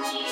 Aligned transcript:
Hello, 0.00 0.27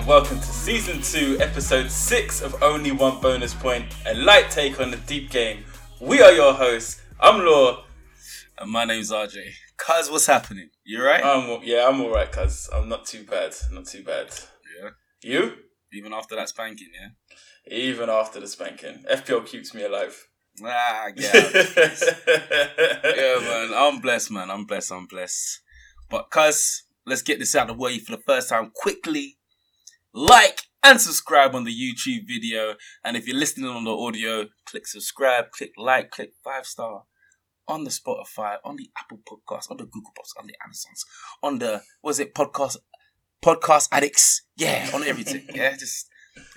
and 0.00 0.08
welcome 0.08 0.38
to 0.38 0.46
season 0.46 1.02
two, 1.02 1.36
episode 1.40 1.90
six 1.90 2.40
of 2.40 2.62
Only 2.62 2.90
One 2.90 3.20
Bonus 3.20 3.52
Point, 3.52 3.84
a 4.06 4.14
light 4.14 4.50
take 4.50 4.80
on 4.80 4.90
the 4.90 4.96
deep 4.96 5.30
game. 5.30 5.62
We 6.00 6.22
are 6.22 6.32
your 6.32 6.54
hosts. 6.54 7.02
I'm 7.20 7.44
Law. 7.44 7.84
And 8.58 8.70
my 8.70 8.86
name's 8.86 9.10
RJ. 9.10 9.34
Cuz, 9.76 10.10
what's 10.10 10.24
happening? 10.24 10.70
You 10.84 11.04
right? 11.04 11.22
Um, 11.22 11.60
yeah, 11.64 11.86
I'm 11.86 12.00
alright, 12.00 12.32
cuz 12.32 12.70
I'm 12.72 12.88
not 12.88 13.04
too 13.04 13.24
bad. 13.24 13.54
Not 13.72 13.88
too 13.88 14.02
bad. 14.02 14.28
yeah. 14.80 14.90
You? 15.22 15.56
Even 15.92 16.14
after 16.14 16.34
that 16.34 16.48
spanking, 16.48 16.88
yeah? 16.94 17.76
Even 17.76 18.08
after 18.08 18.40
the 18.40 18.46
spanking, 18.46 19.04
FPL 19.10 19.44
keeps 19.44 19.74
me 19.74 19.82
alive. 19.82 20.16
Ah, 20.64 21.08
yeah. 21.14 21.30
yeah, 23.04 23.38
man. 23.40 23.72
I'm 23.74 24.00
blessed, 24.00 24.30
man. 24.30 24.50
I'm 24.50 24.64
blessed. 24.64 24.92
I'm 24.92 25.06
blessed. 25.06 25.60
But, 26.08 26.30
cuz, 26.30 26.84
let's 27.04 27.22
get 27.22 27.38
this 27.38 27.54
out 27.54 27.68
of 27.68 27.76
the 27.76 27.82
way 27.82 27.98
for 27.98 28.12
the 28.12 28.22
first 28.22 28.48
time 28.48 28.70
quickly. 28.74 29.36
Like 30.12 30.62
and 30.82 31.00
subscribe 31.00 31.54
on 31.54 31.64
the 31.64 31.72
YouTube 31.74 32.26
video. 32.26 32.74
And 33.04 33.16
if 33.16 33.26
you're 33.26 33.36
listening 33.36 33.70
on 33.70 33.84
the 33.84 33.96
audio, 33.96 34.46
click 34.66 34.86
subscribe, 34.86 35.50
click 35.50 35.72
like, 35.76 36.10
click 36.10 36.32
five 36.42 36.66
star 36.66 37.04
on 37.68 37.84
the 37.84 37.90
Spotify, 37.90 38.56
on 38.64 38.76
the 38.76 38.90
Apple 38.98 39.20
Podcast, 39.28 39.70
on 39.70 39.76
the 39.76 39.84
Google 39.84 40.12
Podcast, 40.18 40.40
on 40.40 40.46
the 40.46 40.54
Amazons, 40.64 41.04
on 41.42 41.58
the 41.58 41.82
was 42.02 42.18
it 42.18 42.34
podcast 42.34 42.76
podcast 43.44 43.88
addicts? 43.92 44.42
Yeah, 44.56 44.90
on 44.92 45.04
everything. 45.04 45.46
yeah, 45.54 45.76
just 45.76 46.08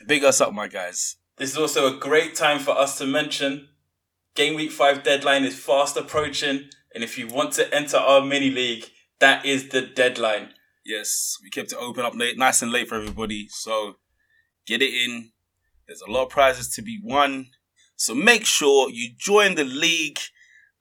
big 0.08 0.24
us 0.24 0.42
up, 0.42 0.54
my 0.54 0.68
guys. 0.68 1.18
This 1.38 1.52
is 1.52 1.58
also 1.58 1.96
a 1.96 2.00
great 2.00 2.36
time 2.36 2.60
for 2.60 2.72
us 2.72 2.98
to 3.00 3.06
mention 3.06 3.70
Game 4.36 4.56
Week 4.56 4.72
5 4.72 5.04
deadline 5.04 5.44
is 5.44 5.58
fast 5.58 5.98
approaching. 5.98 6.70
And 6.94 7.04
if 7.04 7.18
you 7.18 7.28
want 7.28 7.54
to 7.54 7.74
enter 7.74 7.98
our 7.98 8.22
mini 8.22 8.50
league, 8.50 8.86
that 9.20 9.46
is 9.46 9.70
the 9.70 9.82
deadline. 9.82 10.50
Yes, 10.86 11.38
we 11.42 11.50
kept 11.50 11.72
it 11.72 11.78
open 11.80 12.04
up 12.04 12.16
late, 12.16 12.38
nice 12.38 12.62
and 12.62 12.72
late 12.72 12.90
for 12.90 12.96
everybody. 12.96 13.48
So 13.50 13.96
get 14.66 14.82
it 14.82 14.94
in. 14.94 15.32
There's 15.88 16.02
a 16.02 16.12
lot 16.12 16.24
of 16.24 16.30
prizes 16.30 16.74
to 16.76 16.82
be 16.82 17.00
won. 17.02 17.48
So 17.96 18.14
make 18.14 18.46
sure 18.46 18.90
you 18.90 19.12
join 19.18 19.56
the 19.56 19.64
league. 19.64 20.20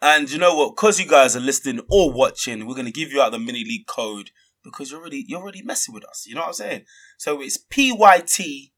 And 0.00 0.30
you 0.30 0.38
know 0.38 0.56
what? 0.56 0.74
Because 0.74 0.98
you 0.98 1.06
guys 1.06 1.36
are 1.36 1.40
listening 1.40 1.80
or 1.88 2.12
watching, 2.12 2.66
we're 2.66 2.74
gonna 2.74 2.90
give 2.90 3.12
you 3.12 3.22
out 3.22 3.30
the 3.30 3.38
mini 3.38 3.64
league 3.64 3.86
code 3.86 4.30
because 4.64 4.90
you're 4.90 5.00
already 5.00 5.24
you're 5.28 5.40
already 5.40 5.62
messing 5.62 5.94
with 5.94 6.04
us. 6.04 6.24
You 6.26 6.34
know 6.34 6.40
what 6.40 6.48
I'm 6.48 6.54
saying? 6.54 6.84
So 7.18 7.40
it's 7.40 7.56
PYT, 7.56 8.72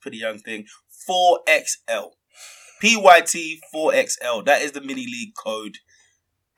pretty 0.00 0.18
young 0.18 0.38
thing, 0.38 0.66
4XL. 1.08 2.12
PYT 2.80 3.58
4XL. 3.74 4.44
That 4.44 4.62
is 4.62 4.70
the 4.70 4.80
mini 4.80 5.06
league 5.06 5.34
code. 5.34 5.78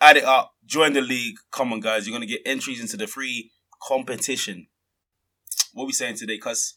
Add 0.02 0.18
it 0.18 0.24
up. 0.24 0.52
Join 0.66 0.92
the 0.92 1.00
league. 1.00 1.36
Come 1.50 1.72
on, 1.72 1.80
guys. 1.80 2.06
You're 2.06 2.14
gonna 2.14 2.26
get 2.26 2.42
entries 2.44 2.80
into 2.80 2.98
the 2.98 3.06
free 3.06 3.50
competition. 3.82 4.66
What 5.72 5.84
are 5.84 5.86
we 5.86 5.92
saying 5.92 6.16
today, 6.16 6.38
cuz? 6.38 6.76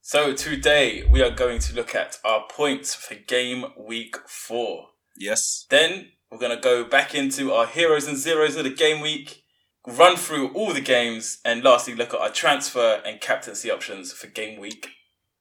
So 0.00 0.34
today 0.34 1.02
we 1.10 1.22
are 1.22 1.30
going 1.30 1.60
to 1.60 1.74
look 1.74 1.94
at 1.94 2.18
our 2.24 2.44
points 2.48 2.94
for 2.94 3.14
game 3.14 3.64
week 3.78 4.16
four. 4.28 4.88
Yes. 5.16 5.66
Then 5.70 6.10
we're 6.30 6.38
going 6.38 6.54
to 6.54 6.62
go 6.62 6.84
back 6.84 7.14
into 7.14 7.52
our 7.52 7.66
heroes 7.66 8.06
and 8.06 8.16
zeros 8.18 8.56
of 8.56 8.64
the 8.64 8.70
game 8.70 9.00
week, 9.00 9.44
run 9.86 10.16
through 10.16 10.48
all 10.52 10.72
the 10.74 10.80
games, 10.80 11.38
and 11.44 11.64
lastly 11.64 11.94
look 11.94 12.12
at 12.12 12.20
our 12.20 12.30
transfer 12.30 13.00
and 13.04 13.20
captaincy 13.20 13.70
options 13.70 14.12
for 14.12 14.26
game 14.26 14.60
week 14.60 14.88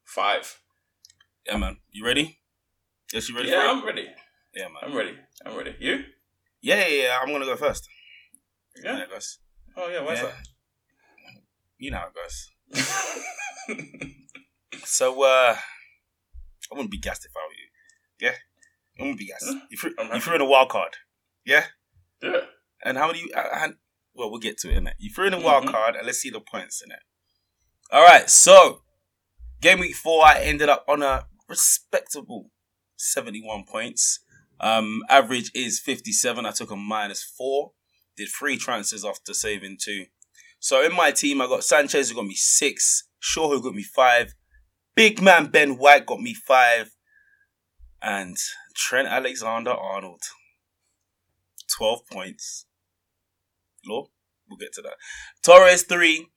five. 0.06 0.60
Yeah, 1.46 1.58
man. 1.58 1.78
You 1.92 2.06
ready? 2.06 2.40
Yes, 3.12 3.30
you 3.30 3.36
ready 3.36 3.50
yeah? 3.50 3.68
I'm 3.70 3.86
ready. 3.86 4.08
Yeah, 4.56 4.66
man. 4.66 4.84
I'm 4.84 4.96
ready. 4.96 5.18
I'm 5.46 5.58
ready. 5.58 5.76
You? 5.80 6.04
Yeah, 6.62 6.88
yeah, 6.88 7.04
yeah. 7.04 7.20
I'm 7.22 7.32
gonna 7.32 7.46
go 7.46 7.58
first. 7.58 7.88
Yeah. 8.82 8.98
Yeah, 8.98 9.06
guys. 9.12 9.40
Oh 9.78 9.90
yeah. 9.90 10.02
Why's 10.02 10.22
Yeah. 10.22 10.32
You 11.78 11.92
know 11.92 11.98
how 11.98 12.08
it 12.08 12.14
goes. 12.14 12.50
So, 14.86 15.24
uh, 15.24 15.56
I 15.56 16.76
wouldn't 16.76 16.92
be 16.92 16.98
gassed 16.98 17.26
if 17.26 17.32
I 17.36 17.40
were 17.48 17.54
you. 17.54 17.70
Yeah? 18.30 18.36
I 19.00 19.04
wouldn't 19.04 19.20
be 19.20 19.28
gassed. 19.28 19.46
You 19.70 19.78
threw, 19.78 19.92
you 20.14 20.20
threw 20.20 20.36
in 20.36 20.42
a 20.42 20.46
wild 20.46 20.70
card. 20.70 20.98
Yeah? 21.46 21.66
yeah. 22.22 22.42
And 22.84 22.98
how 22.98 23.08
many 23.08 23.20
you, 23.22 23.30
uh, 23.36 23.48
and, 23.54 23.76
well, 24.14 24.30
we'll 24.30 24.40
get 24.40 24.58
to 24.60 24.70
it, 24.72 24.84
innit? 24.84 24.94
You 24.98 25.12
threw 25.14 25.28
in 25.28 25.34
a 25.34 25.40
wild 25.40 25.66
Mhm. 25.66 25.72
card, 25.72 25.96
and 25.96 26.06
let's 26.06 26.20
see 26.20 26.30
the 26.30 26.42
points 26.42 26.82
in 26.84 26.92
it. 26.92 27.00
All 27.92 28.04
right, 28.04 28.30
so 28.30 28.84
game 29.62 29.80
week 29.80 29.96
four, 29.96 30.26
I 30.26 30.42
ended 30.42 30.70
up 30.70 30.86
on 30.88 31.02
a 31.02 31.28
respectable 31.48 32.52
71 32.98 33.66
points. 33.66 34.20
Um, 34.60 35.02
average 35.10 35.52
is 35.54 35.80
57. 35.80 36.46
I 36.46 36.52
took 36.52 36.72
a 36.72 36.76
minus 36.76 37.24
four. 37.24 37.74
Did 38.16 38.30
three 38.30 38.58
transfers 38.58 39.06
after 39.06 39.34
saving 39.34 39.78
two. 39.84 40.06
So 40.60 40.84
in 40.84 40.96
my 40.96 41.12
team, 41.12 41.42
I 41.42 41.48
got 41.48 41.64
Sanchez 41.64 42.10
who 42.10 42.16
got 42.16 42.26
me 42.26 42.36
six, 42.36 43.08
Shaw 43.20 43.50
who 43.50 43.62
got 43.62 43.74
me 43.74 43.84
five, 43.84 44.34
big 44.96 45.22
man 45.22 45.48
Ben 45.48 45.78
White 45.78 46.06
got 46.06 46.22
me 46.22 46.34
five, 46.34 46.92
and 48.02 48.38
Trent 48.76 49.08
Alexander 49.08 49.72
Arnold 49.72 50.22
12 51.78 52.00
points. 52.12 52.66
Law, 53.86 54.06
we'll 54.50 54.58
get 54.58 54.74
to 54.74 54.82
that. 54.82 54.96
Torres 55.44 55.84
three, 55.84 56.28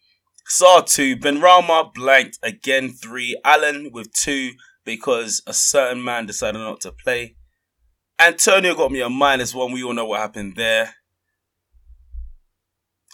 Sarr 0.48 0.84
two, 0.86 1.16
Benrahma 1.16 1.92
blanked 1.92 2.38
again 2.42 2.90
three, 2.90 3.38
Allen 3.44 3.90
with 3.92 4.12
two 4.12 4.52
because 4.84 5.42
a 5.46 5.52
certain 5.52 6.02
man 6.02 6.26
decided 6.26 6.58
not 6.58 6.80
to 6.80 6.92
play. 6.92 7.36
Antonio 8.18 8.74
got 8.74 8.90
me 8.90 9.02
a 9.02 9.10
minus 9.10 9.54
one. 9.54 9.72
We 9.72 9.82
all 9.82 9.92
know 9.92 10.06
what 10.06 10.20
happened 10.20 10.54
there. 10.56 10.94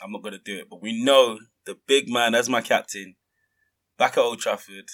I'm 0.03 0.13
not 0.13 0.23
gonna 0.23 0.39
do 0.39 0.59
it, 0.59 0.69
but 0.69 0.83
we 0.83 1.03
know 1.03 1.39
the 1.67 1.79
big 1.87 2.09
man 2.09 2.35
as 2.35 2.49
my 2.49 2.61
captain, 2.61 3.17
back 3.99 4.13
at 4.13 4.19
Old 4.19 4.41
Trafford, 4.41 4.89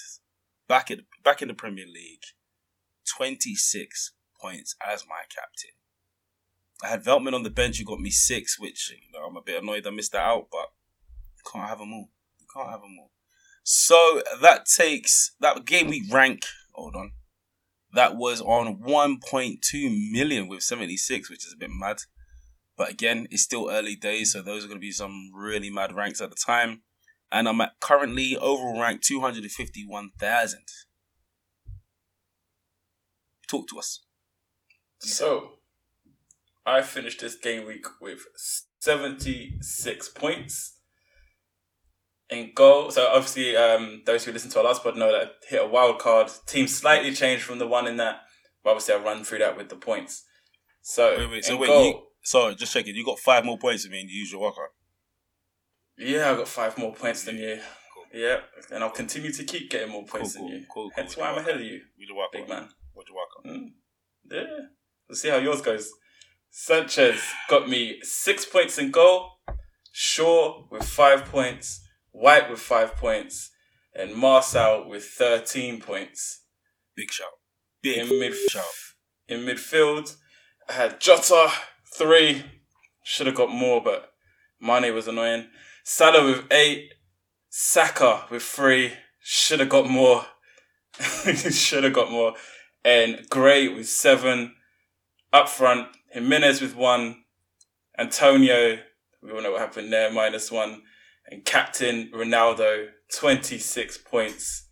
back 0.67 0.91
at 0.91 0.99
back 1.23 1.41
in 1.41 1.47
the 1.47 1.53
Premier 1.53 1.85
League, 1.85 2.23
26 3.17 4.13
points 4.39 4.75
as 4.85 5.05
my 5.07 5.23
captain. 5.29 5.71
I 6.83 6.87
had 6.87 7.03
Veltman 7.03 7.33
on 7.33 7.43
the 7.43 7.49
bench 7.49 7.77
who 7.77 7.85
got 7.85 7.99
me 7.99 8.09
six, 8.09 8.59
which 8.59 8.91
you 8.91 9.19
know, 9.19 9.25
I'm 9.25 9.35
a 9.35 9.41
bit 9.41 9.61
annoyed 9.61 9.85
I 9.85 9.89
missed 9.89 10.13
that 10.13 10.25
out, 10.25 10.47
but 10.51 10.67
you 11.37 11.51
can't 11.51 11.67
have 11.67 11.79
them 11.79 11.93
all. 11.93 12.09
You 12.39 12.47
can't 12.53 12.69
have 12.69 12.81
them 12.81 12.95
all. 12.99 13.11
So 13.63 14.21
that 14.41 14.65
takes 14.65 15.35
that 15.41 15.65
game 15.65 15.87
week 15.87 16.11
rank. 16.11 16.43
Hold 16.73 16.95
on. 16.95 17.11
That 17.93 18.15
was 18.15 18.39
on 18.41 18.81
1.2 18.81 20.11
million 20.11 20.47
with 20.47 20.61
76, 20.61 21.29
which 21.29 21.45
is 21.45 21.53
a 21.53 21.57
bit 21.57 21.69
mad. 21.71 21.97
But 22.79 22.89
again, 22.89 23.27
it's 23.29 23.43
still 23.43 23.69
early 23.69 23.97
days, 23.97 24.31
so 24.31 24.41
those 24.41 24.63
are 24.63 24.69
going 24.69 24.79
to 24.79 24.81
be 24.81 24.93
some 24.93 25.31
really 25.35 25.69
mad 25.69 25.93
ranks 25.93 26.21
at 26.21 26.29
the 26.29 26.35
time. 26.37 26.83
And 27.29 27.49
I'm 27.49 27.59
at 27.59 27.73
currently 27.81 28.37
overall 28.37 28.79
rank 28.79 29.01
251,000. 29.01 30.59
Talk 33.49 33.67
to 33.67 33.79
us. 33.79 34.05
So, 34.99 35.55
I 36.65 36.81
finished 36.81 37.19
this 37.19 37.35
game 37.35 37.67
week 37.67 37.85
with 37.99 38.21
76 38.79 40.09
points. 40.09 40.77
In 42.29 42.51
goal, 42.55 42.91
so 42.91 43.07
obviously, 43.07 43.57
um, 43.57 44.03
those 44.05 44.23
who 44.23 44.31
listen 44.31 44.51
to 44.51 44.59
our 44.59 44.65
last 44.65 44.83
pod 44.83 44.95
know 44.95 45.11
that 45.11 45.21
I 45.21 45.29
hit 45.49 45.63
a 45.65 45.67
wild 45.67 45.99
card. 45.99 46.31
Team 46.45 46.67
slightly 46.67 47.13
changed 47.13 47.43
from 47.43 47.59
the 47.59 47.67
one 47.67 47.87
in 47.87 47.97
that, 47.97 48.21
but 48.63 48.69
obviously, 48.69 48.93
I 48.93 48.99
run 48.99 49.25
through 49.25 49.39
that 49.39 49.57
with 49.57 49.67
the 49.67 49.75
points. 49.75 50.23
So, 50.81 51.17
Wait, 51.17 51.29
wait, 51.29 51.45
so 51.45 51.55
in 51.55 51.59
wait, 51.59 51.67
goal, 51.67 52.08
you, 52.33 52.39
sorry, 52.39 52.55
just 52.55 52.73
checking. 52.73 52.95
You 52.95 53.05
got 53.05 53.19
five 53.19 53.45
more 53.45 53.57
points 53.57 53.83
than 53.83 53.91
me 53.91 54.01
and 54.01 54.09
you 54.09 54.19
use 54.19 54.31
your 54.31 54.41
walkout. 54.51 54.69
yeah, 55.97 56.31
I 56.31 56.35
got 56.35 56.47
five 56.47 56.77
more 56.77 56.93
points 56.93 57.23
than 57.23 57.37
you. 57.37 57.59
Cool. 57.93 58.05
Yeah, 58.21 58.37
and 58.71 58.83
I'll 58.83 58.89
continue 58.89 59.31
to 59.31 59.43
keep 59.43 59.69
getting 59.69 59.89
more 59.91 60.05
points 60.05 60.35
Cool, 60.35 60.47
than 60.47 60.57
you. 60.59 60.65
cool, 60.73 60.83
cool, 60.83 60.91
Hence 60.95 61.15
cool. 61.15 61.23
why 61.23 61.31
I'm 61.31 61.37
ahead 61.37 61.55
of 61.55 61.61
you, 61.61 61.81
With 61.97 62.07
your 62.09 62.17
walkout. 62.17 62.31
big 62.33 62.49
man. 62.49 62.69
With 62.95 63.07
your 63.09 63.17
walkout. 63.17 63.51
Mm. 63.57 63.71
Yeah. 64.31 64.65
Let's 65.07 65.21
see 65.21 65.29
how 65.29 65.37
yours 65.37 65.61
goes. 65.61 65.91
Sanchez 66.51 67.21
got 67.49 67.69
me 67.69 67.99
six 68.03 68.45
points 68.45 68.77
in 68.77 68.91
goal. 68.91 69.31
Shaw 69.91 70.67
with 70.71 70.83
five 70.83 71.25
points. 71.25 71.81
White 72.11 72.49
with 72.49 72.59
five 72.59 72.95
points. 72.95 73.51
And 73.93 74.15
Marcel 74.15 74.87
with 74.87 75.03
13 75.05 75.79
points. 75.81 76.43
Big 76.95 77.11
shout. 77.11 77.27
Big 77.81 77.97
In, 77.97 78.19
mid- 78.19 78.35
shout. 78.49 78.63
in 79.27 79.41
midfield, 79.41 80.15
I 80.67 80.73
had 80.73 80.99
Jota, 80.99 81.51
three. 81.93 82.43
Should 83.03 83.27
have 83.27 83.35
got 83.35 83.49
more, 83.49 83.81
but 83.81 84.11
Mane 84.61 84.93
was 84.93 85.07
annoying. 85.07 85.47
Salah 85.83 86.25
with 86.25 86.45
eight. 86.51 86.93
Saka 87.49 88.25
with 88.29 88.43
three. 88.43 88.93
Should 89.19 89.59
have 89.59 89.69
got 89.69 89.89
more. 89.89 90.25
Should 90.99 91.83
have 91.83 91.93
got 91.93 92.11
more. 92.11 92.33
And 92.83 93.27
Gray 93.29 93.67
with 93.67 93.87
seven. 93.89 94.55
Up 95.31 95.47
front, 95.47 95.87
Jimenez 96.11 96.61
with 96.61 96.75
one. 96.75 97.23
Antonio, 97.97 98.79
we 99.21 99.31
all 99.31 99.41
know 99.41 99.51
what 99.51 99.61
happened 99.61 99.93
there, 99.93 100.11
minus 100.11 100.51
one. 100.51 100.81
And 101.29 101.45
captain 101.45 102.09
Ronaldo, 102.11 102.87
26 103.15 103.99
points. 103.99 104.67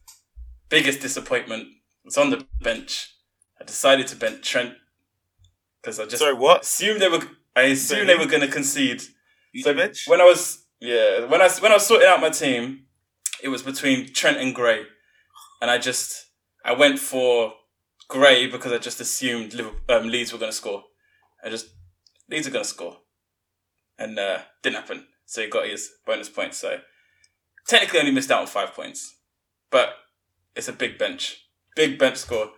Biggest 0.69 0.99
disappointment 0.99 1.67
was 2.03 2.17
on 2.17 2.31
the 2.31 2.47
bench. 2.61 3.13
I 3.59 3.65
decided 3.65 4.07
to 4.07 4.15
bench 4.15 4.47
Trent 4.49 4.73
because 5.87 6.01
I 6.01 6.03
just 6.05 6.19
Sorry, 6.19 6.33
what? 6.33 6.61
assumed 6.63 7.01
they 7.01 7.07
were. 7.07 7.21
I 7.55 7.61
assumed 7.63 8.09
they 8.09 8.17
were 8.17 8.25
going 8.25 8.41
to 8.41 8.49
concede. 8.49 9.01
You 9.53 9.63
So 9.63 9.73
bench? 9.73 10.03
when 10.07 10.19
I 10.19 10.25
was 10.25 10.65
yeah, 10.81 11.25
when 11.25 11.41
I 11.41 11.49
when 11.61 11.71
I 11.71 11.75
was 11.75 11.87
sorting 11.87 12.07
out 12.07 12.19
my 12.19 12.29
team, 12.29 12.87
it 13.41 13.47
was 13.47 13.63
between 13.63 14.11
Trent 14.13 14.37
and 14.37 14.53
Gray, 14.53 14.83
and 15.61 15.71
I 15.71 15.77
just 15.77 16.25
I 16.65 16.73
went 16.73 16.99
for 16.99 17.53
Gray 18.09 18.47
because 18.47 18.73
I 18.73 18.79
just 18.79 18.99
assumed 18.99 19.53
Liverpool, 19.53 19.79
um, 19.95 20.09
Leeds 20.09 20.33
were 20.33 20.39
going 20.39 20.51
to 20.51 20.55
score. 20.57 20.83
I 21.41 21.49
just 21.49 21.67
Leeds 22.29 22.47
are 22.47 22.51
going 22.51 22.65
to 22.65 22.69
score, 22.69 22.97
and 23.97 24.19
uh, 24.19 24.39
didn't 24.61 24.75
happen. 24.75 25.07
So 25.25 25.41
he 25.41 25.47
got 25.47 25.67
his 25.67 25.89
bonus 26.05 26.27
points. 26.29 26.57
So 26.57 26.79
technically, 27.65 27.99
only 28.01 28.11
missed 28.11 28.29
out 28.29 28.41
on 28.41 28.47
five 28.47 28.73
points, 28.73 29.15
but 29.71 29.93
it's 30.53 30.67
a 30.67 30.73
big 30.73 30.97
bench, 30.97 31.45
big 31.77 31.97
bench 31.97 32.17
score. 32.17 32.51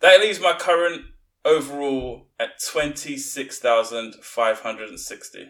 That 0.00 0.18
leaves 0.20 0.40
my 0.40 0.54
current 0.54 1.02
overall 1.44 2.28
at 2.38 2.60
twenty 2.62 3.16
six 3.16 3.58
thousand 3.58 4.14
five 4.22 4.60
hundred 4.60 4.88
and 4.88 5.00
sixty 5.00 5.48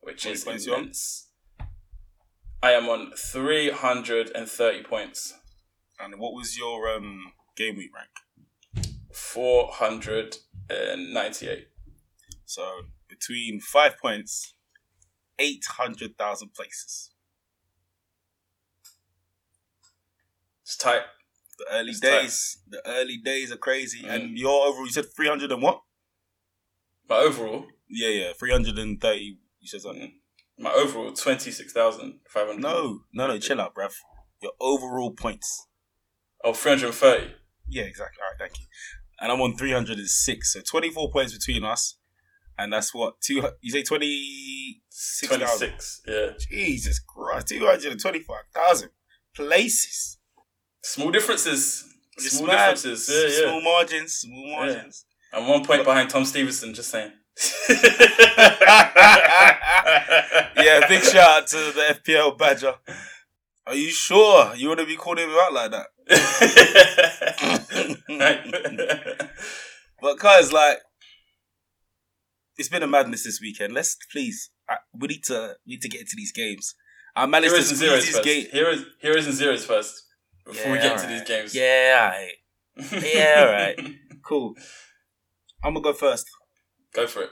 which 0.00 0.24
is 0.26 0.44
points 0.44 0.66
you 0.66 0.72
on? 0.72 0.80
immense. 0.80 1.28
I 2.62 2.72
am 2.72 2.88
on 2.88 3.12
330 3.16 4.82
points. 4.82 5.34
And 6.00 6.18
what 6.18 6.32
was 6.32 6.56
your 6.56 6.88
um 6.88 7.32
game 7.56 7.76
week 7.76 7.90
rank? 7.94 8.08
498. 9.12 11.68
So 12.46 12.62
between 13.08 13.60
five 13.60 13.98
points, 13.98 14.54
eight 15.38 15.64
hundred 15.68 16.16
thousand 16.16 16.54
places. 16.54 17.10
It's 20.62 20.76
tight. 20.76 21.02
The 21.58 21.64
early 21.72 21.90
It's 21.90 22.00
tight. 22.00 22.22
days, 22.22 22.58
the 22.68 22.80
early 22.86 23.16
days 23.18 23.50
are 23.52 23.56
crazy. 23.56 24.02
Mm. 24.04 24.10
And 24.14 24.38
your 24.38 24.66
overall, 24.66 24.86
you 24.86 24.92
said 24.92 25.06
three 25.14 25.28
hundred 25.28 25.50
and 25.52 25.60
what? 25.62 25.82
My 27.08 27.16
overall, 27.16 27.66
Yeah, 27.88 28.08
yeah, 28.08 28.32
three 28.38 28.50
hundred 28.52 28.78
and 28.78 29.00
thirty. 29.00 29.38
You 29.60 29.66
said 29.68 29.80
something. 29.80 30.20
my 30.58 30.70
overall 30.72 31.12
26,500. 31.12 32.60
No, 32.60 33.00
no, 33.12 33.26
no. 33.26 33.38
Chill 33.38 33.60
out, 33.60 33.74
bruv. 33.74 33.92
Your 34.40 34.52
overall 34.60 35.10
points. 35.12 35.66
Oh, 36.44 36.52
330. 36.52 37.34
Yeah, 37.68 37.82
exactly. 37.82 38.18
All 38.22 38.30
right, 38.30 38.38
thank 38.38 38.60
you. 38.60 38.66
And 39.20 39.32
I'm 39.32 39.40
on 39.40 39.56
306. 39.56 40.52
So 40.52 40.60
24 40.60 41.10
points 41.10 41.32
between 41.36 41.64
us. 41.64 41.96
And 42.56 42.72
that's 42.72 42.94
what? 42.94 43.20
two. 43.20 43.42
You 43.60 43.70
say 43.72 43.82
26,000? 43.82 45.38
26. 45.38 46.02
Yeah. 46.06 46.26
Jesus 46.50 47.00
Christ. 47.00 47.48
225,000 47.48 48.90
places. 49.34 50.17
Small 50.88 51.10
differences. 51.10 51.84
It's 52.16 52.38
Small 52.38 52.46
mad. 52.46 52.74
differences. 52.74 53.10
Yeah, 53.12 53.28
yeah. 53.28 53.50
Small 53.50 53.60
margins. 53.60 54.12
Small 54.14 54.50
margins. 54.52 55.04
I'm 55.34 55.46
one 55.46 55.62
point 55.62 55.84
behind 55.84 56.08
Tom 56.08 56.24
Stevenson, 56.24 56.72
just 56.72 56.88
saying. 56.90 57.12
yeah, 60.56 60.88
big 60.88 61.02
shout 61.02 61.42
out 61.42 61.46
to 61.48 61.56
the 61.56 61.98
FPL 62.00 62.38
Badger. 62.38 62.76
Are 63.66 63.74
you 63.74 63.90
sure 63.90 64.54
you 64.56 64.68
want 64.68 64.80
to 64.80 64.86
be 64.86 64.96
calling 64.96 65.28
him 65.28 65.36
out 65.38 65.52
like 65.52 65.72
that? 65.72 65.88
But 70.00 70.20
guys, 70.20 70.52
like, 70.52 70.78
it's 72.56 72.68
been 72.68 72.84
a 72.84 72.86
madness 72.86 73.24
this 73.24 73.40
weekend. 73.42 73.74
Let's 73.74 73.96
please, 74.12 74.50
I, 74.70 74.76
we 74.94 75.08
need 75.08 75.24
to 75.24 75.56
we 75.66 75.72
need 75.74 75.82
to 75.82 75.88
get 75.88 76.02
into 76.02 76.14
these 76.16 76.30
games. 76.32 76.74
I 77.16 77.26
managed 77.26 77.50
to 77.54 77.56
Heroes 77.56 77.70
and 77.70 77.78
squeeze 77.78 77.90
zeros 77.90 78.04
these 78.06 78.14
first. 78.14 78.24
games. 78.24 78.46
Heroes, 78.52 78.84
heroes 79.00 79.26
and 79.26 79.34
zeros 79.34 79.64
first. 79.66 80.04
Before 80.48 80.72
we 80.72 80.78
Yeah, 80.78 80.82
get 80.82 80.92
into 80.92 81.04
alright. 81.04 81.26
these 81.26 81.28
games. 81.28 81.54
Yeah, 81.54 82.10
alright. 82.80 83.04
Yeah, 83.14 83.44
alright. 83.46 83.94
cool. 84.24 84.54
I'm 85.62 85.74
gonna 85.74 85.84
go 85.84 85.92
first. 85.92 86.26
Go 86.94 87.06
for 87.06 87.22
it. 87.22 87.30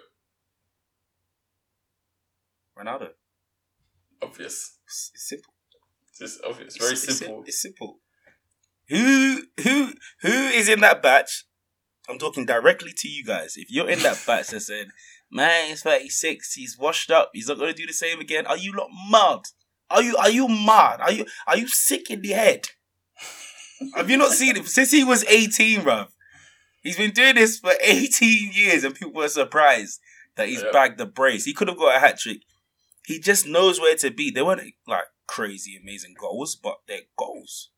Ronaldo. 2.79 3.09
Obvious. 4.23 4.79
It's, 4.85 5.11
it's 5.15 5.29
simple. 5.29 5.53
It's 6.11 6.19
just 6.19 6.41
obvious. 6.45 6.77
Very 6.77 6.93
It's- 6.93 7.05
it's 7.09 7.19
simple. 7.19 7.43
It's 7.47 7.63
simple. 7.63 8.01
Who 8.89 9.43
who 9.63 9.93
who 10.21 10.29
is 10.49 10.69
in 10.69 10.81
that 10.81 11.03
batch? 11.03 11.45
I'm 12.09 12.19
talking 12.19 12.47
directly 12.47 12.93
to 12.97 13.09
you 13.09 13.25
guys. 13.25 13.55
If 13.57 13.69
you're 13.71 13.91
in 13.91 13.99
that 14.01 14.23
batch 14.27 14.49
that 14.49 14.61
said, 14.61 14.89
"Man, 15.31 15.71
he's 15.71 15.83
36. 15.83 16.53
He's 16.55 16.79
washed 16.79 17.11
up. 17.11 17.31
He's 17.35 17.49
not 17.49 17.59
to 17.59 17.73
do 17.73 17.87
the 17.87 17.93
same 17.93 18.21
again," 18.21 18.47
are 18.47 18.57
you 18.57 18.73
not 18.73 18.89
mad? 19.11 19.41
Are 19.91 20.03
you 20.03 20.17
are 20.17 20.31
you 20.31 20.47
mad? 20.47 21.01
Are 21.01 21.11
you 21.11 21.27
are 21.49 21.57
you 21.57 21.67
sick 21.67 22.11
in 22.11 22.21
the 22.23 22.29
head? 22.29 22.69
Have 23.95 24.11
you 24.11 24.17
not 24.17 24.33
seen 24.33 24.57
him 24.57 24.67
since 24.67 24.91
he 24.91 25.05
was 25.05 25.25
18, 25.25 25.81
bruv? 25.81 26.09
He's 26.83 26.97
been 26.97 27.11
doing 27.11 27.35
this 27.35 27.59
for 27.59 27.73
18 27.83 28.53
years, 28.53 28.85
and 28.85 28.95
people 28.95 29.23
are 29.23 29.29
surprised 29.29 30.01
that 30.37 30.49
he's 30.49 30.63
Yeah. 30.63 30.71
bagged 30.73 30.99
the 30.99 31.07
brace. 31.07 31.45
He 31.45 31.53
could 31.53 31.69
have 31.69 31.77
got 31.79 31.97
a 31.97 31.99
hat 31.99 32.19
trick. 32.19 32.43
He 33.07 33.19
just 33.19 33.47
knows 33.47 33.81
where 33.81 33.97
to 33.97 34.11
be. 34.11 34.31
They 34.31 34.43
weren't 34.43 34.73
like 34.87 35.05
crazy, 35.27 35.77
amazing 35.81 36.15
goals, 36.19 36.57
but 36.57 36.79
they're 36.87 37.03
goals. 37.17 37.71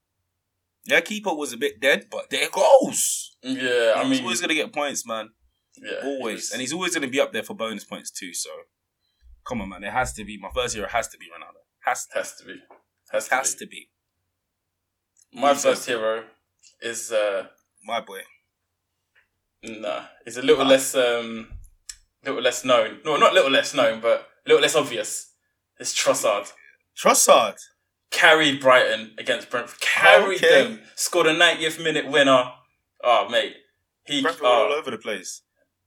Their 0.87 1.01
keeper 1.03 1.35
was 1.35 1.53
a 1.53 1.57
bit 1.57 1.81
dead, 1.81 2.09
but 2.11 2.31
they're 2.31 2.49
goals. 2.51 3.37
Yeah, 3.43 3.95
I 3.97 4.05
he's 4.05 4.11
mean, 4.19 4.23
always 4.25 4.41
gonna 4.41 4.55
get 4.55 4.73
points, 4.73 5.07
man. 5.07 5.31
yeah, 5.77 6.01
Always, 6.03 6.51
and 6.51 6.61
he's 6.61 6.73
always 6.73 6.95
gonna 6.95 7.09
be 7.09 7.21
up 7.21 7.33
there 7.33 7.43
for 7.43 7.55
bonus 7.55 7.85
points 7.85 8.11
too. 8.11 8.33
So, 8.35 8.51
come 9.47 9.61
on, 9.61 9.69
man. 9.69 9.85
It 9.85 9.93
has 9.93 10.13
to 10.15 10.25
be 10.25 10.39
my 10.39 10.49
first 10.55 10.75
hero. 10.75 10.89
Has 10.89 11.09
to 11.09 11.19
be 11.19 11.27
Ronaldo. 11.27 11.61
Has 11.85 12.07
to. 12.07 12.19
has 12.19 12.35
to 12.37 12.45
be, 12.45 12.55
has 13.13 13.29
to 13.29 13.35
Has 13.35 13.55
be. 13.55 13.59
to 13.59 13.67
be 13.67 13.91
My 15.33 15.55
first 15.55 15.87
hero 15.87 16.25
is 16.81 17.13
uh, 17.13 17.47
my 17.85 18.01
boy. 18.01 18.21
nah, 19.63 20.05
is 20.27 20.37
a 20.37 20.43
little 20.43 20.65
less 20.65 20.95
um, 20.95 21.49
little 22.25 22.41
less 22.43 22.65
known. 22.65 22.99
No, 23.05 23.17
not 23.17 23.33
a 23.33 23.35
little 23.35 23.51
less 23.51 23.75
known, 23.75 24.01
but 24.01 24.29
a 24.47 24.49
little 24.49 24.63
less 24.63 24.75
obvious. 24.75 25.33
It's 25.79 25.95
Trossard. 25.95 26.53
Trossard. 26.97 27.57
Carried 28.11 28.61
Brighton 28.61 29.13
against 29.19 29.51
Brentford. 29.51 29.81
Carried 29.81 30.43
Okay. 30.43 30.63
them. 30.65 30.81
Scored 30.97 31.27
a 31.27 31.35
90th 31.35 31.83
minute 31.83 32.09
winner. 32.11 32.53
Oh 33.05 33.29
mate, 33.29 33.55
he 34.07 34.23
Brentford 34.23 34.43
were 34.43 34.49
all 34.49 34.73
over 34.73 34.91
the 34.91 34.99
place. 34.99 35.43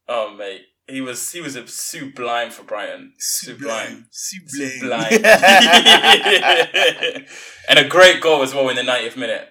oh 0.07 0.33
mate, 0.35 0.61
he 0.91 1.01
was 1.01 1.31
he 1.31 1.41
was 1.41 1.55
a 1.55 1.65
sublime 1.67 2.51
for 2.51 2.63
Brighton. 2.63 3.13
Sublime. 3.17 4.07
Sublime. 4.11 4.71
Sublime. 4.79 5.25
and 7.69 7.79
a 7.79 7.87
great 7.87 8.21
goal 8.21 8.41
as 8.43 8.53
well 8.53 8.69
in 8.69 8.75
the 8.75 8.81
90th 8.83 9.17
minute. 9.17 9.47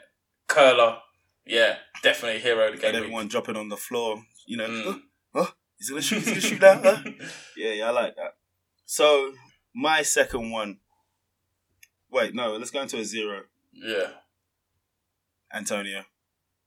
Curler. 0.49 0.99
Yeah, 1.47 1.77
definitely 2.03 2.41
hero 2.41 2.69
of 2.73 2.81
the 2.81 2.87
and 2.87 2.95
game. 2.95 3.03
everyone 3.03 3.29
dropping 3.29 3.57
on 3.57 3.69
the 3.69 3.77
floor. 3.77 4.23
You 4.47 4.57
know, 4.59 4.69
Mm. 4.69 4.85
huh? 4.85 4.99
Huh? 5.35 5.47
He's 5.79 5.91
gonna 5.91 6.03
shoot. 6.03 6.19
He's 6.23 6.29
gonna 6.29 6.41
shoot. 6.41 6.61
Huh? 6.63 7.03
Yeah, 7.57 7.73
yeah, 7.73 7.89
I 7.89 7.91
like 7.91 8.15
that. 8.17 8.35
So 8.87 9.33
my 9.75 10.03
second 10.03 10.51
one. 10.51 10.79
Wait, 12.11 12.35
no. 12.35 12.57
Let's 12.57 12.71
go 12.71 12.83
into 12.83 12.99
a 12.99 13.05
zero. 13.05 13.43
yeah. 13.73 14.09
Antonio. 15.55 16.05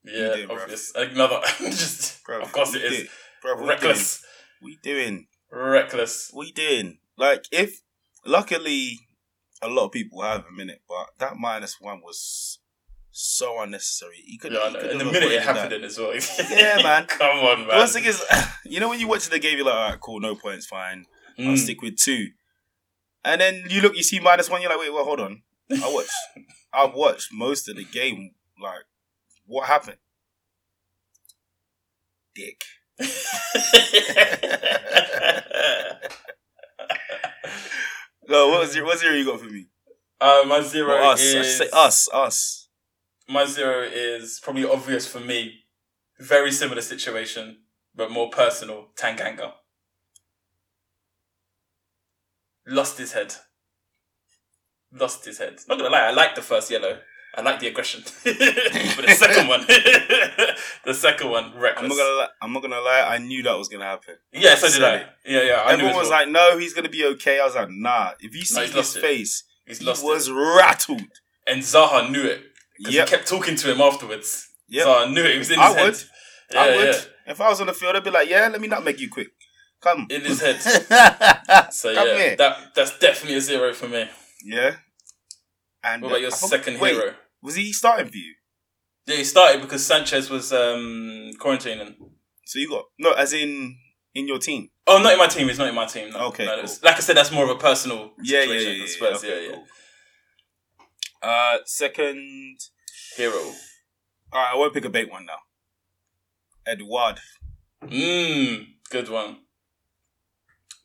Yeah, 0.05 0.35
bruv? 0.47 0.61
obvious. 0.63 0.91
Another, 0.95 1.39
just 1.59 2.23
Bruv, 2.25 2.41
of 2.43 2.51
course 2.51 2.75
it 2.75 2.83
is 2.83 2.97
did- 2.97 3.09
Bruv, 3.45 4.22
what 4.63 4.69
We 4.69 4.77
doing? 4.81 5.27
reckless. 5.51 6.31
We 6.35 6.51
doing? 6.51 6.97
Like 7.17 7.45
if 7.51 7.81
luckily 8.25 8.99
a 9.61 9.67
lot 9.67 9.85
of 9.85 9.91
people 9.91 10.21
have 10.21 10.45
a 10.47 10.51
minute, 10.51 10.81
but 10.89 11.07
that 11.19 11.37
minus 11.37 11.79
one 11.79 12.01
was 12.01 12.59
so 13.11 13.61
unnecessary. 13.61 14.15
He 14.25 14.37
could. 14.37 14.51
Yeah, 14.53 14.69
he 14.69 14.75
could 14.75 14.91
And 14.91 14.99
the 15.01 15.05
minute 15.05 15.23
it 15.31 15.43
happened 15.43 15.71
that. 15.71 15.77
in 15.77 15.83
as 15.83 15.97
well. 15.99 16.13
Yeah, 16.49 16.81
man. 16.81 17.05
Come 17.05 17.37
on, 17.37 17.59
man. 17.59 17.67
The 17.67 17.75
worst 17.75 17.93
thing 17.93 18.05
is, 18.05 18.23
you 18.65 18.79
know, 18.79 18.89
when 18.89 18.99
you 18.99 19.07
watch 19.07 19.29
the 19.29 19.39
game, 19.39 19.57
you're 19.57 19.65
like, 19.65 19.75
all 19.75 19.89
right, 19.91 19.99
cool, 19.99 20.19
no 20.19 20.35
points, 20.35 20.65
fine. 20.65 21.05
I'll 21.37 21.45
Mm. 21.45 21.57
stick 21.57 21.81
with 21.81 21.97
two. 21.97 22.27
And 23.25 23.39
then 23.39 23.63
you 23.69 23.81
look, 23.81 23.95
you 23.95 24.03
see 24.03 24.19
minus 24.19 24.49
one, 24.49 24.61
you're 24.61 24.69
like, 24.71 24.79
wait, 24.79 24.93
well, 24.93 25.05
hold 25.05 25.19
on. 25.19 25.43
I 25.71 25.89
watched, 25.93 26.11
I've 26.73 26.93
watched 26.93 27.29
most 27.31 27.69
of 27.69 27.75
the 27.77 27.85
game. 27.85 28.31
Like, 28.61 28.83
what 29.45 29.67
happened? 29.67 29.97
Dick. 32.35 32.63
No, 38.27 38.47
what 38.49 38.61
was 38.61 38.75
your, 38.75 38.85
what 38.85 38.99
zero 38.99 39.13
you 39.15 39.25
got 39.25 39.39
for 39.39 39.45
me? 39.47 39.65
uh, 40.21 40.43
my 40.47 40.61
zero 40.61 40.87
Well, 40.89 41.11
us, 41.11 41.21
is 41.21 41.61
us, 41.73 42.07
us. 42.13 42.69
My 43.27 43.45
zero 43.45 43.81
is 43.83 44.39
probably 44.41 44.63
obvious 44.65 45.05
for 45.07 45.19
me. 45.19 45.65
Very 46.19 46.51
similar 46.51 46.81
situation, 46.81 47.57
but 47.95 48.11
more 48.11 48.29
personal. 48.29 48.87
Tanganga 48.95 49.53
lost 52.65 52.97
his 52.97 53.11
head. 53.13 53.35
lost 54.91 55.25
his 55.25 55.39
head. 55.39 55.59
Not 55.67 55.77
gonna 55.77 55.89
lie, 55.89 56.07
I 56.07 56.11
like 56.11 56.35
the 56.35 56.41
first 56.41 56.71
yellow. 56.71 56.99
I 57.35 57.41
like 57.41 57.59
the 57.59 57.67
aggression, 57.67 58.03
but 58.23 58.35
the 58.35 59.15
second 59.17 59.47
one, 59.47 59.61
the 60.85 60.93
second 60.93 61.29
one, 61.31 61.51
reckless. 61.57 61.83
I'm 61.83 61.89
not 61.89 61.97
gonna. 61.97 62.15
Lie, 62.17 62.27
I'm 62.41 62.53
not 62.53 62.61
gonna 62.61 62.79
lie. 62.79 63.01
I 63.07 63.17
knew 63.17 63.41
that 63.43 63.57
was 63.57 63.69
gonna 63.69 63.85
happen. 63.85 64.15
yeah, 64.31 64.53
so 64.55 64.69
did 64.69 64.83
I. 64.83 64.95
it. 64.97 65.07
Yeah, 65.25 65.41
yeah. 65.41 65.53
I 65.65 65.73
Everyone 65.73 65.93
as 65.93 65.97
was 65.97 66.09
well. 66.09 66.19
like, 66.19 66.29
"No, 66.29 66.57
he's 66.59 66.73
gonna 66.73 66.89
be 66.89 67.03
okay." 67.05 67.39
I 67.39 67.45
was 67.45 67.55
like, 67.55 67.69
"Nah." 67.71 68.11
If 68.19 68.35
you 68.35 68.43
see 68.43 68.61
he's 68.61 68.73
his 68.73 68.95
it. 68.97 69.01
face, 69.01 69.43
he's 69.65 69.79
he 69.79 69.85
lost 69.85 70.03
was 70.03 70.27
it, 70.27 70.33
rattled. 70.33 71.01
and 71.47 71.61
Zaha 71.63 72.09
knew 72.11 72.23
it 72.23 72.41
because 72.77 72.93
Yep. 72.93 73.09
he 73.09 73.15
kept 73.15 73.27
talking 73.27 73.55
to 73.55 73.71
him 73.71 73.81
afterwards. 73.81 74.47
Yep. 74.69 74.85
Zaha 74.87 75.11
knew 75.13 75.23
it. 75.23 75.31
It 75.35 75.39
was 75.39 75.49
in 75.51 75.59
I 75.59 75.67
his 75.67 75.75
head. 75.75 75.85
would. 75.85 76.03
Yeah, 76.51 76.59
I 76.61 76.75
would. 76.77 76.85
yeah, 76.95 77.01
If 77.31 77.41
I 77.41 77.49
was 77.49 77.61
on 77.61 77.67
the 77.67 77.73
field, 77.73 77.95
I'd 77.95 78.03
be 78.03 78.11
like, 78.11 78.29
"Yeah, 78.29 78.47
let 78.49 78.61
me 78.61 78.67
not 78.67 78.83
make 78.83 78.99
you 78.99 79.09
quick. 79.09 79.29
Come." 79.81 80.05
in 80.11 80.21
his 80.21 80.39
head. 80.39 80.57
So 81.71 81.93
Come 81.95 82.07
yeah, 82.09 82.17
here. 82.17 82.35
that 82.37 82.75
that's 82.75 82.97
definitely 82.99 83.37
a 83.37 83.41
zero 83.41 83.73
for 83.73 83.87
me. 83.87 84.07
yeah. 84.45 84.75
And 85.85 86.01
What 86.01 86.09
about 86.09 86.17
uh, 86.17 86.21
your 86.21 86.31
second 86.31 86.79
wait, 86.79 86.93
hero? 86.93 87.13
Was 87.43 87.55
he 87.55 87.71
starting 87.73 88.07
for 88.07 88.17
you? 88.17 88.33
Yeah, 89.05 89.17
he 89.17 89.23
started 89.25 89.61
because 89.61 89.85
Sanchez 89.85 90.29
was 90.29 90.51
um, 90.53 91.31
quarantining. 91.39 91.95
So 92.45 92.57
you 92.59 92.69
got 92.69 92.85
no, 92.97 93.11
as 93.11 93.33
in 93.33 93.77
in 94.15 94.27
your 94.27 94.39
team. 94.39 94.69
Oh, 94.87 94.99
not 95.01 95.13
in 95.13 95.19
my 95.19 95.27
team. 95.27 95.47
He's 95.49 95.59
not 95.59 95.67
in 95.67 95.75
my 95.75 95.85
team. 95.85 96.09
No. 96.11 96.27
Okay, 96.27 96.45
No, 96.45 96.51
cool. 96.55 96.61
that's- 96.63 96.83
Like 96.83 96.95
I 96.97 96.99
said, 96.99 97.17
that's 97.17 97.31
more 97.31 97.43
of 97.43 97.49
a 97.49 97.55
personal 97.59 98.13
Yeah, 98.21 98.39
yeah, 98.39 98.45
situation 98.45 98.71
yeah, 98.71 98.77
yeah, 98.77 98.85
Spurs. 98.87 99.23
yeah, 99.23 99.29
okay, 99.31 99.45
yeah. 99.49 99.55
cool. 99.55 99.65
Uh, 101.21 101.57
second. 101.65 102.57
Hero. 103.17 103.33
All 103.37 103.53
right, 104.41 104.51
I 104.53 104.55
won't 104.55 104.73
pick 104.73 104.85
a 104.85 104.89
bait 104.89 105.11
one 105.11 105.25
now. 105.25 105.37
Edouard. 106.65 107.19
Mmm, 107.83 108.65
good 108.89 109.09
one. 109.09 109.37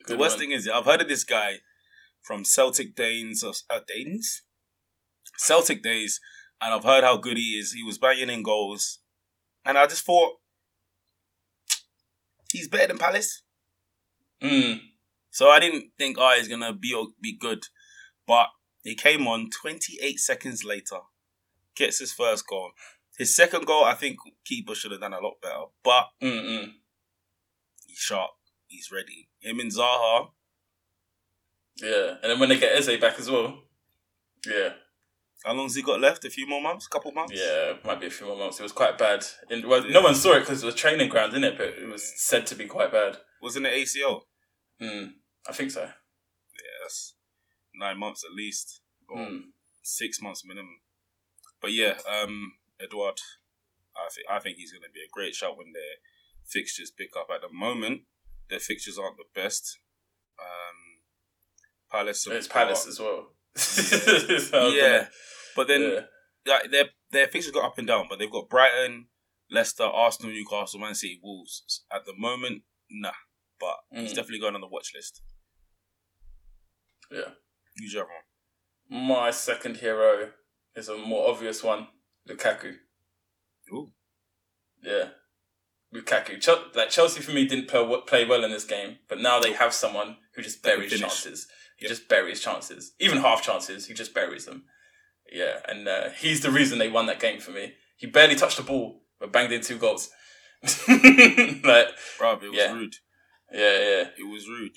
The 0.07 0.17
worst 0.17 0.37
one. 0.37 0.41
thing 0.41 0.51
is, 0.53 0.69
I've 0.69 0.85
heard 0.85 1.01
of 1.01 1.09
this 1.09 1.25
guy 1.25 1.61
from 2.23 2.45
Celtic 2.45 2.95
Danes 2.95 3.45
uh, 3.45 3.81
Danes, 3.87 4.43
Celtic 5.39 5.83
days, 5.83 6.21
and 6.61 6.75
I've 6.75 6.85
heard 6.85 7.05
how 7.05 7.17
good 7.17 7.37
he 7.37 7.59
is. 7.59 7.73
He 7.73 7.83
was 7.83 7.99
banging 7.99 8.31
in 8.31 8.43
goals, 8.43 8.99
and 9.65 9.79
I 9.79 9.87
just 9.87 10.05
thought 10.05 10.35
he's 12.53 12.69
better 12.69 12.89
than 12.89 12.99
Palace. 12.99 13.43
Mm, 14.43 14.81
So 15.31 15.49
I 15.49 15.59
didn't 15.61 15.93
think, 15.99 16.17
oh, 16.19 16.35
he's 16.37 16.49
gonna 16.49 16.73
be 16.73 16.95
be 17.21 17.37
good, 17.37 17.65
but 18.27 18.49
he 18.83 18.95
came 18.95 19.27
on 19.27 19.51
28 19.51 20.19
seconds 20.19 20.65
later, 20.65 21.01
gets 21.77 21.99
his 21.99 22.13
first 22.13 22.47
goal. 22.47 22.71
His 23.19 23.35
second 23.35 23.67
goal, 23.67 23.85
I 23.85 23.95
think 23.95 24.19
keeper 24.45 24.75
should 24.75 24.93
have 24.93 25.01
done 25.01 25.13
a 25.13 25.21
lot 25.21 25.41
better, 25.43 25.65
but 25.83 26.07
mm, 26.23 26.31
mm. 26.31 26.69
he's 27.87 27.99
sharp. 27.99 28.31
He's 28.69 28.91
ready. 28.93 29.29
Him 29.41 29.61
and 29.61 29.73
Zaha, 29.73 30.29
Yeah, 31.77 32.17
and 32.23 32.31
then 32.31 32.39
when 32.39 32.49
they 32.49 32.59
get 32.59 32.77
Eze 32.77 33.01
back 33.01 33.19
as 33.19 33.31
well. 33.31 33.63
Yeah, 34.47 34.71
how 35.49 35.55
long's 35.55 35.75
he 35.75 35.83
got 35.83 35.99
left? 36.01 36.25
A 36.27 36.31
few 36.31 36.47
more 36.47 36.61
months? 36.61 36.87
A 36.87 36.91
couple 36.91 37.11
months? 37.13 37.33
yeah, 37.35 37.73
might 37.85 38.01
be 38.01 38.07
a 38.07 38.11
few 38.11 38.27
more 38.27 38.37
months. 38.37 38.61
It 38.61 38.63
was 38.63 38.73
quite 38.73 38.99
bad. 38.99 39.25
In, 39.51 39.67
well, 39.67 39.83
no 39.89 40.03
one 40.03 40.15
saw 40.15 40.35
it 40.35 40.41
because 40.41 40.63
it 40.63 40.67
was 40.67 40.75
training 40.75 41.09
ground, 41.09 41.33
didn't 41.33 41.53
it? 41.53 41.57
But 41.59 41.69
it 41.69 41.89
was 41.89 42.05
said 42.21 42.47
to 42.49 42.55
be 42.55 42.67
quite 42.67 42.93
bad. 42.93 43.17
Wasn't 43.41 43.65
it 43.67 43.73
ACL? 43.73 44.23
Mm, 44.83 45.13
I 45.49 45.53
think 45.53 45.71
so. 45.71 45.81
Yeah, 45.83 46.77
that's 46.83 47.15
nine 47.75 47.99
months 47.99 48.23
at 48.29 48.35
least, 48.37 48.81
or 49.09 49.17
Mm. 49.17 49.41
six 49.83 50.21
months 50.21 50.45
minimum. 50.45 50.81
But 51.63 51.73
yeah, 51.73 51.95
um, 52.07 52.53
Edouard, 52.79 53.21
I 53.97 54.09
think 54.15 54.27
I 54.31 54.39
think 54.41 54.59
he's 54.59 54.73
going 54.73 54.83
to 54.83 54.91
be 54.93 55.01
a 55.01 55.09
great 55.11 55.35
shot 55.35 55.57
when 55.57 55.73
their 55.73 55.97
fixtures 56.45 56.91
pick 56.91 57.17
up. 57.17 57.29
At 57.35 57.41
the 57.41 57.49
moment, 57.53 58.03
their 58.51 58.61
fixtures 58.61 58.99
aren't 58.99 59.17
the 59.17 59.25
best. 59.35 59.79
Um, 60.39 61.03
Palace, 61.91 62.27
it's 62.27 62.49
Palace 62.49 62.87
as 62.87 63.01
well. 63.01 63.33
Yeah, 64.75 65.09
but 65.59 65.69
then 65.69 65.83
yeah. 65.83 66.01
like, 66.47 66.71
their 66.71 66.85
their 67.11 67.27
fixtures 67.27 67.53
got 67.53 67.65
up 67.67 67.79
and 67.79 67.87
down. 67.87 68.07
But 68.09 68.19
they've 68.19 68.31
got 68.31 68.49
Brighton, 68.49 69.09
Leicester, 69.51 69.83
Arsenal, 69.85 70.33
Newcastle, 70.33 70.81
Man 70.81 70.95
City, 70.95 71.21
Wolves. 71.23 71.85
At 71.93 72.07
the 72.07 72.15
moment, 72.17 72.63
nah. 72.91 73.13
But 73.61 73.77
he's 73.93 74.13
Mm. 74.13 74.17
definitely 74.17 74.41
going 74.41 74.55
on 74.55 74.61
the 74.61 74.69
watch 74.69 74.93
list. 74.95 75.21
Yeah. 77.11 77.31
Your 77.77 78.05
one? 78.05 79.05
My 79.07 79.31
second 79.31 79.77
hero 79.79 80.31
is 80.75 80.89
a 80.89 80.97
more 80.97 81.29
obvious 81.31 81.63
one, 81.63 81.89
Lukaku. 82.29 82.77
Ooh. 83.73 83.93
Yeah, 84.83 85.11
Lukaku. 85.95 86.41
Chel- 86.41 86.71
like 86.75 86.91
Chelsea 86.91 87.21
for 87.21 87.33
me 87.33 87.47
didn't 87.47 87.69
play, 87.69 88.01
play 88.07 88.25
well 88.25 88.45
in 88.45 88.51
this 88.51 88.65
game, 88.65 88.99
but 89.09 89.21
now 89.21 89.41
they 89.41 89.53
have 89.53 89.75
someone 89.75 90.17
who 90.35 90.43
just 90.43 90.63
buries 90.63 90.99
chances. 90.99 91.47
He 91.77 91.85
Yep. 91.87 91.91
just 91.91 92.09
buries 92.09 92.41
chances, 92.43 92.95
even 92.99 93.19
half 93.19 93.43
chances. 93.43 93.87
He 93.87 93.95
just 93.95 94.15
buries 94.15 94.47
them. 94.47 94.67
Yeah, 95.33 95.59
and 95.69 95.87
uh, 95.89 96.11
he's 96.11 96.41
the 96.41 96.51
reason 96.51 96.79
they 96.79 96.89
won 96.89 97.07
that 97.07 97.21
game 97.21 97.41
for 97.41 97.51
me. 97.51 97.75
He 97.97 98.07
barely 98.07 98.37
touched 98.37 98.57
the 98.57 98.63
ball, 98.63 99.03
but 99.21 99.33
banged 99.33 99.53
in 99.53 99.61
two 99.61 99.79
goals. 99.79 100.11
like, 100.89 101.89
Bro, 102.19 102.33
it 102.43 102.43
was 102.43 102.51
Yeah. 102.53 102.73
rude. 102.73 102.95
yeah, 103.53 103.79
yeah, 103.79 104.05
It 104.19 104.29
was 104.31 104.49
rude. 104.49 104.77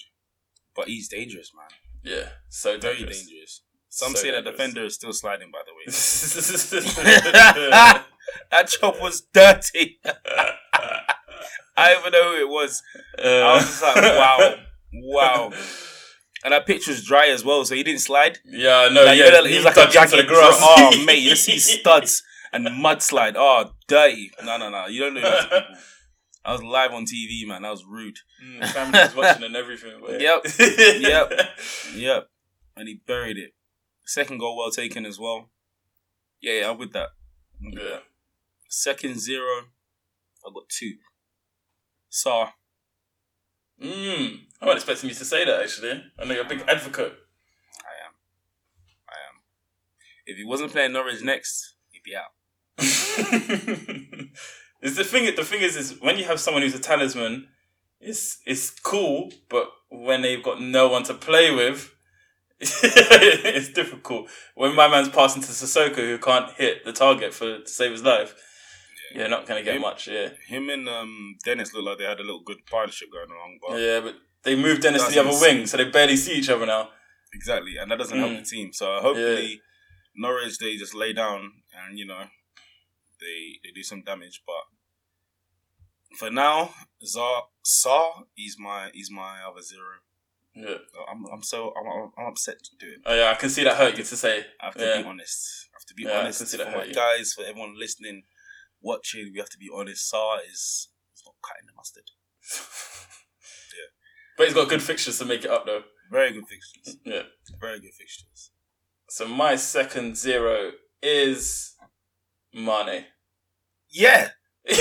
But 0.75 0.87
he's 0.87 1.07
dangerous, 1.09 1.51
man. 1.55 1.67
yeah. 2.03 2.29
So 2.49 2.77
Very 2.77 2.95
dangerous. 2.97 3.25
dangerous. 3.27 3.61
Some 3.89 4.15
So 4.15 4.21
say 4.21 4.31
that 4.31 4.45
defender 4.45 4.85
is 4.85 4.95
still 4.95 5.11
sliding, 5.13 5.51
by 5.51 5.59
the 5.65 5.73
way. 5.73 5.85
that 8.51 8.67
chop 8.67 9.01
was 9.01 9.21
dirty. 9.33 9.99
I 11.77 11.93
don't 11.93 11.99
even 11.99 12.11
know 12.13 12.35
who 12.35 12.41
it 12.41 12.49
was. 12.49 12.81
I 13.21 13.53
was 13.55 13.65
just 13.65 13.81
like, 13.81 13.95
wow. 13.95 14.55
Wow. 14.93 15.51
And 16.43 16.53
that 16.53 16.65
pitch 16.65 16.87
was 16.87 17.03
dry 17.05 17.27
as 17.27 17.45
well, 17.45 17.63
so 17.65 17.75
he 17.75 17.83
didn't 17.83 18.01
slide. 18.01 18.39
Yeah, 18.45 18.89
no, 18.91 19.05
Like, 19.05 19.17
yeah, 19.19 19.25
you 19.25 19.31
know, 19.31 19.43
he's 19.45 19.63
like 19.63 19.77
a 19.77 19.87
jacket. 19.87 20.17
the 20.17 20.23
grass. 20.23 20.57
Oh, 20.59 21.03
mate, 21.05 21.19
you 21.21 21.35
see 21.35 21.59
studs 21.59 22.23
and 22.51 22.65
mudslide. 22.67 23.35
Oh, 23.37 23.71
dirty. 23.87 24.31
No, 24.43 24.57
no, 24.57 24.69
no. 24.69 24.87
You 24.87 25.01
don't 25.01 25.13
know 25.13 25.21
that 25.21 25.43
people. 25.43 25.59
I 26.43 26.53
was 26.53 26.63
live 26.63 26.91
on 26.91 27.05
TV, 27.05 27.45
man. 27.47 27.61
That 27.61 27.69
was 27.69 27.85
rude. 27.85 28.15
Mm, 28.43 28.67
family 28.69 28.99
was 28.99 29.15
watching 29.15 29.43
and 29.43 29.55
everything. 29.55 30.01
but- 30.01 30.19
Yep. 30.19 30.45
Yep. 30.99 31.31
Yep. 31.95 32.27
And 32.75 32.87
he 32.87 33.01
buried 33.05 33.37
it. 33.37 33.51
Second 34.07 34.39
goal 34.39 34.57
well 34.57 34.71
taken 34.71 35.05
as 35.05 35.19
well. 35.19 35.51
Yeah, 36.41 36.61
yeah, 36.61 36.69
I'm 36.71 36.79
with 36.79 36.93
that. 36.93 37.09
Yeah. 37.61 37.97
Second 38.67 39.19
zero. 39.19 39.65
I've 40.47 40.53
got 40.55 40.63
two. 40.69 40.93
Sarr. 42.11 42.49
Mm, 43.81 44.41
I'm 44.61 44.67
not 44.67 44.77
expecting 44.77 45.09
you 45.09 45.15
to 45.15 45.25
say 45.25 45.43
that 45.43 45.61
actually. 45.61 46.03
I 46.19 46.25
know 46.25 46.33
you're 46.33 46.45
a 46.45 46.49
big 46.49 46.63
advocate. 46.67 47.13
I 47.83 47.93
am. 48.05 48.13
I 49.09 49.17
am. 49.27 49.41
If 50.25 50.37
he 50.37 50.43
wasn't 50.43 50.71
playing 50.71 50.93
Norwich 50.93 51.21
next, 51.23 51.73
he'd 51.89 52.03
be 52.03 52.15
out. 52.15 52.31
is 54.81 54.95
the 54.95 55.03
thing? 55.03 55.35
The 55.35 55.43
thing 55.43 55.61
is, 55.61 55.75
is 55.75 55.99
when 55.99 56.17
you 56.17 56.25
have 56.25 56.39
someone 56.39 56.61
who's 56.61 56.75
a 56.75 56.79
talisman, 56.79 57.47
it's 57.99 58.39
it's 58.45 58.69
cool, 58.69 59.31
but 59.49 59.71
when 59.89 60.21
they've 60.21 60.43
got 60.43 60.61
no 60.61 60.87
one 60.87 61.03
to 61.03 61.13
play 61.15 61.53
with, 61.53 61.93
it's 62.59 63.69
difficult. 63.69 64.29
When 64.53 64.75
my 64.75 64.87
man's 64.87 65.09
passing 65.09 65.41
to 65.41 65.47
Sissoko, 65.47 65.95
who 65.95 66.19
can't 66.19 66.51
hit 66.51 66.85
the 66.85 66.93
target 66.93 67.33
for 67.33 67.59
to 67.59 67.67
save 67.67 67.91
his 67.91 68.03
life, 68.03 68.35
you're 69.13 69.29
not 69.29 69.45
gonna 69.47 69.63
get 69.63 69.75
Him- 69.75 69.81
much. 69.81 70.07
Yeah, 70.07 70.29
Him 70.47 70.69
and 70.69 70.87
um, 70.89 71.37
Dennis 71.43 71.73
looked 71.73 71.85
like 71.87 71.97
they 71.99 72.05
had 72.05 72.19
a 72.19 72.23
little 72.23 72.41
good 72.43 72.65
partnership 72.65 73.09
going 73.11 73.29
along, 73.31 73.59
but 73.61 73.77
yeah, 73.79 73.99
but 73.99 74.15
they 74.43 74.55
moved 74.55 74.81
Dennis 74.81 75.05
to 75.05 75.11
the 75.11 75.19
other 75.21 75.39
wing, 75.39 75.65
so 75.67 75.77
they 75.77 75.85
barely 75.85 76.15
see 76.17 76.33
each 76.33 76.49
other 76.49 76.65
now. 76.65 76.89
exactly, 77.33 77.77
and 77.77 77.89
that 77.91 77.97
doesn't 77.97 78.17
help 78.17 78.31
Mm. 78.31 78.39
the 78.39 78.45
team. 78.45 78.73
So 78.73 78.99
hopefully, 79.01 79.61
Norwich 80.15 80.57
they 80.57 80.75
just 80.75 80.93
lay 80.93 81.13
down 81.13 81.39
and 81.73 81.97
you 81.99 82.05
know 82.05 82.23
they 83.19 83.59
they 83.63 83.71
do 83.73 83.83
some 83.83 84.01
damage. 84.01 84.41
But 84.45 84.63
for 86.17 86.29
now, 86.29 86.73
Zar 87.05 87.43
Sarr 87.63 88.23
he's 88.35 88.57
my 88.59 88.89
he's 88.93 89.09
my 89.11 89.41
other 89.47 89.61
zero. 89.61 89.95
Yeah. 90.53 90.79
I'm 91.09 91.25
I'm 91.31 91.43
so 91.43 91.73
I'm, 91.77 91.87
I'm- 91.87 92.27
upset 92.31 92.57
to 92.63 92.71
do 92.79 92.91
it. 92.93 92.99
Oh 93.05 93.15
yeah, 93.15 93.31
I 93.31 93.35
can 93.35 93.49
see 93.49 93.63
that 93.63 93.77
hurt 93.77 93.97
you 93.97 94.03
to 94.03 94.17
say. 94.17 94.45
I 94.59 94.65
have 94.65 94.75
to 94.75 94.85
Yeah. 94.85 95.01
be 95.01 95.07
honest. 95.07 95.69
I 95.73 95.75
have 95.79 95.85
to 95.85 95.93
be 95.93 96.03
Yeah, 96.03 96.11
I 96.11 96.19
honest 96.21 96.39
can 96.39 96.47
see 96.47 96.57
for 96.57 96.63
that 96.65 96.71
my 96.73 96.79
hurt 96.79 96.87
you. 96.89 96.93
guys, 96.93 97.33
for 97.33 97.43
everyone 97.45 97.79
listening, 97.79 98.23
watching. 98.81 99.31
We 99.33 99.39
have 99.39 99.49
to 99.49 99.57
be 99.57 99.69
honest. 99.73 100.11
Sarr 100.11 100.39
is 100.51 100.89
not 101.25 101.35
cutting 101.41 101.67
the 101.67 101.73
mustard. 101.75 102.03
yeah. 103.73 103.89
But 104.37 104.45
he's 104.47 104.55
got 104.55 104.69
good 104.69 104.81
fixtures 104.81 105.19
to 105.19 105.25
make 105.25 105.43
it 105.45 105.51
up 105.51 105.65
though. 105.65 105.83
Very 106.11 106.33
good 106.33 106.47
fixtures. 106.47 106.97
Yeah. 107.05 107.23
Very 107.59 107.79
good 107.79 107.93
fixtures. 107.93 108.51
So 109.09 109.27
my 109.27 109.55
second 109.55 110.17
zero 110.17 110.71
is 111.01 111.75
Mane. 112.53 113.05
Yeah. 113.89 114.29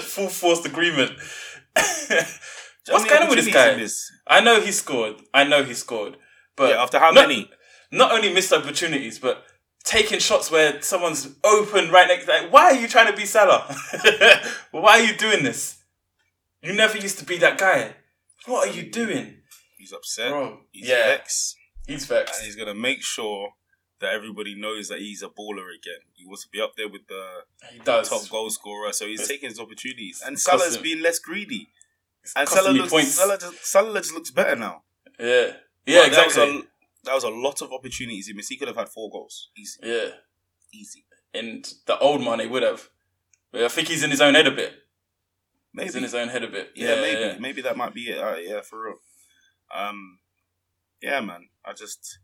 Full 0.00 0.28
forced 0.28 0.66
agreement. 0.66 1.12
What's 1.76 3.04
going 3.04 3.22
on 3.22 3.28
with 3.28 3.44
this 3.44 3.52
guy? 3.52 3.74
this? 3.74 4.10
I 4.26 4.40
know 4.40 4.60
he 4.60 4.72
scored. 4.72 5.16
I 5.32 5.44
know 5.44 5.62
he 5.64 5.74
scored. 5.74 6.16
But 6.56 6.70
yeah, 6.70 6.82
after 6.82 6.98
how 6.98 7.10
not- 7.10 7.28
many? 7.28 7.50
Not 7.90 8.12
only 8.12 8.32
missed 8.32 8.52
opportunities, 8.54 9.18
but 9.18 9.44
taking 9.84 10.18
shots 10.18 10.50
where 10.50 10.80
someone's 10.82 11.28
open 11.44 11.90
right 11.90 12.08
next. 12.08 12.26
To 12.26 12.32
like, 12.32 12.52
why 12.52 12.64
are 12.66 12.74
you 12.74 12.88
trying 12.88 13.10
to 13.10 13.16
be 13.16 13.24
Salah? 13.26 13.62
why 14.70 15.00
are 15.00 15.04
you 15.04 15.16
doing 15.16 15.42
this? 15.42 15.78
You 16.62 16.72
never 16.74 16.96
used 16.98 17.18
to 17.18 17.24
be 17.24 17.38
that 17.38 17.58
guy. 17.58 17.94
What 18.46 18.68
are 18.68 18.72
you 18.72 18.90
doing, 18.90 19.36
He's 19.78 19.92
upset. 19.92 20.30
bro? 20.30 20.60
He's 20.72 20.88
yeah, 20.88 21.06
vexed. 21.06 21.56
He's 21.86 22.04
vexed. 22.06 22.38
and 22.40 22.46
he's 22.46 22.56
gonna 22.56 22.74
make 22.74 23.02
sure 23.02 23.50
that 24.00 24.12
everybody 24.12 24.54
knows 24.60 24.88
that 24.88 24.98
he's 24.98 25.22
a 25.22 25.28
baller 25.28 25.68
again. 25.76 26.00
He 26.14 26.24
wants 26.26 26.42
to 26.42 26.48
be 26.52 26.60
up 26.60 26.72
there 26.76 26.88
with 26.88 27.06
the 27.08 27.24
He 27.72 27.78
does. 27.80 28.08
top 28.08 28.28
goal 28.28 28.50
scorer, 28.50 28.92
so 28.92 29.06
he's 29.06 29.20
It's- 29.20 29.28
taking 29.28 29.48
his 29.48 29.60
opportunities. 29.60 30.22
And 30.26 30.38
Salah's 30.40 30.62
costing- 30.64 30.82
being 30.82 31.02
less 31.02 31.18
greedy. 31.20 31.68
It's 32.24 32.32
And 32.34 32.48
Salah 32.48 32.70
looks. 32.70 33.08
Salah, 33.14 33.38
just, 33.38 33.64
Salah 33.64 34.00
just 34.00 34.12
looks 34.12 34.30
better 34.30 34.56
now. 34.56 34.82
Yeah. 35.18 35.52
Yeah, 35.86 35.98
was 35.98 36.08
exactly. 36.08 36.64
That 37.04 37.14
was 37.14 37.24
a 37.24 37.28
lot 37.30 37.60
of 37.62 37.72
opportunities 37.72 38.26
he 38.28 38.32
missed. 38.32 38.48
He 38.50 38.56
could 38.56 38.68
have 38.68 38.76
had 38.76 38.88
four 38.88 39.10
goals. 39.10 39.50
Easy. 39.56 39.80
Yeah. 39.82 40.08
Easy. 40.72 41.04
And 41.34 41.68
the 41.86 41.98
old 41.98 42.20
money 42.22 42.46
would 42.46 42.62
have. 42.62 42.88
But 43.50 43.62
I 43.62 43.68
think 43.68 43.88
he's 43.88 44.02
in 44.02 44.10
his 44.10 44.20
own 44.20 44.34
head 44.34 44.46
a 44.46 44.50
bit. 44.52 44.72
Maybe. 45.74 45.86
He's 45.86 45.96
in 45.96 46.02
his 46.02 46.14
own 46.14 46.28
head 46.28 46.44
a 46.44 46.48
bit. 46.48 46.70
yeah, 46.76 46.94
Yeah, 46.94 47.00
maybe. 47.00 47.20
yeah. 47.20 47.36
Maybe 47.38 47.62
that 47.62 47.76
might 47.76 47.94
be 47.94 48.02
it. 48.10 48.18
Uh, 48.18 48.36
yeah, 48.36 48.60
for 48.60 48.84
real. 48.84 48.94
Um, 49.74 50.18
yeah, 51.00 51.20
man. 51.20 51.48
I 51.64 51.72
just, 51.72 52.18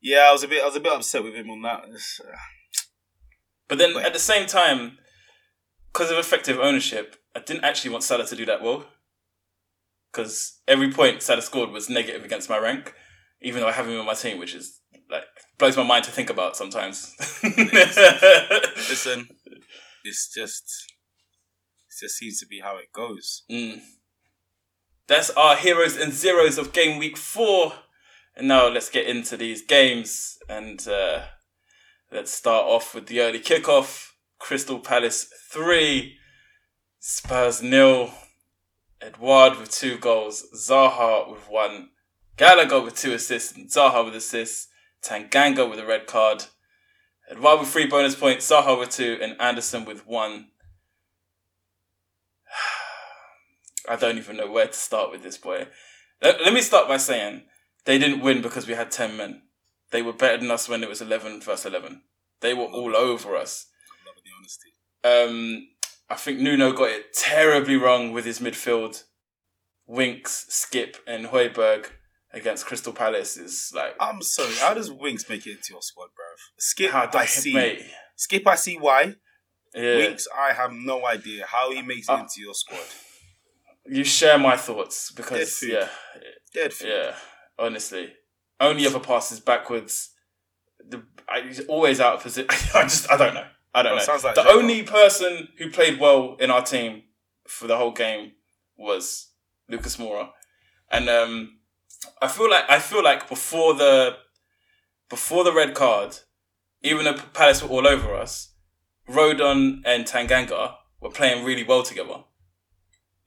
yeah, 0.00 0.26
I 0.28 0.32
was 0.32 0.42
a 0.42 0.48
bit, 0.48 0.62
I 0.62 0.66
was 0.66 0.76
a 0.76 0.80
bit 0.80 0.92
upset 0.92 1.22
with 1.22 1.34
him 1.34 1.50
on 1.50 1.62
that. 1.62 1.84
Uh, 1.84 2.36
But 3.68 3.78
then 3.78 3.94
Wait. 3.94 4.04
at 4.06 4.12
the 4.12 4.18
same 4.18 4.46
time, 4.46 4.98
because 5.92 6.10
of 6.10 6.18
effective 6.18 6.58
ownership, 6.58 7.16
I 7.36 7.40
didn't 7.40 7.64
actually 7.64 7.90
want 7.90 8.04
Salah 8.04 8.26
to 8.26 8.36
do 8.36 8.46
that 8.46 8.62
well. 8.62 8.86
Because 10.10 10.60
every 10.66 10.90
point 10.92 11.22
Salah 11.22 11.42
scored 11.42 11.70
was 11.70 11.88
negative 11.88 12.24
against 12.24 12.48
my 12.50 12.58
rank, 12.58 12.94
even 13.42 13.60
though 13.60 13.68
I 13.68 13.72
have 13.72 13.88
him 13.88 13.98
on 13.98 14.06
my 14.06 14.14
team, 14.14 14.38
which 14.38 14.54
is 14.54 14.80
like 15.10 15.24
blows 15.58 15.76
my 15.76 15.82
mind 15.82 16.04
to 16.04 16.10
think 16.10 16.30
about 16.30 16.56
sometimes. 16.56 17.14
listen, 17.42 19.28
it's 20.04 20.32
just, 20.32 20.92
it 21.88 22.00
just 22.00 22.16
seems 22.16 22.40
to 22.40 22.46
be 22.46 22.60
how 22.60 22.76
it 22.76 22.92
goes. 22.92 23.42
Mm. 23.50 23.80
That's 25.06 25.30
our 25.30 25.56
heroes 25.56 25.96
and 25.96 26.12
zeros 26.12 26.58
of 26.58 26.72
game 26.72 26.98
week 26.98 27.16
four. 27.16 27.72
And 28.36 28.48
now 28.48 28.68
let's 28.68 28.88
get 28.88 29.06
into 29.06 29.36
these 29.36 29.62
games 29.62 30.38
and 30.48 30.86
uh, 30.86 31.22
let's 32.12 32.30
start 32.30 32.64
off 32.64 32.94
with 32.94 33.06
the 33.06 33.20
early 33.20 33.40
kickoff. 33.40 34.06
Crystal 34.38 34.78
Palace 34.78 35.28
three, 35.50 36.16
Spurs 36.98 37.62
nil. 37.62 38.12
Edouard 39.02 39.58
with 39.58 39.70
two 39.70 39.96
goals, 39.96 40.44
Zaha 40.54 41.30
with 41.30 41.48
one, 41.48 41.88
Gallagher 42.40 42.80
with 42.80 42.96
two 42.96 43.12
assists, 43.12 43.54
and 43.54 43.68
Zaha 43.68 44.02
with 44.02 44.16
assists, 44.16 44.68
Tanganga 45.04 45.68
with 45.68 45.78
a 45.78 45.84
red 45.84 46.06
card, 46.06 46.46
Edouard 47.30 47.60
with 47.60 47.68
three 47.68 47.84
bonus 47.86 48.14
points, 48.14 48.50
Zaha 48.50 48.78
with 48.78 48.88
two, 48.88 49.18
and 49.20 49.38
Anderson 49.38 49.84
with 49.84 50.06
one. 50.06 50.46
I 53.90 53.96
don't 53.96 54.16
even 54.16 54.38
know 54.38 54.50
where 54.50 54.68
to 54.68 54.72
start 54.72 55.10
with 55.10 55.22
this 55.22 55.36
boy. 55.36 55.66
Let, 56.22 56.40
let 56.40 56.54
me 56.54 56.62
start 56.62 56.88
by 56.88 56.96
saying 56.96 57.42
they 57.84 57.98
didn't 57.98 58.22
win 58.22 58.40
because 58.40 58.66
we 58.66 58.72
had 58.72 58.90
10 58.90 59.18
men. 59.18 59.42
They 59.90 60.00
were 60.00 60.14
better 60.14 60.38
than 60.38 60.50
us 60.50 60.66
when 60.66 60.82
it 60.82 60.88
was 60.88 61.02
11 61.02 61.42
versus 61.42 61.66
11. 61.66 62.00
They 62.40 62.54
were 62.54 62.64
all 62.64 62.96
over 62.96 63.36
us. 63.36 63.66
I 63.84 64.08
love 64.08 64.16
the 64.24 64.30
honesty. 64.38 64.70
Um, 65.44 65.68
I 66.08 66.14
think 66.14 66.38
Nuno 66.38 66.72
got 66.72 66.88
it 66.88 67.12
terribly 67.12 67.76
wrong 67.76 68.12
with 68.12 68.24
his 68.24 68.38
midfield. 68.38 69.04
Winks, 69.86 70.46
Skip, 70.48 70.96
and 71.06 71.26
Højbjerg 71.26 71.90
against 72.32 72.66
Crystal 72.66 72.92
Palace 72.92 73.36
is 73.36 73.72
like. 73.74 73.94
I'm 74.00 74.22
sorry. 74.22 74.54
How 74.56 74.74
does 74.74 74.90
Winks 74.90 75.28
make 75.28 75.46
it 75.46 75.52
into 75.52 75.72
your 75.72 75.82
squad, 75.82 76.06
bruv? 76.08 76.38
Skip, 76.58 76.90
how 76.90 77.08
I 77.14 77.26
see. 77.26 77.54
mate. 77.54 77.82
Skip, 78.16 78.46
I 78.46 78.54
see 78.54 78.76
why. 78.76 79.14
Yeah. 79.74 79.96
Winks, 79.96 80.26
I 80.36 80.52
have 80.52 80.72
no 80.72 81.06
idea 81.06 81.46
how 81.46 81.72
he 81.72 81.82
makes 81.82 82.08
it 82.08 82.12
Uh, 82.12 82.18
into 82.20 82.40
your 82.40 82.54
squad. 82.54 82.80
You 83.86 84.04
share 84.04 84.38
my 84.38 84.56
thoughts 84.56 85.10
because, 85.12 85.62
yeah, 85.62 85.88
Dead 86.54 86.72
food. 86.72 86.88
Yeah, 86.88 87.14
honestly, 87.58 88.12
only 88.58 88.84
ever 88.86 89.00
passes 89.00 89.40
backwards. 89.40 90.10
The 90.88 91.02
I, 91.28 91.42
he's 91.42 91.60
always 91.66 92.00
out 92.00 92.14
of 92.14 92.22
position. 92.22 92.48
I 92.74 92.82
just 92.82 93.10
I 93.10 93.16
don't 93.16 93.34
know. 93.34 93.46
I 93.72 93.82
don't 93.82 93.92
Well, 93.92 93.98
know. 94.00 94.04
sounds 94.04 94.24
like 94.24 94.34
the 94.34 94.48
only 94.48 94.82
person 94.82 95.48
who 95.58 95.70
played 95.70 96.00
well 96.00 96.36
in 96.40 96.50
our 96.50 96.62
team 96.62 97.02
for 97.46 97.66
the 97.68 97.76
whole 97.76 97.92
game 97.92 98.32
was 98.76 99.28
Lucas 99.68 99.96
Moura, 99.96 100.30
and 100.90 101.08
um, 101.08 101.59
I 102.20 102.28
feel 102.28 102.50
like 102.50 102.64
I 102.68 102.78
feel 102.78 103.02
like 103.02 103.28
before 103.28 103.74
the 103.74 104.16
before 105.08 105.44
the 105.44 105.52
red 105.52 105.74
card, 105.74 106.18
even 106.82 107.04
though 107.04 107.14
Palace 107.14 107.62
were 107.62 107.68
all 107.68 107.86
over 107.86 108.14
us, 108.14 108.52
Rodon 109.08 109.82
and 109.84 110.04
Tanganga 110.04 110.76
were 111.00 111.10
playing 111.10 111.44
really 111.44 111.64
well 111.64 111.82
together. 111.82 112.24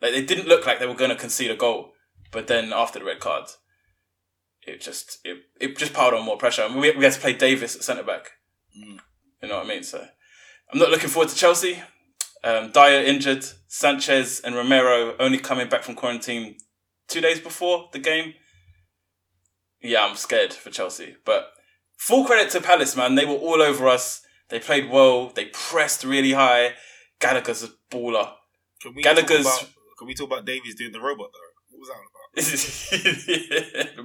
Like 0.02 0.12
they 0.12 0.26
didn't 0.26 0.48
look 0.48 0.66
like 0.66 0.80
they 0.80 0.88
were 0.88 0.96
going 0.96 1.12
to 1.12 1.16
concede 1.16 1.52
a 1.52 1.56
goal, 1.56 1.94
but 2.32 2.48
then 2.48 2.74
after 2.74 3.00
the 3.00 3.06
red 3.06 3.20
card, 3.20 3.46
it 4.66 4.82
just 4.82 5.20
it, 5.24 5.44
it 5.60 5.78
just 5.78 5.94
piled 5.94 6.14
on 6.14 6.26
more 6.26 6.38
pressure. 6.38 6.64
And 6.64 6.76
we, 6.76 6.92
we 6.92 7.04
had 7.04 7.14
to 7.14 7.20
play 7.20 7.34
Davies 7.34 7.76
at 7.76 7.84
centre 7.84 8.04
back. 8.04 8.32
Mm. 8.78 9.00
You 9.42 9.50
know 9.50 9.58
what 9.58 9.66
I 9.66 9.70
mean? 9.70 9.84
So 9.84 10.06
I'm 10.72 10.80
not 10.80 10.90
looking 10.90 11.10
forward 11.10 11.30
to 11.30 11.36
Chelsea. 11.36 11.82
Um, 12.44 12.72
Dier 12.72 13.02
injured, 13.04 13.46
Sanchez 13.68 14.42
and 14.42 14.56
Romero 14.56 15.16
only 15.20 15.38
coming 15.38 15.70
back 15.70 15.84
from 15.84 15.96
quarantine 15.96 16.58
two 17.08 17.22
days 17.22 17.40
before 17.40 17.90
the 17.94 18.00
game. 18.00 18.34
Yeah, 19.84 20.06
I'm 20.06 20.16
scared 20.16 20.54
for 20.54 20.70
Chelsea, 20.70 21.16
but 21.26 21.50
full 21.98 22.26
credit 22.26 22.50
to 22.52 22.62
Palace, 22.62 22.96
man. 22.96 23.16
They 23.16 23.26
were 23.26 23.34
all 23.36 23.62
over 23.62 23.88
us. 23.88 24.22
They 24.50 24.60
played 24.60 24.90
well. 24.90 25.30
They 25.30 25.46
pressed 25.46 26.04
really 26.04 26.32
high. 26.32 26.74
Gallagher's 27.20 27.64
a 27.64 27.70
baller. 27.92 28.32
Can 28.82 28.94
we 28.96 29.02
Gallagher's- 29.04 29.44
talk 29.46 29.62
about, 29.62 29.74
can 29.98 30.08
we 30.08 30.14
talk 30.14 30.28
about 30.28 30.46
Davies 30.46 30.76
doing 30.76 30.92
the 30.92 31.00
robot 31.02 31.30
though? 31.34 31.50
What 31.70 31.80
was 31.80 31.90
that 31.90 31.98
about? 31.98 32.10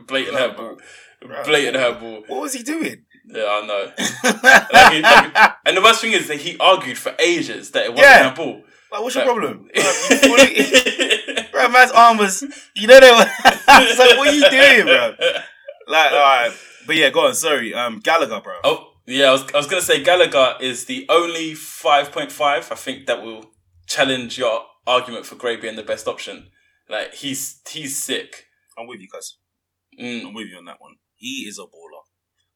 blatant 0.06 0.36
hairball. 0.36 0.78
Right. 1.24 1.44
Blatant 1.44 1.76
hairball. 1.76 2.28
What 2.28 2.42
was 2.42 2.52
he 2.54 2.62
doing? 2.62 3.04
Yeah, 3.26 3.44
I 3.44 3.66
know. 3.66 3.92
Like, 4.72 4.92
he- 4.92 5.02
like- 5.02 5.54
and 5.66 5.76
the 5.76 5.82
worst 5.82 6.00
thing 6.00 6.12
is 6.12 6.28
that 6.28 6.36
he 6.38 6.56
argued 6.58 6.96
for 6.98 7.14
ages 7.18 7.70
that 7.72 7.84
it 7.86 7.90
wasn't 7.90 8.06
Yeah. 8.08 8.22
that 8.24 8.36
ball. 8.36 8.62
Like, 8.92 9.02
what's 9.02 9.14
your 9.16 9.24
Like- 9.26 9.34
problem? 9.34 9.68
Bruv, 9.74 11.36
you 11.36 11.42
Bro, 11.52 11.68
man's 11.70 11.90
arm 11.90 12.18
was, 12.18 12.42
you 12.74 12.86
know, 12.86 13.00
they 13.00 13.10
were, 13.10 13.26
it's 13.26 13.98
like, 13.98 14.16
what 14.16 14.28
are 14.28 14.32
you 14.32 14.48
doing, 14.48 14.86
bro? 14.86 15.14
Like, 15.88 16.12
alright. 16.12 16.52
But 16.86 16.96
yeah, 16.96 17.10
go 17.10 17.26
on, 17.26 17.34
sorry. 17.34 17.74
Um, 17.74 18.00
Gallagher, 18.00 18.40
bro. 18.40 18.54
Oh, 18.64 18.92
yeah, 19.06 19.28
I 19.28 19.32
was, 19.32 19.42
I 19.54 19.56
was 19.56 19.66
going 19.66 19.80
to 19.80 19.86
say 19.86 20.02
Gallagher 20.02 20.54
is 20.60 20.84
the 20.84 21.06
only 21.08 21.52
5.5, 21.52 22.40
I 22.40 22.60
think, 22.74 23.06
that 23.06 23.22
will 23.22 23.50
challenge 23.86 24.38
your 24.38 24.62
argument 24.86 25.26
for 25.26 25.34
Gray 25.36 25.56
being 25.56 25.76
the 25.76 25.82
best 25.82 26.06
option. 26.06 26.50
Like, 26.88 27.14
he's 27.14 27.60
he's 27.70 28.02
sick. 28.02 28.46
I'm 28.78 28.86
with 28.86 29.00
you, 29.00 29.08
cuz. 29.08 29.38
Mm. 30.00 30.26
I'm 30.26 30.34
with 30.34 30.48
you 30.48 30.56
on 30.56 30.64
that 30.66 30.80
one. 30.80 30.96
He 31.16 31.44
is 31.48 31.58
a 31.58 31.62
baller. 31.62 32.02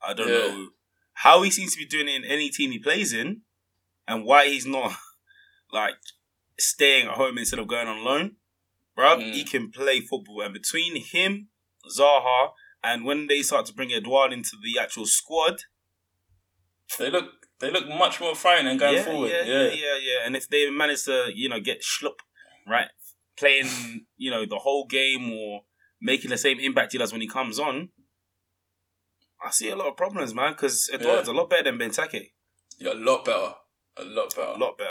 I 0.06 0.14
don't 0.14 0.28
Yeah. 0.28 0.34
know 0.54 0.68
how 1.14 1.42
he 1.42 1.50
seems 1.50 1.72
to 1.72 1.78
be 1.78 1.84
doing 1.86 2.08
it 2.08 2.16
in 2.16 2.24
any 2.24 2.48
team 2.48 2.70
he 2.70 2.78
plays 2.78 3.12
in 3.12 3.42
and 4.08 4.24
why 4.24 4.46
he's 4.46 4.66
not, 4.66 4.92
like, 5.72 5.94
staying 6.58 7.08
at 7.08 7.14
home 7.14 7.36
instead 7.38 7.58
of 7.58 7.66
going 7.66 7.88
on 7.88 8.04
loan. 8.04 8.36
Bro, 8.96 9.18
Mm. 9.18 9.32
he 9.34 9.44
can 9.44 9.70
play 9.70 10.00
football. 10.00 10.40
And 10.42 10.52
between 10.54 10.96
him, 10.96 11.48
Zaha, 11.98 12.50
and 12.82 13.04
when 13.04 13.26
they 13.28 13.42
start 13.42 13.66
to 13.66 13.74
bring 13.74 13.92
Edouard 13.92 14.32
into 14.32 14.56
the 14.62 14.78
actual 14.80 15.06
squad, 15.06 15.62
They 16.98 17.10
look 17.10 17.30
they 17.60 17.70
look 17.70 17.88
much 17.88 18.20
more 18.20 18.34
frightening 18.34 18.76
going 18.76 18.96
yeah, 18.96 19.02
forward. 19.04 19.30
Yeah, 19.30 19.44
Yeah, 19.44 19.62
yeah, 19.62 19.70
yeah, 19.70 19.96
yeah. 20.00 20.26
And 20.26 20.34
if 20.34 20.48
they 20.48 20.68
manage 20.68 21.04
to, 21.04 21.30
you 21.32 21.48
know, 21.48 21.60
get 21.60 21.82
Schlupp, 21.82 22.18
right, 22.66 22.88
playing, 23.38 24.06
you 24.16 24.30
know, 24.32 24.44
the 24.44 24.58
whole 24.58 24.84
game 24.86 25.32
or 25.32 25.60
making 26.00 26.30
the 26.30 26.38
same 26.38 26.58
impact 26.58 26.90
he 26.92 26.98
does 26.98 27.12
when 27.12 27.20
he 27.20 27.28
comes 27.28 27.60
on, 27.60 27.90
I 29.44 29.50
see 29.50 29.70
a 29.70 29.76
lot 29.76 29.88
of 29.88 29.96
problems, 29.96 30.34
man. 30.34 30.52
Because 30.52 30.90
Edouard's 30.92 31.28
a 31.28 31.32
lot 31.32 31.50
better 31.50 31.64
than 31.64 31.78
Benteke. 31.78 32.32
Yeah, 32.78 32.92
a 32.92 32.94
lot 32.94 33.24
better. 33.24 33.54
A 33.96 34.04
lot 34.04 34.34
better. 34.34 34.52
A 34.52 34.58
lot 34.58 34.76
better. 34.76 34.90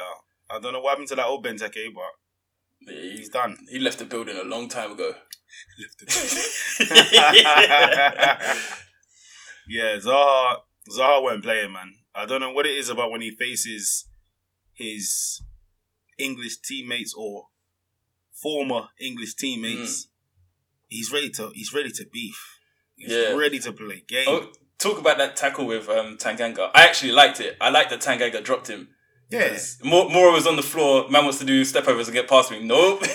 I 0.50 0.60
don't 0.60 0.74
know 0.74 0.80
what 0.80 0.92
happened 0.92 1.10
to 1.10 1.16
that 1.16 1.26
old 1.26 1.46
Benteke, 1.46 1.94
but 1.94 2.94
Yeah, 2.94 3.02
He's, 3.02 3.30
done. 3.30 3.58
he 3.70 3.80
left 3.80 4.00
the 4.00 4.06
building 4.06 4.38
a 4.38 4.44
long 4.44 4.70
time 4.70 4.94
ago. 4.94 5.16
yeah, 9.68 9.98
Zaha, 9.98 10.56
Zaha 10.90 11.24
weren't 11.24 11.44
playing, 11.44 11.72
man. 11.74 11.94
I 12.14 12.26
don't 12.26 12.42
know 12.42 12.52
what 12.52 12.66
it 12.66 12.76
is 12.76 12.90
about 12.90 13.12
when 13.12 13.22
he 13.22 13.32
faces 13.32 14.06
his 14.74 15.42
English 16.18 16.58
teammates 16.62 17.14
or 17.18 17.48
former 18.34 18.88
English 19.00 19.36
teammates. 19.36 20.08
He's 20.88 21.12
ready 21.12 21.30
to. 21.32 21.52
He's 21.54 21.74
ready 21.74 21.92
to 21.92 22.06
beef. 22.12 22.58
He's 22.96 23.12
Yeah. 23.12 23.34
ready 23.34 23.60
to 23.60 23.72
play 23.72 24.04
game. 24.08 24.26
Oh, 24.28 24.52
talk 24.78 25.00
about 25.00 25.18
that 25.20 25.36
tackle 25.38 25.66
with 25.66 25.88
um, 25.90 26.18
Tanganga. 26.18 26.70
I 26.76 26.84
actually 26.84 27.14
liked 27.14 27.40
it. 27.40 27.56
I 27.62 27.70
liked 27.70 27.92
that 27.92 28.02
Tanganga 28.02 28.44
dropped 28.44 28.68
him. 28.68 28.90
yeah, 29.30 29.58
More, 29.84 30.10
Moura 30.10 30.34
was 30.34 30.46
on 30.46 30.58
the 30.58 30.62
floor. 30.64 31.08
Man 31.10 31.24
wants 31.24 31.40
to 31.40 31.46
do 31.46 31.62
stepovers 31.64 32.06
and 32.06 32.14
get 32.14 32.28
past 32.28 32.52
me. 32.52 32.62
Nope. 32.62 33.00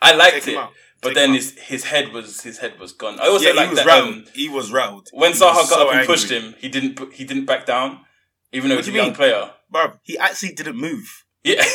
I 0.00 0.14
liked 0.14 0.44
Take 0.44 0.56
it. 0.56 0.68
But 1.02 1.14
then 1.14 1.34
his 1.34 1.58
his 1.58 1.84
head 1.84 2.12
was 2.12 2.42
his 2.42 2.58
head 2.58 2.78
was 2.78 2.92
gone. 2.92 3.18
I 3.20 3.28
also 3.28 3.46
yeah, 3.46 3.52
like 3.54 3.70
was 3.70 3.78
that 3.78 3.86
rattled. 3.86 4.14
um, 4.14 4.24
he 4.34 4.48
was 4.48 4.70
rattled. 4.72 5.08
when 5.12 5.32
He 5.32 5.38
Zaha 5.38 5.54
got 5.54 5.66
so 5.68 5.82
up 5.86 5.90
and 5.92 6.00
angry. 6.00 6.06
pushed 6.14 6.30
him, 6.30 6.54
he 6.58 6.68
didn't 6.68 7.12
he 7.14 7.24
didn't 7.24 7.46
back 7.46 7.66
down, 7.66 8.00
even 8.52 8.68
though 8.68 8.76
What 8.76 8.84
he 8.84 8.90
was 8.90 8.94
a 8.94 8.98
young 8.98 9.06
mean? 9.08 9.14
player. 9.14 9.50
Bro, 9.70 9.92
he 10.02 10.18
actually 10.18 10.52
didn't 10.52 10.76
move. 10.76 11.24
Yeah. 11.44 11.64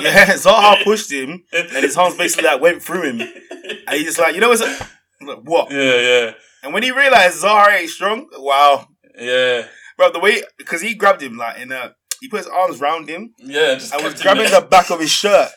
Yeah, 0.00 0.26
Zaha 0.34 0.82
pushed 0.84 1.12
him, 1.12 1.44
and 1.52 1.68
his 1.70 1.96
arms 1.96 2.16
basically 2.16 2.46
like 2.48 2.60
went 2.60 2.82
through 2.82 3.02
him, 3.10 3.20
and 3.86 3.90
he's 3.96 4.04
just 4.04 4.18
like, 4.18 4.34
you 4.34 4.40
know, 4.40 4.48
what's 4.48 4.62
like, 4.62 5.38
what? 5.44 5.70
Yeah, 5.70 6.00
yeah. 6.00 6.30
And 6.62 6.72
when 6.72 6.82
he 6.82 6.90
realized 6.90 7.42
Zaha 7.42 7.78
ain't 7.78 7.90
strong, 7.90 8.26
wow, 8.38 8.86
Yeah, 9.18 9.66
bro, 9.98 10.10
the 10.10 10.18
way 10.18 10.42
because 10.58 10.80
he 10.80 10.94
grabbed 10.94 11.22
him 11.22 11.36
like 11.36 11.58
in 11.58 11.72
a, 11.72 11.94
he 12.20 12.28
put 12.28 12.38
his 12.38 12.46
arms 12.46 12.80
round 12.80 13.08
him 13.08 13.34
yeah. 13.38 13.74
Just 13.74 13.92
and 13.94 14.02
was 14.02 14.20
grabbing 14.20 14.50
the 14.50 14.60
back 14.62 14.90
of 14.90 14.98
his 15.00 15.10
shirt. 15.10 15.50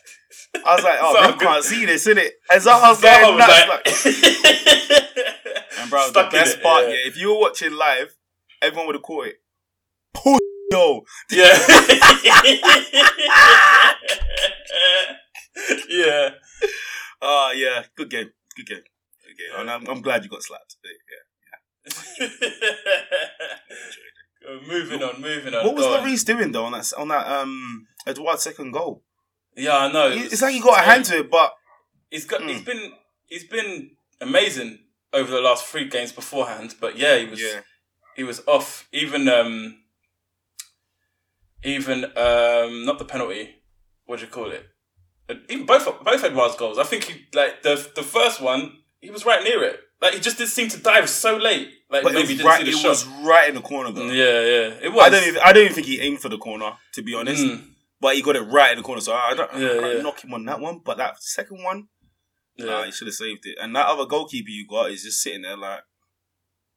I 0.65 0.75
was 0.75 0.83
like, 0.83 0.99
oh, 1.01 1.15
Zaha 1.17 1.29
man, 1.29 1.39
can't 1.39 1.63
see 1.63 1.85
this, 1.85 2.05
innit? 2.07 2.29
And 2.51 2.61
Zaha's 2.61 2.99
Zaha 3.01 3.21
going 3.21 3.35
was 3.35 3.47
nuts. 3.47 3.67
like- 3.67 3.69
Like, 3.69 3.85
and 5.79 5.89
bro, 5.89 6.07
Stuck 6.07 6.29
the 6.31 6.37
best 6.37 6.57
it, 6.57 6.63
part, 6.63 6.83
yeah. 6.83 6.89
yeah. 6.89 7.07
if 7.07 7.17
you 7.17 7.29
were 7.33 7.39
watching 7.39 7.71
live, 7.73 8.15
everyone 8.61 8.85
would 8.87 8.95
have 8.95 9.03
caught 9.03 9.27
it. 9.27 9.35
Puss, 10.13 10.39
yo. 10.71 11.03
Yeah. 11.31 11.53
yeah. 15.89 16.29
Oh, 17.21 17.51
yeah, 17.55 17.83
good 17.95 18.09
game, 18.09 18.29
good 18.55 18.65
game, 18.67 18.79
good 18.79 19.37
game. 19.37 19.59
And 19.59 19.69
I'm, 19.69 19.87
I'm 19.87 20.01
glad 20.01 20.23
you 20.23 20.29
got 20.29 20.43
slapped. 20.43 20.75
Yeah. 22.19 22.27
Uh, 24.47 24.59
moving 24.67 25.01
on, 25.01 25.19
moving 25.21 25.53
on. 25.55 25.65
What 25.65 25.75
was 25.75 25.85
go. 25.85 25.97
Lloris 25.99 26.23
doing 26.25 26.51
though 26.51 26.65
on 26.65 26.71
that 26.73 26.93
on 26.97 27.07
that 27.07 27.25
um 27.27 27.87
Edouard's 28.05 28.43
second 28.43 28.71
goal? 28.73 29.01
Yeah, 29.55 29.77
I 29.77 29.91
know. 29.91 30.09
It's 30.11 30.41
like 30.41 30.53
he 30.53 30.59
got 30.59 30.79
a 30.79 30.83
hand 30.83 31.05
to 31.05 31.19
it, 31.19 31.31
but 31.31 31.53
He's 32.11 32.25
got. 32.25 32.41
Mm. 32.41 32.49
He's 32.49 32.61
been. 32.63 32.91
He's 33.27 33.43
been 33.47 33.91
amazing 34.21 34.79
over 35.13 35.31
the 35.31 35.41
last 35.41 35.65
three 35.65 35.87
games 35.89 36.11
beforehand. 36.11 36.75
But 36.79 36.97
yeah, 36.97 37.17
he 37.17 37.25
was. 37.25 37.41
yeah, 37.41 37.61
He 38.15 38.23
was 38.23 38.41
off. 38.47 38.87
Even. 38.91 39.27
um 39.27 39.77
Even 41.63 42.05
um 42.05 42.85
not 42.85 42.99
the 42.99 43.05
penalty. 43.05 43.55
What 44.05 44.19
do 44.19 44.25
you 44.25 44.31
call 44.31 44.51
it? 44.51 44.63
Even 45.49 45.65
both 45.65 45.85
both 46.03 46.23
Edouard's 46.23 46.55
goals. 46.55 46.77
I 46.77 46.83
think 46.83 47.05
he 47.05 47.25
like 47.33 47.63
the 47.63 47.75
the 47.95 48.03
first 48.03 48.39
one. 48.41 48.71
He 49.01 49.09
was 49.09 49.25
right 49.25 49.43
near 49.43 49.63
it. 49.63 49.79
Like 50.01 50.13
he 50.13 50.19
just 50.19 50.37
did 50.37 50.47
seem 50.49 50.67
to 50.69 50.77
dive 50.79 51.09
so 51.09 51.37
late. 51.37 51.69
Like 51.89 52.03
but 52.03 52.13
maybe 52.13 52.33
it 52.33 52.37
he 52.39 52.43
was 52.43 52.43
didn't 52.43 52.45
right. 52.47 52.59
see 52.65 52.71
the 52.71 52.77
It 52.77 52.81
shot. 52.81 52.89
was 52.89 53.07
right 53.25 53.49
in 53.49 53.55
the 53.55 53.61
corner 53.61 53.91
though. 53.91 54.05
Yeah, 54.05 54.41
yeah, 54.41 54.85
it 54.85 54.93
was. 54.93 55.05
I 55.05 55.09
don't 55.09 55.27
even 55.27 55.41
I 55.43 55.53
don't 55.53 55.63
even 55.63 55.73
think 55.75 55.87
he 55.87 55.99
aimed 56.01 56.19
for 56.19 56.29
the 56.29 56.37
corner 56.37 56.73
to 56.93 57.01
be 57.01 57.15
honest. 57.15 57.43
Mm, 57.43 57.63
But 58.05 58.15
he 58.15 58.21
got 58.21 58.35
it 58.35 58.41
right 58.41 58.71
in 58.71 58.77
the 58.77 58.83
corner, 58.83 59.01
so 59.01 59.15
I 59.15 59.33
don't 59.33 59.51
I 59.51 59.57
Yeah, 59.59 59.79
can't 59.79 59.95
yeah. 59.95 60.01
knock 60.03 60.23
him 60.23 60.31
on 60.35 60.45
that 60.45 60.59
one. 60.59 60.77
But 60.85 60.97
that 60.97 61.23
second 61.23 61.63
one, 61.63 61.87
yeah. 62.55 62.65
nah, 62.65 62.83
he 62.83 62.91
should 62.91 63.07
have 63.07 63.15
saved 63.15 63.47
it. 63.47 63.57
And 63.59 63.75
that 63.75 63.87
other 63.87 64.05
goalkeeper 64.05 64.51
you 64.51 64.67
got 64.67 64.91
is 64.91 65.01
just 65.01 65.23
sitting 65.23 65.41
there 65.41 65.57
like, 65.57 65.79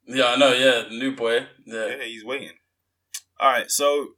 yeah, 0.06 0.28
I 0.28 0.36
know. 0.36 0.54
Yeah, 0.54 0.84
the 0.88 0.96
new 0.98 1.14
boy. 1.14 1.46
Yeah. 1.66 1.86
yeah, 1.88 2.04
he's 2.04 2.24
waiting. 2.24 2.52
All 3.38 3.50
right, 3.52 3.70
so 3.70 4.12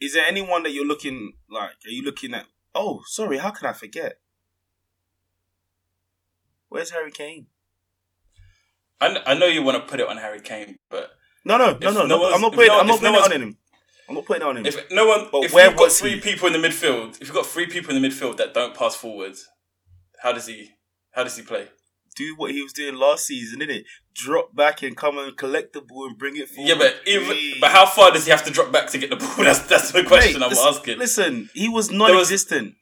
is 0.00 0.14
there 0.14 0.24
anyone 0.24 0.62
that 0.62 0.70
you're 0.72 0.86
looking 0.86 1.34
like? 1.50 1.72
Are 1.84 1.90
you 1.90 2.02
looking 2.02 2.32
at? 2.32 2.46
Oh, 2.74 3.02
sorry, 3.08 3.36
how 3.36 3.50
can 3.50 3.68
I 3.68 3.74
forget? 3.74 4.14
Where's 6.70 6.92
Harry 6.92 7.10
Kane? 7.10 7.48
I, 9.02 9.18
I 9.26 9.34
know 9.34 9.44
you 9.48 9.62
want 9.62 9.76
to 9.84 9.90
put 9.90 10.00
it 10.00 10.08
on 10.08 10.16
Harry 10.16 10.40
Kane, 10.40 10.76
but 10.88 11.10
No, 11.44 11.58
no, 11.58 11.76
no, 11.78 11.90
no, 11.92 12.06
no. 12.06 12.32
I'm 12.32 12.40
not 12.40 12.54
putting. 12.54 12.68
no- 12.68 12.80
I'm 12.80 12.86
not 12.86 12.96
if 12.96 13.02
no 13.02 13.12
putting 13.20 13.32
it 13.32 13.34
on 13.42 13.48
him. 13.48 13.58
I'm 14.12 14.16
not 14.16 14.26
putting 14.26 14.42
it 14.42 14.48
on 14.48 14.56
him. 14.58 14.66
if 14.66 14.90
no 14.90 15.06
one, 15.06 15.28
But 15.32 15.44
if 15.44 15.52
where 15.52 15.66
you've 15.68 15.76
got 15.76 15.84
was 15.84 16.00
three 16.00 16.14
he? 16.16 16.20
people 16.20 16.46
in 16.46 16.52
the 16.60 16.66
midfield, 16.68 17.20
if 17.20 17.28
you've 17.28 17.34
got 17.34 17.46
three 17.46 17.66
people 17.66 17.94
in 17.94 18.00
the 18.02 18.08
midfield 18.08 18.36
that 18.38 18.54
don't 18.54 18.74
pass 18.74 18.94
forward, 18.94 19.34
how 20.22 20.32
does 20.32 20.46
he? 20.46 20.70
How 21.12 21.24
does 21.24 21.36
he 21.36 21.42
play? 21.42 21.68
Do 22.14 22.34
what 22.36 22.50
he 22.50 22.62
was 22.62 22.72
doing 22.74 22.94
last 22.96 23.26
season, 23.26 23.60
innit? 23.60 23.84
Drop 24.14 24.54
back 24.54 24.82
and 24.82 24.94
come 24.96 25.16
and 25.18 25.34
collect 25.36 25.72
the 25.72 25.80
ball 25.80 26.06
and 26.06 26.18
bring 26.18 26.36
it 26.36 26.48
forward. 26.50 26.68
Yeah, 26.68 26.74
but 26.78 26.96
even 27.06 27.36
but 27.60 27.70
how 27.70 27.86
far 27.86 28.10
does 28.12 28.24
he 28.26 28.30
have 28.30 28.44
to 28.44 28.50
drop 28.50 28.70
back 28.70 28.88
to 28.90 28.98
get 28.98 29.08
the 29.10 29.16
ball? 29.24 29.34
That's 29.44 29.60
that's 29.60 29.90
the 29.92 30.04
question 30.04 30.40
Mate, 30.40 30.44
I'm 30.44 30.50
listen, 30.50 30.68
asking. 30.68 30.98
Listen, 30.98 31.50
he 31.54 31.68
was 31.68 31.88
was- 31.88 31.96
non-existent. 31.98 32.74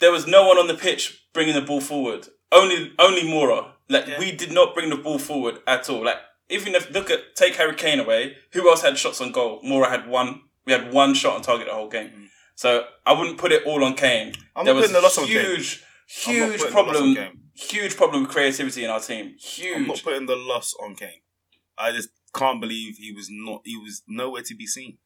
There 0.00 0.10
was 0.12 0.26
no 0.26 0.46
one 0.46 0.58
on 0.58 0.66
the 0.66 0.74
pitch 0.74 1.26
bringing 1.32 1.54
the 1.54 1.60
ball 1.62 1.80
forward. 1.80 2.26
Only 2.52 2.92
only 2.98 3.22
Moura. 3.22 3.70
Like 3.88 4.08
Yeah. 4.08 4.18
we 4.18 4.32
did 4.32 4.50
not 4.52 4.74
bring 4.74 4.90
the 4.90 4.96
ball 4.96 5.18
forward 5.20 5.60
at 5.66 5.88
all. 5.88 6.04
Like 6.04 6.18
even 6.50 6.74
if 6.74 6.90
look 6.90 7.08
at 7.10 7.36
take 7.36 7.54
Harry 7.56 7.74
Kane 7.76 8.00
away, 8.00 8.36
who 8.52 8.68
else 8.68 8.82
had 8.82 8.98
shots 8.98 9.20
on 9.20 9.30
goal? 9.32 9.60
Moura 9.62 9.88
had 9.88 10.08
one. 10.08 10.42
We 10.66 10.72
had 10.72 10.92
one 10.92 11.14
shot 11.14 11.36
on 11.36 11.42
target 11.42 11.68
the 11.68 11.74
whole 11.74 11.88
game. 11.88 12.10
Mhm. 12.10 12.28
So 12.54 12.86
I 13.04 13.12
wouldn't 13.12 13.38
put 13.38 13.52
it 13.52 13.64
all 13.64 13.84
on 13.84 13.94
Kane. 13.94 14.32
I'm 14.54 14.64
there 14.64 14.74
not 14.74 14.80
was 14.80 14.90
putting 14.90 14.94
the 14.94 15.00
loss 15.02 15.18
on 15.18 15.26
Kane. 15.26 15.44
huge, 15.44 15.84
I'm 16.26 16.34
huge 16.34 16.58
putting 16.58 16.58
the 16.58 16.82
loss 16.82 16.96
on 16.96 17.14
problem. 17.14 17.40
Huge 17.54 17.96
problem 17.96 18.22
with 18.22 18.30
creativity 18.30 18.84
in 18.84 18.90
our 18.90 19.00
team. 19.00 19.36
Huge. 19.38 19.76
I'm 19.76 19.86
not 19.86 20.02
putting 20.02 20.26
the 20.26 20.36
loss 20.36 20.74
on 20.82 20.94
Kane. 20.94 21.22
I 21.78 21.92
just 21.92 22.10
can't 22.34 22.60
believe 22.60 22.96
he 22.98 23.12
was 23.12 23.28
not. 23.30 23.62
He 23.64 23.76
was 23.76 24.02
nowhere 24.06 24.42
to 24.42 24.54
be 24.54 24.66
seen. 24.66 24.98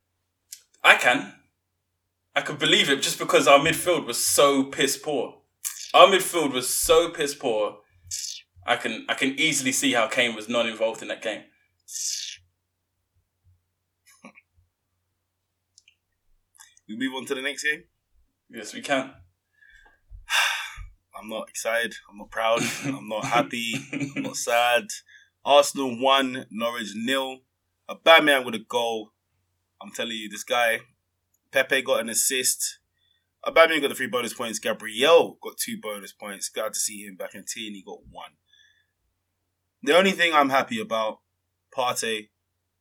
I 0.83 0.97
can. 0.97 1.35
I 2.35 2.41
could 2.43 2.59
believe 2.59 2.89
it 2.89 3.03
just 3.03 3.19
because 3.19 3.47
our 3.47 3.59
midfield 3.59 4.07
was 4.07 4.25
so 4.25 4.65
piss 4.65 4.97
poor. 4.97 5.43
Our 5.93 6.07
midfield 6.07 6.53
was 6.53 6.69
so 6.69 7.11
piss 7.11 7.35
poor. 7.35 7.81
I 8.65 8.77
can 8.77 9.05
I 9.09 9.15
can 9.15 9.39
easily 9.39 9.73
see 9.73 9.93
how 9.93 10.07
Kane 10.07 10.35
was 10.35 10.49
not 10.49 10.67
involved 10.67 11.03
in 11.03 11.09
that 11.09 11.23
game. 11.23 11.43
We 16.91 16.97
move 16.97 17.15
on 17.15 17.25
to 17.27 17.37
the 17.37 17.43
next 17.43 17.63
game. 17.63 17.85
Yes, 18.49 18.75
we 18.75 18.81
can. 18.81 19.13
I'm 21.17 21.29
not 21.29 21.49
excited. 21.49 21.95
I'm 22.11 22.19
not 22.19 22.33
proud. 22.33 22.63
I'm 22.85 23.07
not 23.07 23.27
happy. 23.27 23.75
I'm 23.93 24.25
not 24.25 24.35
sad. 24.35 24.89
Arsenal 25.45 25.97
won. 26.01 26.47
Norwich 26.51 26.89
nil. 26.97 27.43
A 27.89 27.95
bad 27.95 28.25
man 28.25 28.45
with 28.45 28.57
a 28.57 28.65
goal. 28.69 29.13
I'm 29.81 29.93
telling 29.93 30.17
you, 30.17 30.29
this 30.29 30.43
guy. 30.43 30.81
Pepe 31.53 31.83
got 31.83 32.01
an 32.01 32.09
assist. 32.09 32.81
A 33.45 33.53
bad 33.53 33.71
man 33.71 33.81
got 33.81 33.91
the 33.91 33.95
three 33.95 34.09
bonus 34.09 34.35
points. 34.35 34.59
Gabriel 34.59 35.39
got 35.41 35.59
two 35.59 35.79
bonus 35.81 36.13
points. 36.13 36.49
Glad 36.49 36.75
to 36.75 36.81
see 36.81 37.07
him 37.07 37.15
back 37.15 37.37
in 37.37 37.45
Tierney 37.45 37.85
got 37.87 38.01
one. 38.11 38.33
The 39.85 39.97
only 39.97 40.11
thing 40.11 40.33
I'm 40.35 40.51
happy 40.51 40.81
about, 40.81 41.21
Partey, 41.73 42.31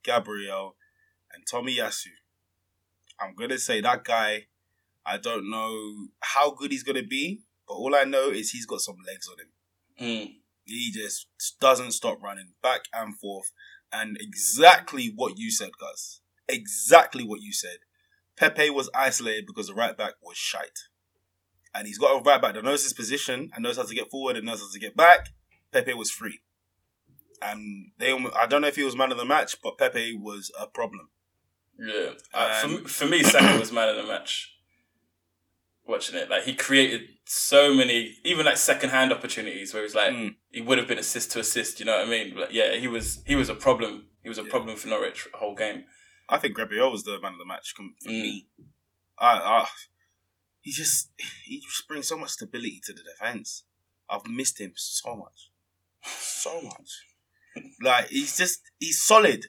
Gabriel, 0.04 0.76
and 1.32 1.46
Tomiyasu. 1.46 2.08
I'm 3.20 3.36
gonna 3.36 3.58
say 3.58 3.82
that 3.82 4.04
guy. 4.04 4.48
I 5.06 5.18
don't 5.18 5.50
know 5.50 6.08
how 6.22 6.52
good 6.52 6.72
he's 6.72 6.84
gonna 6.84 7.04
be, 7.04 7.42
but 7.68 7.76
all 7.76 7.96
I 7.96 8.04
know 8.04 8.30
is 8.30 8.52
he's 8.52 8.66
got 8.66 8.82
some 8.82 8.98
legs 9.08 9.28
on 9.28 9.40
him. 9.40 9.52
Mm. 10.00 10.36
He 10.66 10.92
just 10.92 11.28
doesn't 11.60 11.92
stop 11.92 12.22
running 12.22 12.54
back 12.62 12.82
and 12.94 13.18
forth. 13.18 13.52
And 13.92 14.18
exactly 14.20 15.12
what 15.16 15.38
you 15.38 15.52
said, 15.52 15.72
guys. 15.80 16.22
Exactly 16.48 17.24
what 17.24 17.42
you 17.42 17.52
said. 17.52 17.78
Pepe 18.38 18.70
was 18.70 18.90
isolated 18.94 19.46
because 19.48 19.68
the 19.68 19.74
right 19.74 19.98
back 19.98 20.14
was 20.22 20.38
shite. 20.38 20.80
And 21.74 21.88
he's 21.88 21.98
got 21.98 22.20
a 22.20 22.22
right 22.22 22.42
back 22.42 22.54
that 22.54 22.64
knows 22.64 22.84
his 22.84 22.94
position 22.94 23.50
and 23.54 23.64
knows 23.64 23.78
how 23.78 23.84
to 23.84 23.96
get 23.96 24.10
forward 24.10 24.38
and 24.38 24.46
knows 24.46 24.62
how 24.62 24.72
to 24.72 24.80
get 24.80 24.96
back. 24.96 25.30
Pepe 25.72 25.94
was 25.94 26.12
free. 26.12 26.40
And 27.42 27.92
they, 27.98 28.12
I 28.12 28.48
don't 28.48 28.62
know 28.62 28.68
if 28.68 28.76
he 28.76 28.84
was 28.84 28.96
man 28.96 29.12
of 29.12 29.18
the 29.18 29.26
match, 29.26 29.58
but 29.62 29.78
Pepe 29.78 30.18
was 30.18 30.52
a 30.60 30.68
problem. 30.68 31.10
Yeah. 31.80 32.12
Um, 32.34 32.84
for, 32.84 32.90
for 32.90 33.06
me, 33.08 33.24
Saka 33.24 33.58
was 33.60 33.72
man 33.72 33.90
of 33.90 33.96
the 33.96 34.04
match. 34.04 34.56
Watching 35.86 36.18
it, 36.20 36.30
like 36.30 36.44
he 36.44 36.54
created 36.54 37.02
so 37.26 37.74
many, 37.74 38.16
even 38.24 38.46
like 38.46 38.58
second 38.58 38.92
hand 38.92 39.12
opportunities 39.12 39.74
where 39.74 39.82
was 39.82 39.96
like 39.96 40.14
Mm. 40.14 40.36
he 40.52 40.62
would 40.62 40.78
have 40.78 40.88
been 40.88 41.00
assist 41.00 41.32
to 41.32 41.40
assist. 41.40 41.80
You 41.80 41.88
know 41.88 41.98
what 41.98 42.06
I 42.06 42.10
mean? 42.10 42.36
But 42.36 42.54
yeah, 42.54 42.76
he 42.76 42.88
was 42.88 43.24
he 43.26 43.36
was 43.36 43.50
a 43.50 43.56
problem. 43.56 44.06
He 44.22 44.30
was 44.30 44.38
a 44.38 44.44
Yeah. 44.44 44.52
problem 44.52 44.76
for 44.78 44.88
Norwich 44.88 45.28
whole 45.34 45.56
game. 45.56 45.86
I 46.28 46.38
think 46.38 46.56
Gabriel 46.56 46.92
was 46.92 47.06
the 47.06 47.20
man 47.20 47.34
of 47.34 47.40
the 47.40 47.46
match 47.46 47.74
for 47.76 47.82
Mm. 47.82 48.22
me. 48.22 48.48
I, 49.18 49.38
I, 49.40 49.68
he 50.62 50.72
just 50.72 51.10
he 51.44 51.60
just 51.60 51.88
brings 51.88 52.08
so 52.08 52.18
much 52.20 52.32
stability 52.32 52.82
to 52.86 52.94
the 52.94 53.02
defense. 53.02 53.64
I've 54.08 54.28
missed 54.28 54.60
him 54.62 54.74
so 54.76 55.16
much, 55.16 55.50
so 56.06 56.62
much. 56.62 57.04
like 57.82 58.10
he's 58.10 58.38
just 58.38 58.62
he's 58.80 59.02
solid, 59.02 59.48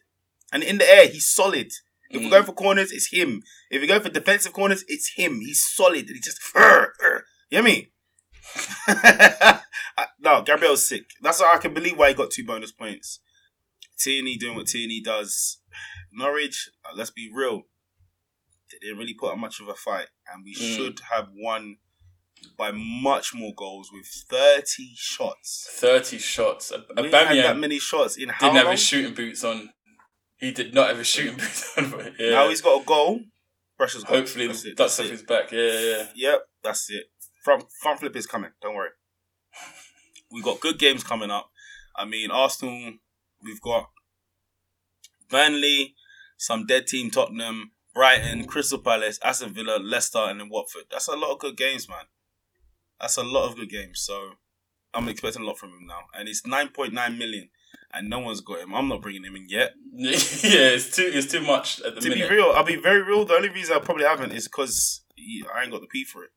and 0.53 0.63
in 0.63 0.79
the 0.79 0.91
air 0.91 1.07
he's 1.07 1.27
solid. 1.27 1.71
If 2.11 2.21
Mm. 2.21 2.25
we're 2.25 2.31
going 2.31 2.45
for 2.45 2.53
corners, 2.53 2.91
it's 2.93 3.07
him. 3.13 3.43
If 3.71 3.81
we're 3.81 3.87
going 3.87 4.03
for 4.03 4.09
defensive 4.11 4.53
corners, 4.53 4.85
it's 4.89 5.13
him. 5.15 5.41
He's 5.41 5.63
solid, 5.63 6.07
and 6.07 6.17
he 6.17 6.21
just 6.21 6.41
"Urgh, 6.55 6.89
urgh." 7.03 7.23
you 7.51 7.57
hear 7.59 7.63
me? 7.63 7.93
I- 8.89 9.61
no, 10.21 10.43
Gabriel's 10.43 10.87
sick. 10.87 11.05
That's 11.23 11.41
why 11.41 11.55
I 11.55 11.59
can 11.59 11.75
believe 11.75 11.97
why 11.97 12.09
he 12.09 12.15
got 12.15 12.31
two 12.31 12.45
bonus 12.45 12.73
points. 12.73 13.21
Tierney 13.99 14.37
doing 14.37 14.57
what 14.57 14.67
Tierney 14.67 15.01
does. 15.01 15.59
Norwich, 16.13 16.71
uh, 16.85 16.93
let's 16.95 17.11
be 17.11 17.31
real, 17.33 17.63
they 18.73 18.79
didn't 18.81 18.99
really 18.99 19.15
put 19.15 19.33
up 19.33 19.39
much 19.39 19.61
of 19.61 19.69
a 19.69 19.75
fight, 19.75 20.09
and 20.33 20.43
we 20.45 20.55
Mm. 20.55 20.77
should 20.77 21.01
have 21.11 21.29
won 21.33 21.77
by 22.57 22.71
much 22.73 23.35
more 23.35 23.53
goals 23.55 23.91
with 23.93 24.07
thirty 24.07 24.95
shots. 24.97 25.69
Thirty 25.73 26.19
shots. 26.19 26.71
A, 26.71 26.85
We 26.97 27.11
had 27.11 27.37
that 27.45 27.59
many 27.59 27.79
shots 27.79 28.17
in 28.17 28.31
how 28.31 28.47
didn't 28.47 28.57
have 28.57 28.65
long? 28.65 28.73
his 28.73 28.83
shooting 28.83 29.15
boots 29.15 29.45
on. 29.45 29.73
He 30.41 30.53
did 30.53 30.75
not 30.75 30.89
have 30.89 30.99
his 30.99 31.07
shooting 31.07 31.37
boots 31.37 31.73
on. 31.77 31.91
But 31.91 32.13
yeah. 32.19 32.31
Now 32.31 32.49
he's 32.49 32.63
got 32.63 32.83
a 32.83 32.85
goal. 32.85 33.21
Pressure's 33.77 34.05
got. 34.05 34.17
Hopefully 34.17 34.47
that's 34.47 34.65
it. 34.65 34.77
dust 34.77 34.99
That's 34.99 35.09
it. 35.09 35.13
his 35.13 35.23
back. 35.23 35.53
Yeah, 35.53 35.61
yeah, 35.61 35.81
yeah. 35.81 36.07
Yep, 36.15 36.41
that's 36.65 36.91
it. 36.91 37.05
Front 37.45 37.65
front 37.83 38.01
flip 38.01 38.17
is 38.17 38.27
coming. 38.27 38.51
Don't 38.61 38.75
worry. 38.75 38.91
We've 40.33 40.45
got 40.45 40.61
good 40.61 40.79
games 40.79 41.05
coming 41.05 41.31
up. 41.31 41.51
I 41.97 42.05
mean, 42.05 42.31
Arsenal. 42.31 42.95
We've 43.43 43.61
got 43.61 43.89
Burnley, 45.31 45.95
some 46.37 46.67
dead 46.67 46.87
team 46.87 47.11
Tottenham, 47.11 47.73
Brighton, 47.95 48.45
Crystal 48.45 48.79
Palace, 48.79 49.19
Aston 49.23 49.55
Villa, 49.55 49.79
Leicester, 49.79 50.19
and 50.19 50.41
then 50.41 50.49
Watford. 50.51 50.85
That's 50.91 51.09
a 51.09 51.17
lot 51.17 51.33
of 51.33 51.39
good 51.39 51.57
games, 51.57 51.89
man. 51.89 52.05
That's 53.01 53.17
a 53.17 53.23
lot 53.23 53.49
of 53.49 53.57
good 53.57 53.71
games. 53.71 54.01
So 54.01 54.33
I'm 54.93 55.09
expecting 55.09 55.43
a 55.43 55.47
lot 55.47 55.59
from 55.59 55.71
him 55.71 55.87
now, 55.87 56.01
and 56.15 56.29
it's 56.29 56.43
9.9 56.43 56.93
million. 57.17 57.49
And 57.93 58.09
no 58.09 58.19
one's 58.21 58.41
got 58.41 58.61
him. 58.61 58.75
I'm 58.75 58.89
not 58.89 59.03
bringing 59.03 59.25
him 59.25 59.37
in 59.37 59.49
yet. 59.49 59.73
yeah, 59.95 60.11
it's 60.13 60.95
too 60.97 61.11
it's 61.13 61.31
too 61.31 61.41
much 61.43 61.81
at 61.83 61.95
the 61.95 62.01
To 62.01 62.09
minute. 62.09 62.29
be 62.29 62.37
real, 62.37 62.53
I'll 62.55 62.65
be 62.65 62.77
very 62.77 63.03
real. 63.03 63.25
The 63.25 63.35
only 63.35 63.49
reason 63.49 63.77
I 63.77 63.81
probably 63.81 64.05
haven't 64.05 64.33
is 64.33 64.47
because 64.49 65.03
I 65.19 65.63
ain't 65.63 65.73
got 65.73 65.81
the 65.81 65.87
P 65.87 66.05
for 66.05 66.25
it. 66.25 66.31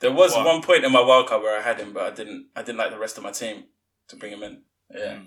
There 0.00 0.12
was 0.12 0.34
one 0.34 0.62
point 0.62 0.84
in 0.84 0.92
my 0.92 1.00
wildcard 1.00 1.42
where 1.42 1.58
I 1.58 1.62
had 1.62 1.78
him, 1.78 1.92
but 1.92 2.04
I 2.04 2.14
didn't. 2.14 2.46
I 2.56 2.62
didn't 2.62 2.78
like 2.78 2.90
the 2.90 2.98
rest 2.98 3.18
of 3.18 3.24
my 3.24 3.32
team 3.32 3.64
to 4.08 4.16
bring 4.16 4.32
him 4.32 4.42
in. 4.42 4.62
Yeah, 4.94 5.16
Mm. 5.16 5.26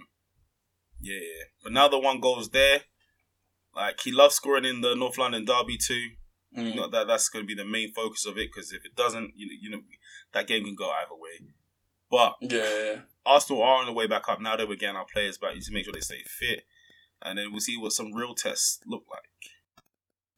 Yeah, 1.01 1.15
yeah. 1.19 1.43
But 1.63 1.73
now 1.73 1.87
the 1.89 1.99
one 1.99 2.19
goal's 2.19 2.49
there. 2.49 2.81
Like 3.75 3.99
he 4.01 4.11
loves 4.11 4.35
scoring 4.35 4.65
in 4.65 4.81
the 4.81 4.95
North 4.95 5.17
London 5.17 5.45
derby 5.45 5.77
too. 5.77 6.09
Mm. 6.57 6.75
Not 6.75 6.91
that 6.91 7.07
that's 7.07 7.29
going 7.29 7.43
to 7.43 7.47
be 7.47 7.55
the 7.55 7.65
main 7.69 7.91
focus 7.93 8.25
of 8.25 8.37
it 8.37 8.49
because 8.53 8.71
if 8.71 8.85
it 8.85 8.95
doesn't, 8.95 9.33
you 9.35 9.47
know, 9.47 9.53
you 9.61 9.69
know, 9.69 9.81
that 10.33 10.47
game 10.47 10.63
can 10.65 10.75
go 10.75 10.89
either 10.91 11.15
way. 11.15 11.47
But 12.09 12.35
yeah, 12.41 12.83
yeah. 12.93 12.95
Arsenal 13.25 13.63
are 13.63 13.79
on 13.79 13.85
the 13.85 13.93
way 13.93 14.07
back 14.07 14.27
up 14.27 14.41
now 14.41 14.55
that 14.55 14.67
we're 14.67 14.75
getting 14.75 14.95
our 14.95 15.05
players 15.11 15.37
back. 15.37 15.51
You 15.51 15.57
need 15.57 15.65
to 15.65 15.73
make 15.73 15.85
sure 15.85 15.93
they 15.93 15.99
stay 16.01 16.23
fit, 16.25 16.63
and 17.21 17.37
then 17.37 17.51
we'll 17.51 17.61
see 17.61 17.77
what 17.77 17.93
some 17.93 18.13
real 18.13 18.35
tests 18.35 18.79
look 18.85 19.03
like. 19.09 19.51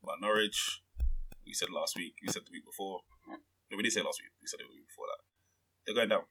Like 0.04 0.21
Norwich, 0.21 0.82
we 1.45 1.54
said 1.54 1.69
last 1.71 1.95
week. 1.98 2.13
We 2.21 2.32
said 2.32 2.43
the 2.45 2.52
week 2.52 2.65
before. 2.65 3.00
No, 3.28 3.78
we 3.78 3.84
didn't 3.84 3.93
say 3.93 4.02
last 4.02 4.21
week. 4.21 4.32
We 4.41 4.48
said 4.48 4.60
it 4.60 4.67
the 4.69 4.76
week 4.76 4.88
before 4.88 5.06
that. 5.08 5.24
They're 5.86 5.95
going 5.95 6.10
down. 6.10 6.24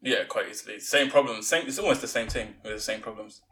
yeah, 0.00 0.24
quite 0.24 0.48
easily. 0.48 0.78
Same 0.78 1.10
problems. 1.10 1.48
Same. 1.48 1.66
It's 1.66 1.78
almost 1.78 2.00
the 2.00 2.08
same 2.08 2.28
team 2.28 2.54
with 2.62 2.74
the 2.74 2.80
same 2.80 3.00
problems. 3.00 3.42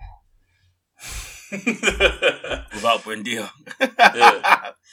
without 1.53 3.03
Buendia. 3.03 3.51
Yeah. 3.81 4.71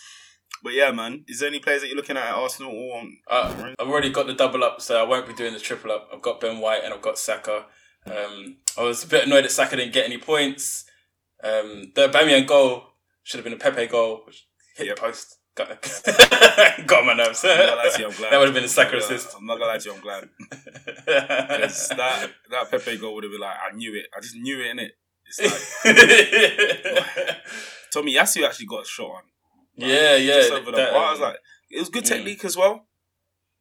But 0.63 0.73
yeah, 0.73 0.91
man. 0.91 1.25
Is 1.27 1.39
there 1.39 1.49
any 1.49 1.59
players 1.59 1.81
that 1.81 1.87
you're 1.87 1.97
looking 1.97 2.15
at 2.17 2.25
at 2.27 2.33
Arsenal 2.35 2.71
or? 2.71 3.03
Uh, 3.29 3.73
I've 3.79 3.87
already 3.87 4.09
got 4.11 4.27
the 4.27 4.33
double 4.33 4.63
up, 4.63 4.81
so 4.81 4.97
I 4.99 5.03
won't 5.03 5.27
be 5.27 5.33
doing 5.33 5.53
the 5.53 5.59
triple 5.59 5.91
up. 5.91 6.07
I've 6.13 6.21
got 6.21 6.39
Ben 6.39 6.59
White 6.59 6.83
and 6.85 6.93
I've 6.93 7.01
got 7.01 7.19
Saka. 7.19 7.65
Um, 8.05 8.57
I 8.77 8.83
was 8.83 9.03
a 9.03 9.07
bit 9.07 9.25
annoyed 9.25 9.43
that 9.43 9.51
Saka 9.51 9.75
didn't 9.75 9.93
get 9.93 10.05
any 10.05 10.17
points. 10.17 10.85
Um, 11.43 11.91
the 11.95 12.07
Bamian 12.09 12.47
goal 12.47 12.83
should 13.23 13.37
have 13.39 13.43
been 13.43 13.53
a 13.53 13.57
Pepe 13.57 13.87
goal, 13.87 14.21
which 14.25 14.47
hit 14.77 14.87
Yep. 14.87 14.95
the 14.95 15.01
post. 15.01 15.37
Got, 15.55 15.67
got 16.87 17.05
my 17.05 17.13
nerves. 17.13 17.43
I'm 17.45 17.57
not 17.67 17.77
lie 17.77 17.89
to 17.93 17.99
you, 18.01 18.07
I'm 18.07 18.13
glad. 18.17 18.31
that 18.31 18.37
would 18.39 18.45
have 18.47 18.55
been 18.55 18.63
a 18.63 18.67
Saka 18.67 18.93
I'm 18.93 18.99
not 18.99 19.01
gonna- 19.03 19.15
assist. 19.15 19.35
I'm 19.37 19.45
not 19.45 19.59
gonna 19.59 19.71
lie 19.71 19.77
to 19.77 19.89
you, 19.89 19.95
I'm 19.95 20.01
glad. 20.01 20.29
that 21.05 22.29
that 22.49 22.71
Pepe 22.71 22.97
goal 22.97 23.13
would 23.15 23.23
have 23.25 23.31
been 23.31 23.41
like, 23.41 23.57
I 23.71 23.75
knew 23.75 23.93
it. 23.95 24.05
I 24.17 24.21
just 24.21 24.35
knew 24.35 24.59
it 24.61 24.67
in 24.71 24.79
it. 24.79 24.91
It's 25.25 25.39
like 25.41 27.37
Tomiyasu 27.93 28.45
actually 28.47 28.65
got 28.65 28.83
a 28.83 28.85
shot 28.87 29.09
on. 29.11 29.21
Like, 29.77 29.89
yeah, 29.89 30.15
yeah. 30.15 30.33
Just 30.35 30.51
over 30.53 30.71
the 30.71 30.77
that, 30.77 30.93
bar. 30.93 31.05
I 31.05 31.11
was 31.11 31.19
like, 31.19 31.37
it 31.69 31.79
was 31.79 31.89
good 31.89 32.03
mm. 32.03 32.07
technique 32.07 32.45
as 32.45 32.55
well. 32.57 32.87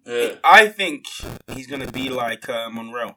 yeah. 0.06 0.34
I 0.44 0.68
think 0.68 1.04
he's 1.54 1.66
gonna 1.66 1.90
be 1.90 2.08
like 2.08 2.48
uh, 2.48 2.68
Monreal. 2.70 3.16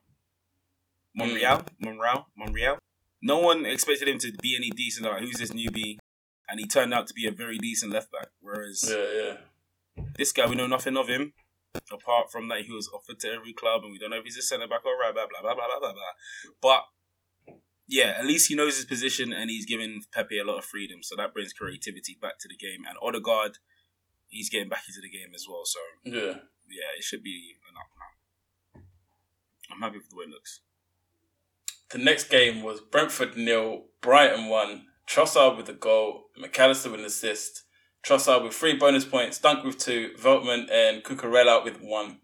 Monreal, 1.15 1.59
Mm. 1.59 1.67
Monreal, 1.79 2.25
Monreal. 2.37 2.77
No 3.21 3.39
one 3.39 3.65
expected 3.65 4.07
him 4.07 4.19
to 4.19 4.31
be 4.41 4.55
any 4.55 4.69
decent. 4.69 5.05
Like, 5.05 5.21
who's 5.21 5.37
this 5.37 5.51
newbie? 5.51 5.97
And 6.47 6.59
he 6.59 6.67
turned 6.67 6.93
out 6.93 7.07
to 7.07 7.13
be 7.13 7.25
a 7.25 7.31
very 7.31 7.57
decent 7.57 7.91
left 7.91 8.11
back. 8.11 8.27
Whereas 8.39 8.85
yeah, 8.87 9.05
yeah. 9.97 10.03
this 10.17 10.31
guy, 10.31 10.45
we 10.45 10.55
know 10.55 10.67
nothing 10.67 10.95
of 10.95 11.07
him 11.07 11.33
apart 11.91 12.31
from 12.31 12.47
that 12.49 12.61
he 12.61 12.71
was 12.71 12.89
offered 12.93 13.19
to 13.19 13.31
every 13.31 13.53
club, 13.53 13.83
and 13.83 13.91
we 13.91 13.99
don't 13.99 14.11
know 14.11 14.17
if 14.17 14.23
he's 14.23 14.37
a 14.37 14.41
centre 14.41 14.67
back 14.67 14.85
or 14.85 14.97
right, 14.97 15.13
blah 15.13 15.25
blah 15.27 15.41
blah 15.41 15.55
blah 15.55 15.67
blah 15.67 15.79
blah 15.79 15.93
blah. 15.93 16.13
But 16.61 16.83
yeah, 17.87 18.15
at 18.17 18.25
least 18.25 18.49
he 18.49 18.55
knows 18.55 18.75
his 18.77 18.85
position, 18.85 19.31
and 19.33 19.49
he's 19.49 19.65
giving 19.65 20.03
Pepe 20.11 20.39
a 20.39 20.43
lot 20.43 20.57
of 20.57 20.65
freedom, 20.65 21.03
so 21.03 21.15
that 21.15 21.33
brings 21.33 21.53
creativity 21.53 22.17
back 22.21 22.39
to 22.39 22.47
the 22.47 22.55
game. 22.55 22.83
And 22.87 22.97
Odegaard, 23.01 23.57
he's 24.27 24.49
getting 24.49 24.69
back 24.69 24.83
into 24.87 25.01
the 25.01 25.09
game 25.09 25.33
as 25.35 25.45
well. 25.49 25.63
So 25.65 25.79
Yeah. 26.03 26.39
yeah, 26.69 26.91
it 26.97 27.03
should 27.03 27.23
be 27.23 27.55
enough 27.69 27.87
now. 27.99 28.81
I'm 29.71 29.81
happy 29.81 29.97
with 29.97 30.09
the 30.09 30.15
way 30.15 30.25
it 30.25 30.29
looks. 30.29 30.61
The 31.91 31.97
next 31.99 32.29
game 32.29 32.63
was 32.63 32.81
Brentford 32.81 33.37
nil, 33.37 33.85
Brighton 34.01 34.47
one. 34.49 34.87
Trossard 35.07 35.55
with 35.55 35.69
a 35.69 35.73
goal, 35.73 36.25
Mac 36.35 36.57
Allister 36.59 36.89
with 36.89 36.99
an 36.99 37.05
assist. 37.05 37.63
Trossard 38.03 38.43
with 38.43 38.53
three 38.53 38.75
bonus 38.75 39.05
points, 39.05 39.37
Dunk 39.39 39.63
with 39.63 39.77
two, 39.77 40.11
Veltman 40.19 40.67
and 40.71 41.03
Cucurella 41.03 41.63
with 41.63 41.79
one. 41.79 42.19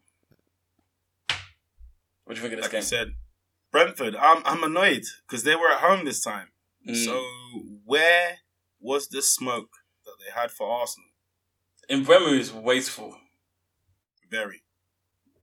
What 2.25 2.35
do 2.35 2.41
you 2.41 2.41
think 2.41 2.53
of 2.53 2.57
this 2.57 2.63
Like 2.65 2.71
game? 2.71 2.79
I 2.79 2.83
said, 2.83 3.07
Brentford, 3.71 4.15
I'm 4.15 4.41
I'm 4.45 4.63
annoyed 4.63 5.03
because 5.27 5.43
they 5.43 5.55
were 5.55 5.69
at 5.71 5.79
home 5.79 6.05
this 6.05 6.21
time. 6.21 6.47
Mm. 6.87 7.05
So 7.05 7.23
where 7.85 8.39
was 8.79 9.07
the 9.07 9.21
smoke 9.21 9.69
that 10.05 10.13
they 10.23 10.39
had 10.39 10.51
for 10.51 10.69
Arsenal? 10.69 11.07
Mbeumo 11.89 12.37
is 12.37 12.51
wasteful. 12.51 13.15
Very. 14.29 14.61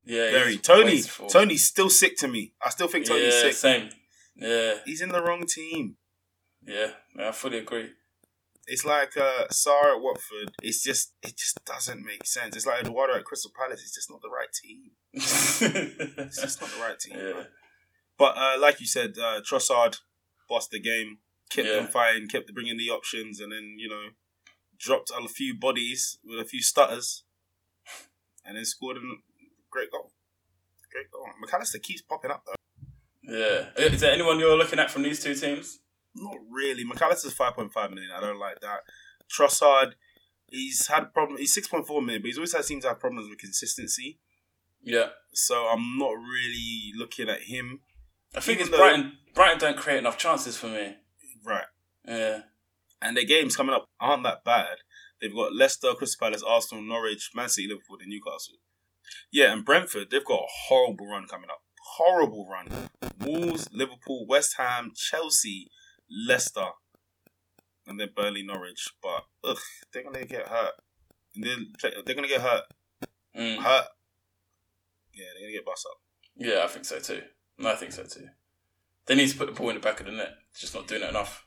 Yeah, 0.04 0.30
Very. 0.30 0.56
Toney, 0.56 0.84
wasteful. 0.84 1.28
Toney's 1.28 1.66
still 1.66 1.90
sick 1.90 2.16
to 2.18 2.28
me. 2.28 2.54
I 2.64 2.70
still 2.70 2.88
think 2.88 3.06
Toney's 3.06 3.34
yeah, 3.34 3.40
sick. 3.40 3.52
same. 3.52 3.90
Yeah, 4.36 4.74
He's 4.86 5.02
in 5.02 5.10
the 5.10 5.22
wrong 5.22 5.44
team. 5.46 5.96
yeah, 6.66 6.92
I 7.18 7.32
fully 7.32 7.58
agree. 7.58 7.90
It's 8.66 8.84
like 8.84 9.16
uh, 9.16 9.46
Sarr 9.50 9.96
at 9.96 10.02
Watford. 10.02 10.52
It's 10.62 10.82
just, 10.82 11.12
it 11.22 11.36
just 11.36 11.62
doesn't 11.64 12.04
make 12.04 12.26
sense. 12.26 12.54
It's 12.56 12.66
like 12.66 12.82
Eduardo 12.82 13.14
at 13.16 13.24
Crystal 13.24 13.50
Palace. 13.58 13.80
It's 13.82 13.94
just 13.94 14.10
not 14.10 14.20
the 14.22 14.28
right 14.28 14.52
team. 14.52 14.90
It's 15.12 16.40
just 16.40 16.60
not 16.60 16.70
the 16.70 16.80
right 16.80 16.98
team. 16.98 17.16
yeah. 17.16 17.44
But 18.18 18.36
uh, 18.36 18.56
like 18.60 18.80
you 18.80 18.86
said, 18.86 19.16
uh, 19.18 19.40
Trossard 19.40 19.98
bossed 20.48 20.70
the 20.70 20.80
game, 20.80 21.18
kept 21.50 21.68
Yeah. 21.68 21.74
them 21.74 21.86
fighting, 21.86 22.28
kept 22.28 22.52
bringing 22.52 22.76
the 22.76 22.90
options, 22.90 23.40
and 23.40 23.52
then 23.52 23.76
you 23.78 23.88
know 23.88 24.08
dropped 24.78 25.10
a 25.10 25.28
few 25.28 25.54
bodies 25.58 26.18
with 26.24 26.38
a 26.40 26.44
few 26.44 26.62
stutters, 26.62 27.24
and 28.44 28.56
then 28.56 28.64
scored 28.64 28.96
a 28.96 29.00
great 29.70 29.90
goal. 29.90 30.12
Great 30.92 31.10
goal. 31.10 31.26
Mac 31.40 31.52
Allister 31.54 31.78
keeps 31.78 32.02
popping 32.02 32.30
up 32.30 32.44
though. 32.46 32.54
Yeah. 33.22 33.66
Is 33.76 34.00
there 34.00 34.12
anyone 34.12 34.38
you're 34.40 34.56
looking 34.56 34.78
at 34.78 34.90
from 34.90 35.02
these 35.02 35.22
two 35.22 35.34
teams? 35.34 35.80
Not 36.14 36.38
really. 36.50 36.82
Mac 36.84 37.00
Allister's 37.02 37.34
five 37.34 37.54
point 37.54 37.72
five 37.72 37.90
million. 37.90 38.10
I 38.10 38.20
don't 38.20 38.38
like 38.38 38.60
that. 38.60 38.80
Trossard, 39.30 39.92
he's 40.46 40.86
had 40.86 41.12
problem. 41.12 41.38
He's 41.38 41.52
six 41.52 41.68
point 41.68 41.86
four 41.86 42.00
million, 42.00 42.22
but 42.22 42.28
he's 42.28 42.38
always 42.38 42.54
had 42.54 42.64
seems 42.64 42.84
to 42.84 42.88
have 42.88 43.00
problems 43.00 43.28
with 43.28 43.38
consistency. 43.38 44.18
Yeah. 44.82 45.08
So 45.34 45.66
I'm 45.68 45.98
not 45.98 46.12
really 46.12 46.92
looking 46.96 47.28
at 47.28 47.42
him. 47.42 47.80
I 48.36 48.40
think 48.40 48.60
Even 48.60 48.68
it's 48.68 48.76
Brighton. 48.76 49.12
Brighton 49.34 49.58
don't 49.58 49.76
create 49.76 49.98
enough 49.98 50.18
chances 50.18 50.56
for 50.56 50.66
me. 50.66 50.96
Right. 51.44 51.64
Yeah. 52.06 52.40
And 53.00 53.16
their 53.16 53.24
games 53.24 53.56
coming 53.56 53.74
up 53.74 53.86
aren't 54.00 54.24
that 54.24 54.44
bad. 54.44 54.78
They've 55.20 55.34
got 55.34 55.54
Leicester, 55.54 55.94
Crystal 55.94 56.26
Palace, 56.26 56.42
Arsenal, 56.46 56.84
Norwich, 56.84 57.30
Man 57.34 57.48
City, 57.48 57.68
Liverpool, 57.68 57.98
and 58.00 58.08
Newcastle. 58.08 58.54
Yeah, 59.32 59.52
and 59.52 59.64
Brentford, 59.64 60.10
they've 60.10 60.24
got 60.24 60.40
a 60.40 60.46
horrible 60.68 61.06
run 61.06 61.26
coming 61.26 61.50
up. 61.50 61.62
Horrible 61.96 62.48
run. 62.48 62.68
Wolves, 63.20 63.68
Liverpool, 63.72 64.26
West 64.28 64.56
Ham, 64.58 64.92
Chelsea, 64.94 65.70
Leicester, 66.10 66.66
and 67.86 67.98
then 67.98 68.10
Burnley, 68.14 68.42
Norwich. 68.42 68.88
But 69.02 69.24
ugh, 69.42 69.58
they're 69.92 70.04
gonna 70.04 70.24
get 70.24 70.48
hurt. 70.48 70.74
And 71.34 71.44
They're, 71.44 72.02
they're 72.04 72.14
gonna 72.14 72.28
get 72.28 72.42
hurt. 72.42 72.64
Mm. 73.36 73.56
Hurt. 73.56 73.86
Yeah, 75.14 75.26
they're 75.34 75.42
gonna 75.42 75.52
get 75.52 75.64
bust 75.64 75.86
up. 75.90 75.98
Yeah, 76.36 76.64
I 76.64 76.68
think 76.68 76.84
so 76.84 76.98
too. 77.00 77.22
No, 77.58 77.70
I 77.70 77.74
think 77.76 77.92
so 77.92 78.04
too. 78.04 78.28
They 79.06 79.14
need 79.14 79.28
to 79.30 79.36
put 79.36 79.46
the 79.46 79.52
ball 79.58 79.70
in 79.70 79.76
the 79.76 79.80
back 79.80 80.00
of 80.00 80.06
the 80.06 80.12
net. 80.12 80.34
Just 80.58 80.74
not 80.74 80.86
doing 80.86 81.02
it 81.02 81.10
enough. 81.10 81.44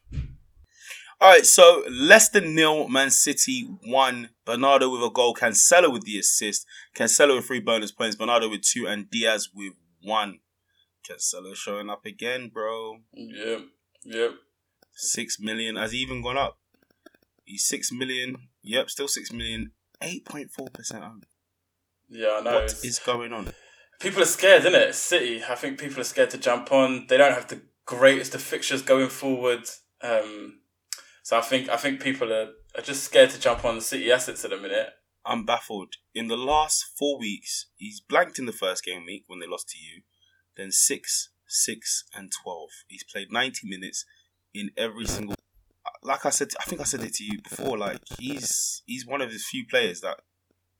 All 1.19 1.30
right, 1.30 1.45
so 1.45 1.84
Leicester 1.89 2.41
nil, 2.41 2.88
Man 2.88 3.12
City 3.12 3.67
one. 3.86 4.30
Bernardo 4.45 4.89
with 4.91 5.04
a 5.04 5.12
goal, 5.12 5.36
Cancelo 5.36 5.91
with 5.93 6.04
the 6.04 6.17
assist, 6.17 6.65
Cancelo 6.95 7.36
with 7.36 7.45
three 7.45 7.60
bonus 7.60 7.91
points, 7.91 8.15
Bernardo 8.15 8.50
with 8.50 8.62
two, 8.63 8.88
and 8.88 9.10
Dias 9.12 9.50
with 9.54 9.74
one. 10.02 10.39
Cancelo 11.08 11.56
showing 11.56 11.89
up 11.89 12.06
again, 12.06 12.50
bro. 12.52 12.97
Yep. 13.13 13.62
Yep. 14.04 14.32
Six 14.93 15.39
million. 15.39 15.76
Has 15.76 15.91
he 15.91 16.00
even 16.00 16.21
gone 16.24 16.38
up? 16.38 16.58
He's 17.45 17.65
six 17.67 17.91
million. 17.91 18.38
Yep, 18.63 18.89
still 18.89 19.08
six 19.08 19.32
million. 19.32 19.71
Eight 20.02 20.26
point 20.26 20.50
four 20.52 20.67
percent. 20.74 21.04
Yeah, 22.10 22.38
I 22.39 22.41
know. 22.41 22.54
What 22.56 22.63
It's- 22.63 22.84
is 22.84 22.97
going 23.00 23.32
on? 23.32 23.54
People 24.02 24.22
are 24.22 24.26
scared, 24.26 24.62
isn't 24.62 24.76
it? 24.76 24.96
City. 24.96 25.44
I 25.48 25.56
think 25.56 25.80
people 25.80 26.02
are 26.02 26.06
scared 26.06 26.32
to 26.32 26.38
jump 26.38 26.72
on. 26.72 27.06
They 27.08 27.18
don't 27.18 27.34
have 27.34 27.48
the 27.48 27.62
greatest 27.86 28.36
of 28.36 28.42
fixtures 28.42 28.82
going 28.82 29.10
forward. 29.10 29.64
Um, 30.02 30.60
so 31.24 31.38
I 31.38 31.42
think 31.42 31.70
I 31.70 31.78
think 31.78 32.02
people 32.02 32.34
are, 32.34 32.50
are 32.76 32.82
just 32.84 33.04
scared 33.04 33.30
to 33.32 33.40
jump 33.40 33.64
on 33.64 33.76
the 33.76 33.82
City 33.82 34.12
assets 34.12 34.44
at 34.44 34.52
the 34.52 34.58
minute. 34.58 34.90
I'm 35.26 35.46
baffled. 35.46 35.96
In 36.16 36.28
the 36.28 36.38
last 36.38 36.84
four 36.98 37.20
weeks, 37.20 37.68
he's 37.78 38.02
blanked 38.02 38.40
in 38.40 38.48
the 38.48 38.52
first 38.52 38.84
game 38.84 39.06
week 39.06 39.26
when 39.28 39.40
they 39.40 39.48
lost 39.48 39.70
to 39.70 39.78
you. 39.78 40.02
Then 40.58 40.72
six, 40.72 41.30
six, 41.48 42.04
and 42.16 42.32
twelve. 42.44 42.70
He's 42.88 43.04
played 43.04 43.32
ninety 43.32 43.68
minutes 43.70 44.06
in 44.54 44.72
every 44.76 45.06
single. 45.06 45.36
Like 46.04 46.26
I 46.26 46.32
said, 46.32 46.50
I 46.60 46.64
think 46.64 46.82
I 46.82 46.86
said 46.86 47.02
it 47.02 47.14
to 47.16 47.24
you 47.24 47.40
before. 47.48 47.78
Like 47.78 48.00
he's 48.18 48.82
he's 48.86 49.06
one 49.06 49.22
of 49.22 49.32
the 49.32 49.38
few 49.38 49.66
players 49.68 50.02
that 50.02 50.18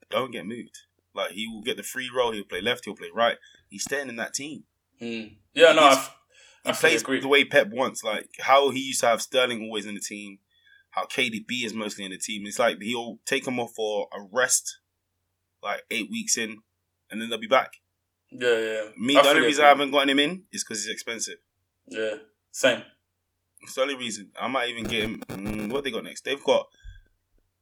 don't 0.10 0.32
get 0.32 0.46
moved. 0.48 0.78
Like 1.14 1.32
he 1.32 1.48
will 1.48 1.62
get 1.62 1.78
the 1.78 1.84
free 1.84 2.10
role. 2.16 2.32
He'll 2.32 2.44
play 2.46 2.62
left. 2.62 2.86
He'll 2.86 2.96
play 2.96 3.10
right. 3.14 3.38
He's 3.70 3.84
staying 3.84 4.10
in 4.10 4.16
that 4.18 4.34
team. 4.34 4.64
Mm. 5.02 5.36
Yeah, 5.54 5.74
no, 5.74 5.84
I've, 5.84 6.10
He 6.64 6.70
I 6.70 6.74
fully 6.74 6.92
plays 6.92 7.02
agree. 7.02 7.20
the 7.20 7.28
way 7.28 7.44
Pep 7.44 7.68
wants. 7.70 8.04
Like 8.04 8.30
how 8.40 8.70
he 8.70 8.80
used 8.80 9.02
to 9.02 9.08
have 9.08 9.22
Sterling 9.22 9.62
always 9.64 9.86
in 9.86 9.96
the 9.96 10.00
team. 10.02 10.40
How 10.92 11.06
KDB 11.06 11.64
is 11.66 11.74
mostly 11.74 12.04
in 12.06 12.12
the 12.12 12.18
team. 12.18 12.46
It's 12.46 12.60
like 12.60 12.82
he'll 12.82 13.20
take 13.26 13.46
them 13.46 13.60
off 13.60 13.74
for 13.76 14.08
a 14.14 14.18
rest, 14.32 14.80
like 15.64 15.84
eight 15.90 16.10
weeks 16.12 16.38
in, 16.38 16.58
and 17.10 17.22
then 17.22 17.30
they'll 17.30 17.40
be 17.40 17.48
back. 17.48 17.74
Yeah, 18.30 18.58
yeah. 18.58 18.82
Me, 18.98 19.16
I 19.18 19.22
the 19.22 19.28
only 19.30 19.40
fully 19.40 19.48
reason 19.48 19.66
I 19.66 19.70
haven't 19.70 19.92
gotten 19.92 20.10
him 20.10 20.20
in 20.20 20.44
is 20.52 20.64
because 20.64 20.84
he's 20.84 20.94
expensive. 20.94 21.38
Yeah, 21.88 22.16
Same. 22.52 22.84
It's 23.62 23.76
the 23.76 23.82
only 23.82 23.96
reason. 23.96 24.32
I 24.40 24.48
might 24.48 24.70
even 24.70 24.86
get 24.86 25.04
him. 25.04 25.22
Mm, 25.30 25.72
what 25.72 25.84
they 25.84 25.92
got 25.92 26.04
next? 26.04 26.24
They've 26.26 26.44
got. 26.44 26.68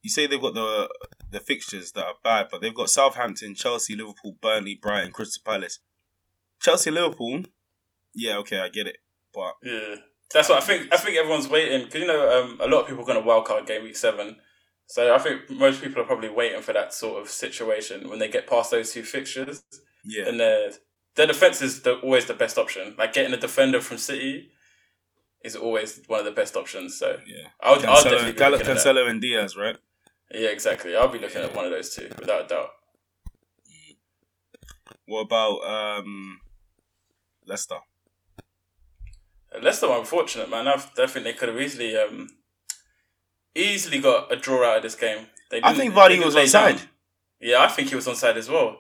You 0.02 0.10
say 0.10 0.28
they've 0.28 0.40
got 0.42 0.54
the 0.54 0.90
the 1.32 1.40
fixtures 1.40 1.92
that 1.94 2.06
are 2.06 2.16
bad, 2.24 2.48
but 2.52 2.62
they've 2.62 2.74
got 2.74 2.90
Southampton, 2.90 3.56
Chelsea, 3.56 3.96
Liverpool, 3.96 4.38
Burnley, 4.42 4.76
Brighton, 4.82 5.12
Crystal 5.12 5.42
Palace. 5.46 5.80
Chelsea, 6.62 6.92
Liverpool. 6.92 7.44
Yeah, 8.16 8.38
okay, 8.38 8.60
I 8.60 8.70
get 8.70 8.88
it, 8.88 8.98
but 9.34 9.54
Yeah, 9.64 9.96
that's 10.34 10.50
what 10.50 10.62
I 10.62 10.66
think. 10.66 10.94
I 10.94 10.98
think 10.98 11.18
everyone's 11.18 11.48
waiting 11.48 11.86
because 11.86 12.02
you 12.02 12.08
know 12.08 12.44
um, 12.44 12.60
a 12.60 12.68
lot 12.68 12.82
of 12.82 12.88
people 12.88 13.04
are 13.04 13.06
going 13.06 13.22
to 13.22 13.28
wildcard 13.28 13.68
game 13.68 13.84
week 13.84 13.96
seven. 13.96 14.38
So 14.88 15.14
I 15.14 15.20
think 15.20 15.50
most 15.52 15.82
people 15.84 16.02
are 16.02 16.06
probably 16.06 16.30
waiting 16.30 16.62
for 16.62 16.74
that 16.74 16.94
sort 16.94 17.22
of 17.22 17.30
situation 17.30 18.10
when 18.10 18.18
they 18.18 18.28
get 18.28 18.48
past 18.48 18.72
those 18.72 18.92
two 18.92 19.04
fixtures. 19.04 19.62
yeah, 20.04 20.28
And 20.28 20.40
their 20.40 20.72
their 21.16 21.28
defense 21.28 21.62
is 21.62 21.82
the, 21.84 21.96
always 22.00 22.26
the 22.26 22.34
best 22.34 22.58
option. 22.58 22.96
Like 22.98 23.14
getting 23.14 23.34
a 23.34 23.38
defender 23.38 23.82
from 23.82 23.98
City 23.98 24.50
is 25.44 25.56
always 25.56 26.02
one 26.08 26.20
of 26.20 26.26
the 26.26 26.32
best 26.32 26.56
options. 26.58 26.98
So 26.98 27.20
yeah. 27.28 27.50
I'll, 27.62 27.76
I'll 27.76 27.80
Cancelo, 27.80 28.04
definitely 28.04 28.32
be 28.32 28.38
Gal- 28.40 28.52
looking. 28.52 28.68
Cancelo 28.68 29.10
and 29.10 29.22
Dias, 29.22 29.56
right? 29.56 29.78
Yeah, 30.32 30.50
exactly. 30.50 30.96
I'll 30.96 31.08
be 31.08 31.20
looking 31.20 31.42
at 31.42 31.56
one 31.56 31.66
of 31.66 31.72
those 31.72 31.96
two 31.96 32.10
without 32.20 32.46
a 32.46 32.48
doubt. 32.48 32.70
What 35.06 35.22
about 35.22 35.64
um, 35.64 36.40
Leicester? 37.46 37.78
Leicester 39.62 39.90
were 39.90 39.98
unfortunate, 39.98 40.50
man. 40.50 40.68
I 40.68 40.78
think 40.78 41.24
they 41.24 41.34
could 41.34 41.50
have 41.50 41.60
easily, 41.60 41.98
um, 41.98 42.30
easily 43.56 44.00
got 44.00 44.32
a 44.32 44.36
draw 44.36 44.70
out 44.70 44.78
of 44.78 44.84
this 44.84 44.96
game. 44.96 45.26
They 45.50 45.62
I 45.64 45.74
think 45.74 45.94
they 45.94 46.00
Vardy 46.00 46.24
was 46.24 46.36
onside. 46.36 46.78
down. 46.78 46.80
Yeah, 47.42 47.64
I 47.64 47.68
think 47.68 47.90
he 47.90 47.96
was 47.96 48.06
onside 48.06 48.36
as 48.36 48.50
well. 48.50 48.80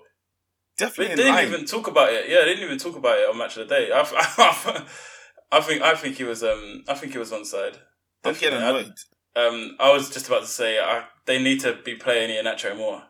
Definitely 0.78 1.14
in 1.14 1.18
didn't 1.18 1.48
even 1.48 1.66
talk 1.66 1.88
about 1.88 2.14
it. 2.14 2.30
Yeah, 2.30 2.42
they 2.42 2.54
didn't 2.54 2.66
even 2.66 2.78
talk 2.78 2.96
about 2.96 3.18
it 3.18 3.30
on 3.30 3.38
Match 3.38 3.58
of 3.58 3.68
the 3.68 3.76
Day. 3.76 3.92
I, 3.92 4.00
I, 5.52 5.62
think 5.62 5.82
I 5.82 5.96
think 5.96 6.16
he 6.16 6.24
was 6.24 6.44
um 6.44 6.84
I 6.88 6.94
think 6.94 7.12
he 7.12 7.18
was 7.18 7.32
onside. 7.32 7.76
I'm 8.24 8.34
getting 8.34 8.60
annoyed. 8.60 8.94
I, 9.36 9.48
um, 9.48 9.76
I 9.80 9.92
was 9.92 10.10
just 10.10 10.28
about 10.28 10.42
to 10.42 10.48
say 10.48 10.80
I, 10.80 11.06
they 11.30 11.42
need 11.42 11.60
to 11.62 11.78
be 11.86 11.96
playing 11.96 12.30
Iheanacho 12.32 12.76
more. 12.76 13.04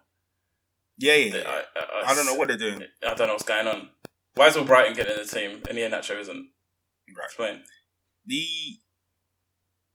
Yeah, 0.98 1.16
yeah. 1.16 1.32
They-. 1.32 1.46
I, 1.46 1.62
I, 1.76 2.12
I 2.12 2.16
don't 2.16 2.26
know 2.26 2.36
what 2.36 2.50
they're 2.50 2.58
doing. 2.58 2.84
I 3.02 3.14
don't 3.14 3.28
know 3.28 3.34
what's 3.34 3.44
going 3.44 3.66
on. 3.66 3.90
Why 4.36 4.48
is 4.48 4.56
Albrighton 4.56 4.96
getting 4.96 5.14
in 5.14 5.24
the 5.24 5.26
team 5.26 5.52
and 5.70 5.78
Iheanacho 5.78 6.20
isn't? 6.20 6.50
Right. 7.18 7.26
Explain. 7.26 7.64
the 8.26 8.46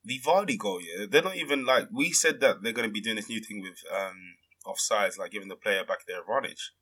the 0.07 0.21
Vardy 0.21 0.59
goal, 0.59 0.81
yeah, 0.83 1.07
they're 1.11 1.23
not 1.23 1.37
even 1.37 1.65
like 1.65 1.89
we 1.93 2.13
said 2.13 2.41
that 2.41 2.63
they're 2.63 2.73
going 2.73 2.89
to 2.89 2.93
be 2.93 3.01
doing 3.01 3.17
this 3.17 3.29
new 3.29 3.41
thing 3.41 3.61
with 3.63 3.79
um 3.95 4.17
offsides, 4.67 5.19
like 5.19 5.31
giving 5.31 5.49
the 5.49 5.57
player 5.57 5.85
back 5.85 6.07
their 6.07 6.21
advantage. 6.23 6.73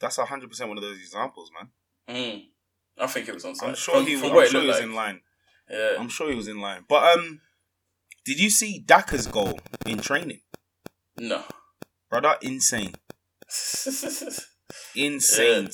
That's 0.00 0.16
hundred 0.16 0.48
percent 0.50 0.68
one 0.68 0.78
of 0.78 0.84
those 0.84 0.96
examples, 0.98 1.50
man. 1.56 1.68
Mm. 2.16 2.42
I 3.00 3.06
think 3.06 3.28
it 3.28 3.34
was 3.34 3.44
onside. 3.44 3.68
I'm 3.68 3.74
sure 3.74 3.96
From- 3.96 4.06
he, 4.06 4.16
from 4.16 4.36
I'm 4.36 4.48
sure 4.48 4.60
he 4.60 4.66
was 4.68 4.76
like. 4.76 4.84
in 4.84 4.94
line. 4.94 5.20
Yeah. 5.70 5.96
I'm 5.98 6.08
sure 6.08 6.30
he 6.30 6.36
was 6.36 6.48
in 6.48 6.60
line. 6.60 6.84
But 6.88 7.18
um, 7.18 7.40
did 8.24 8.40
you 8.40 8.50
see 8.50 8.78
Daka's 8.78 9.26
goal 9.26 9.58
in 9.86 9.98
training, 9.98 10.40
No. 11.18 11.42
brother? 12.10 12.36
Insane, 12.42 12.94
insane. 14.94 15.68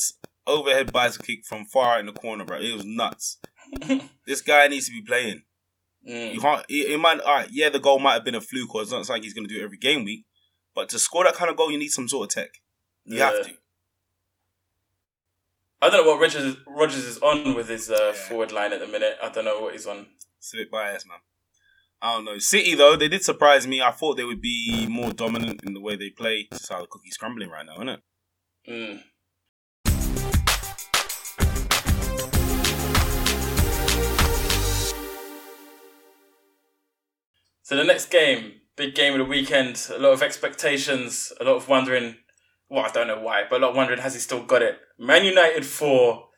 Overhead 0.47 0.93
bicycle 0.93 1.25
kick 1.27 1.45
from 1.47 1.65
far 1.65 1.95
out 1.95 2.01
in 2.01 2.07
the 2.07 2.13
corner, 2.13 2.45
bro. 2.45 2.59
It 2.61 2.75
was 2.75 2.85
nuts. 2.85 3.39
this 4.27 4.43
guy 4.43 4.69
needs 4.69 4.87
to 4.87 4.93
be 4.93 5.03
playing. 5.03 5.43
You 6.03 6.39
Mm. 6.39 6.41
can't. 6.41 6.67
It, 6.69 6.93
it 6.93 6.99
might. 7.01 7.21
All 7.21 7.35
right, 7.35 7.49
yeah, 7.51 7.71
the 7.71 7.79
goal 7.81 7.99
might 7.99 8.13
have 8.13 8.25
been 8.25 8.35
a 8.35 8.41
fluke, 8.43 8.75
or 8.75 8.83
it's 8.83 8.91
not 8.93 9.07
something 9.07 9.23
he's 9.23 9.33
going 9.33 9.49
to 9.49 9.55
do 9.55 9.61
it 9.61 9.65
every 9.65 9.79
game 9.79 10.05
week. 10.05 10.27
But 10.75 10.91
to 10.91 10.99
score 10.99 11.25
that 11.25 11.35
kind 11.35 11.51
of 11.51 11.57
goal, 11.57 11.71
you 11.71 11.79
need 11.79 11.89
some 11.93 12.09
sort 12.09 12.25
of 12.31 12.35
tech. 12.35 12.51
You 13.07 13.19
Yeah. 13.19 13.31
have 13.33 13.47
to. 13.47 13.53
I 15.81 15.89
don't 15.91 16.05
know 16.05 16.11
what 16.13 16.21
Rodgers 16.21 16.57
Rodgers 16.67 17.05
is 17.05 17.19
on 17.19 17.55
with 17.55 17.69
his 17.69 17.91
uh, 17.91 18.13
Yeah. 18.15 18.29
forward 18.29 18.53
line 18.53 18.73
at 18.75 18.81
the 18.81 18.87
minute. 18.87 19.17
I 19.23 19.31
don't 19.31 19.45
know 19.47 19.61
what 19.61 19.73
he's 19.73 19.87
on. 19.87 20.07
It's 20.39 20.53
a 20.53 20.59
bit 20.59 20.71
biased, 20.71 21.07
man. 21.07 21.19
I 22.05 22.17
don't 22.17 22.27
know. 22.27 22.37
City 22.37 22.75
though, 22.75 22.97
they 22.97 23.09
did 23.09 23.25
surprise 23.25 23.67
me. 23.67 23.81
I 23.81 23.90
thought 23.90 24.19
they 24.19 24.25
would 24.25 24.43
be 24.43 24.87
more 24.90 25.11
dominant 25.11 25.62
in 25.64 25.73
the 25.73 25.81
way 25.81 25.97
they 25.97 26.11
play. 26.11 26.49
It's 26.51 26.61
just 26.61 26.71
how 26.71 26.83
the 26.83 26.87
cookie's 26.87 27.17
crumbling 27.17 27.49
right 27.49 27.64
now, 27.64 27.77
isn't 27.77 27.88
it? 27.88 28.01
Mm. 28.69 29.03
So 37.62 37.75
the 37.75 37.85
next 37.85 38.11
game, 38.11 38.61
big 38.77 38.95
game 38.95 39.14
of 39.14 39.21
the 39.21 39.25
weekend. 39.25 39.88
A 39.90 39.99
lot 39.99 40.12
of 40.12 40.23
expectations. 40.23 41.33
A 41.40 41.45
lot 41.45 41.57
of 41.57 41.71
wondering. 41.71 42.17
Well, 42.69 42.85
I 42.85 42.90
don't 42.90 43.07
know 43.07 43.21
why, 43.21 43.45
but 43.49 43.62
a 43.62 43.64
lot 43.64 43.71
of 43.71 43.77
wondering 43.77 44.01
has 44.01 44.12
he 44.12 44.21
still 44.21 44.45
got 44.45 44.61
it? 44.61 44.79
Man 44.99 45.25
United 45.25 45.64
four, 45.64 46.29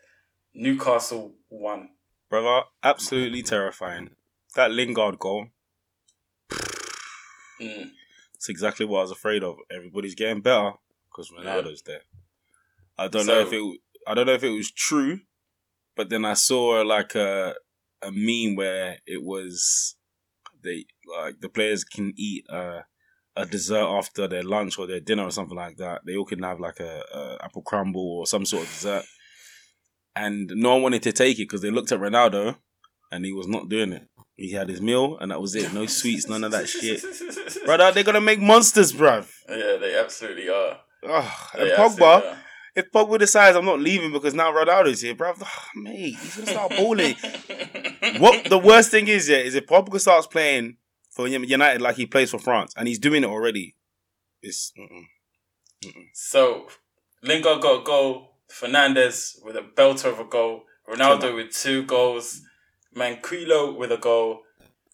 Newcastle 0.54 1.34
one. 1.48 1.88
Brother, 2.30 2.66
absolutely 2.84 3.42
terrifying. 3.42 4.10
That 4.54 4.70
Lingard 4.70 5.18
goal. 5.18 5.48
Mm. 7.60 7.90
It's 8.34 8.48
exactly 8.48 8.86
what 8.86 8.98
I 8.98 9.02
was 9.02 9.10
afraid 9.10 9.42
of. 9.42 9.56
Everybody's 9.70 10.14
getting 10.14 10.42
better 10.42 10.72
because 11.08 11.30
Ronaldo's 11.30 11.82
there. 11.82 12.02
I 12.98 13.08
don't 13.08 13.26
know 13.26 13.40
if 13.40 13.52
it. 13.52 13.80
I 14.06 14.14
don't 14.14 14.26
know 14.26 14.34
if 14.34 14.44
it 14.44 14.50
was 14.50 14.70
true, 14.70 15.20
but 15.96 16.10
then 16.10 16.24
I 16.24 16.34
saw 16.34 16.82
like 16.82 17.14
a 17.14 17.54
a 18.02 18.10
meme 18.12 18.56
where 18.56 18.98
it 19.06 19.22
was 19.22 19.96
they 20.62 20.84
like 21.18 21.40
the 21.40 21.48
players 21.48 21.84
can 21.84 22.12
eat 22.16 22.44
uh, 22.50 22.82
a 23.34 23.46
dessert 23.46 23.86
after 23.86 24.26
their 24.26 24.42
lunch 24.42 24.78
or 24.78 24.86
their 24.86 25.00
dinner 25.00 25.24
or 25.24 25.30
something 25.30 25.56
like 25.56 25.76
that. 25.78 26.02
They 26.04 26.16
all 26.16 26.24
can 26.24 26.42
have 26.42 26.60
like 26.60 26.80
a, 26.80 27.02
a 27.12 27.44
apple 27.44 27.62
crumble 27.62 28.18
or 28.18 28.26
some 28.26 28.44
sort 28.44 28.64
of 28.64 28.68
dessert, 28.68 29.04
and 30.14 30.50
no 30.54 30.74
one 30.74 30.82
wanted 30.82 31.02
to 31.04 31.12
take 31.12 31.38
it 31.38 31.44
because 31.44 31.62
they 31.62 31.70
looked 31.70 31.92
at 31.92 32.00
Ronaldo 32.00 32.56
and 33.10 33.24
he 33.24 33.32
was 33.32 33.48
not 33.48 33.68
doing 33.68 33.92
it. 33.92 34.08
He 34.36 34.52
had 34.52 34.68
his 34.68 34.82
meal 34.82 35.16
and 35.18 35.30
that 35.30 35.40
was 35.40 35.54
it. 35.54 35.72
No 35.72 35.86
sweets, 36.00 36.28
none 36.28 36.44
of 36.44 36.52
that 36.52 36.68
shit. 36.68 37.02
Brother, 37.64 37.92
they're 37.92 38.04
gonna 38.04 38.20
make 38.20 38.40
monsters, 38.40 38.92
bruv. 38.92 39.28
Yeah, 39.48 39.76
they 39.80 39.98
absolutely 39.98 40.48
are. 40.48 40.78
They 41.02 41.08
And 41.08 41.70
Pogba, 41.72 42.22
are. 42.32 42.38
if 42.74 42.90
Pogba 42.92 43.18
decides 43.18 43.56
I'm 43.56 43.64
not 43.64 43.80
leaving 43.80 44.12
because 44.12 44.34
now 44.34 44.52
Ronaldo's 44.52 45.00
here, 45.00 45.14
bruv, 45.14 45.40
ugh, 45.40 45.48
mate, 45.74 46.16
he's 46.16 46.36
gonna 46.36 46.50
start 46.50 46.70
balling. 46.76 47.14
what 48.18 48.48
the 48.48 48.58
worst 48.58 48.90
thing 48.90 49.08
is, 49.08 49.28
yeah, 49.28 49.38
is 49.38 49.54
if 49.54 49.66
Pogba 49.66 49.98
starts 50.00 50.26
playing 50.26 50.76
for 51.10 51.26
United 51.26 51.80
like 51.80 51.96
he 51.96 52.06
plays 52.06 52.30
for 52.30 52.38
France, 52.38 52.74
and 52.76 52.86
he's 52.88 52.98
doing 52.98 53.24
it 53.24 53.28
already, 53.28 53.74
it's 54.42 54.72
mm-mm. 54.78 55.04
So 56.12 56.68
Lingard 57.22 57.62
got 57.62 57.80
a 57.80 57.84
goal. 57.84 58.32
Fernandes 58.50 59.44
with 59.44 59.56
a 59.56 59.60
belter 59.60 60.12
of 60.12 60.20
a 60.20 60.24
goal. 60.24 60.62
Ronaldo 60.88 61.34
with 61.34 61.52
two 61.52 61.82
goals. 61.82 62.42
Manquillo 62.96 63.76
with 63.76 63.92
a 63.92 63.96
goal. 63.98 64.42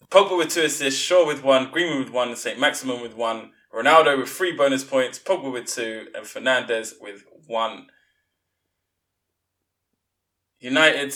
Pogba 0.09 0.37
with 0.37 0.49
two 0.49 0.61
assists. 0.63 0.99
Shaw 0.99 1.25
with 1.25 1.43
one. 1.43 1.71
Greenwood 1.71 2.05
with 2.05 2.13
one. 2.13 2.35
Saint-Maximin 2.35 3.01
with 3.01 3.15
one. 3.15 3.51
Ronaldo 3.73 4.19
with 4.19 4.29
three 4.29 4.51
bonus 4.55 4.83
points. 4.83 5.17
Pogba 5.17 5.51
with 5.51 5.65
two. 5.67 6.07
And 6.13 6.25
Fernandes 6.25 6.93
with 7.01 7.23
one. 7.47 7.87
United. 10.59 11.13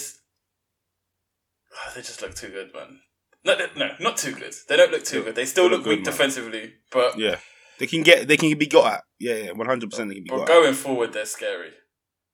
oh, 1.74 1.92
they 1.96 2.02
just 2.02 2.22
look 2.22 2.36
too 2.36 2.50
good, 2.50 2.74
man. 2.74 3.00
No, 3.46 3.58
no, 3.58 3.66
no, 3.78 3.90
not 4.00 4.18
too 4.18 4.34
good. 4.34 4.54
They 4.68 4.76
don't 4.76 4.92
look 4.92 5.04
too 5.06 5.24
good. 5.24 5.36
They 5.36 5.46
still 5.46 5.66
They 5.66 5.70
look, 5.78 5.86
look 5.86 5.88
weak 5.96 6.04
good, 6.04 6.12
defensively, 6.12 6.74
but 6.92 7.18
yeah, 7.18 7.38
they 7.80 7.88
can 7.88 8.04
get, 8.04 8.28
they 8.28 8.36
can 8.36 8.58
be 8.58 8.66
got 8.68 8.94
at, 8.96 9.04
yeah, 9.20 9.36
yeah, 9.36 9.52
one 9.52 9.68
hundred 9.68 9.90
percent 9.90 10.10
they 10.10 10.16
can 10.16 10.24
be 10.26 10.30
But 10.32 10.38
got 10.40 10.50
at. 10.50 10.62
going 10.62 10.74
forward, 10.74 11.14
they're 11.14 11.26
scary. 11.26 11.70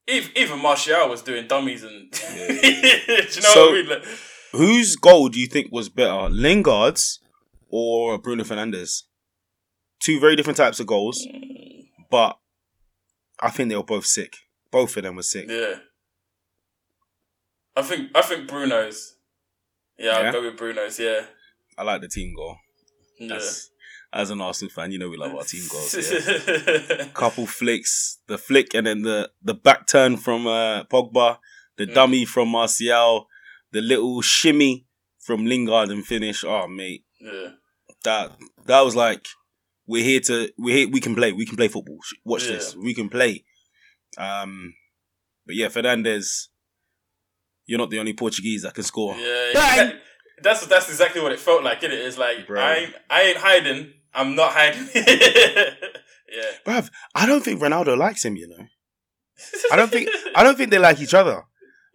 Even, 0.08 0.32
even 0.36 0.60
Martial 0.60 1.08
was 1.10 1.22
doing 1.22 1.46
dummies 1.48 1.84
and. 1.84 2.08
Yeah. 2.34 2.48
Do 2.48 2.64
you 2.64 3.18
know 3.18 3.30
So- 3.30 3.66
what 3.68 3.70
I 3.70 3.74
mean? 3.74 3.90
Like, 3.90 4.04
Whose 4.54 4.96
goal 4.96 5.30
do 5.30 5.40
you 5.40 5.48
think 5.48 5.72
was 5.72 5.90
better, 5.90 6.30
Lingard's 6.30 7.20
or 7.70 8.18
Bruno 8.18 8.44
Fernandes? 8.44 9.04
Two 10.00 10.20
very 10.20 10.36
different 10.36 10.58
types 10.58 10.80
of 10.80 10.88
goals, 10.88 11.26
but 12.12 12.38
I 13.40 13.50
think 13.50 13.70
they 13.70 13.76
were 13.76 13.84
both 13.84 14.06
sick. 14.06 14.36
Both 14.72 14.96
of 14.98 15.04
them 15.04 15.16
were 15.16 15.24
sick. 15.24 15.46
yeah. 15.50 15.76
I 17.76 17.82
think 17.82 18.12
I 18.16 18.22
think 18.22 18.48
Bruno's. 18.48 19.16
Yeah, 19.98 20.20
Yeah? 20.20 20.26
I'll 20.28 20.32
go 20.34 20.42
with 20.44 20.58
Bruno's. 20.58 21.00
Yeah. 21.00 21.22
I 21.78 21.84
like 21.84 22.02
the 22.02 22.08
team 22.08 22.34
goal. 22.36 22.58
Yeah. 23.20 23.36
As, 23.36 23.70
as 24.12 24.30
an 24.30 24.42
Arsenal 24.42 24.72
fan, 24.72 24.92
you 24.92 25.00
know 25.00 25.10
we 25.10 25.18
love 25.18 25.34
our 25.34 25.44
team 25.44 25.64
goals. 25.72 25.96
Yeah. 25.96 27.06
Couple 27.14 27.48
flicks, 27.48 28.20
the 28.28 28.38
flick, 28.38 28.74
and 28.76 28.86
then 28.86 29.02
the 29.02 29.32
the 29.42 29.54
back 29.56 29.88
turn 29.88 30.18
from 30.18 30.46
uh, 30.46 30.84
Pogba, 30.86 31.38
the 31.78 31.88
Mm. 31.88 31.94
dummy 31.96 32.26
from 32.26 32.50
Martial, 32.50 33.28
the 33.74 33.82
little 33.82 34.22
shimmy 34.22 34.86
from 35.20 35.46
Lingard 35.46 35.90
and 35.90 36.06
finish. 36.06 36.44
Oh 36.46 36.68
mate, 36.68 37.04
yeah. 37.20 37.50
that 38.06 38.32
that 38.66 38.82
was 38.82 38.96
like 38.96 39.28
we're 39.86 40.04
here 40.04 40.22
to 40.22 40.50
we're 40.58 40.78
here, 40.78 40.90
we 40.90 41.02
can 41.02 41.16
play 41.16 41.32
we 41.34 41.46
can 41.46 41.58
play 41.58 41.68
football. 41.68 41.98
Watch 42.24 42.46
Yeah. 42.46 42.54
this, 42.54 42.76
we 42.76 42.94
can 42.94 43.10
play. 43.10 43.44
Um, 44.18 44.76
but 45.46 45.56
yeah, 45.56 45.68
Fernandes, 45.68 46.48
you're 47.66 47.80
not 47.80 47.90
the 47.90 48.00
only 48.00 48.14
Portuguese 48.14 48.62
that 48.62 48.76
can 48.76 48.84
score. 48.84 49.16
Yeah. 49.16 49.52
Bang! 49.54 49.78
yeah. 49.90 49.94
That's 50.42 50.66
that's 50.68 50.90
exactly 50.90 51.22
what 51.22 51.32
it 51.32 51.40
felt 51.40 51.64
like. 51.64 51.84
It 51.84 51.92
is 51.92 52.18
like 52.18 52.48
Bro. 52.48 52.62
I 52.62 52.74
ain't, 52.76 52.94
I 53.10 53.22
ain't 53.24 53.38
hiding. 53.38 53.94
I'm 54.14 54.36
not 54.36 54.52
hiding. 54.54 54.88
yeah. 54.96 56.52
Bruv, 56.66 56.90
I 57.16 57.26
don't 57.26 57.44
think 57.44 57.62
Ronaldo 57.62 57.98
likes 57.98 58.24
him. 58.26 58.36
You 58.36 58.50
know, 58.50 58.66
I 59.72 59.76
don't 59.76 59.92
think 59.92 60.10
I 60.36 60.44
don't 60.44 60.58
think 60.58 60.70
they 60.70 60.80
like 60.80 61.00
each 61.02 61.14
other 61.14 61.44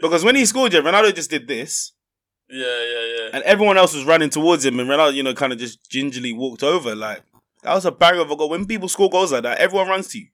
because 0.01 0.25
when 0.25 0.35
he 0.37 0.45
scored, 0.47 0.73
yeah, 0.73 0.81
Ronaldo 0.81 1.15
just 1.15 1.31
did 1.31 1.47
this, 1.49 1.93
Yeah, 2.49 2.65
yeah, 2.67 3.05
yeah. 3.17 3.31
and 3.35 3.43
everyone 3.45 3.77
else 3.79 3.95
was 3.95 4.05
running 4.05 4.31
towards 4.31 4.65
him, 4.65 4.79
and 4.81 4.89
Ronaldo, 4.89 5.15
you 5.15 5.23
know, 5.23 5.35
kind 5.35 5.53
of 5.53 5.59
just 5.59 5.91
gingerly 5.91 6.33
walked 6.33 6.63
over. 6.63 6.95
Like 6.95 7.23
that 7.63 7.75
was 7.75 7.85
a 7.85 7.91
banger 7.93 8.21
of 8.21 8.31
a 8.31 8.37
goal. 8.37 8.49
When 8.51 8.67
people 8.67 8.89
score 8.89 9.11
goals 9.11 9.33
like 9.33 9.43
that, 9.43 9.59
everyone 9.59 9.89
runs 9.89 10.09
to 10.09 10.19
you. 10.19 10.27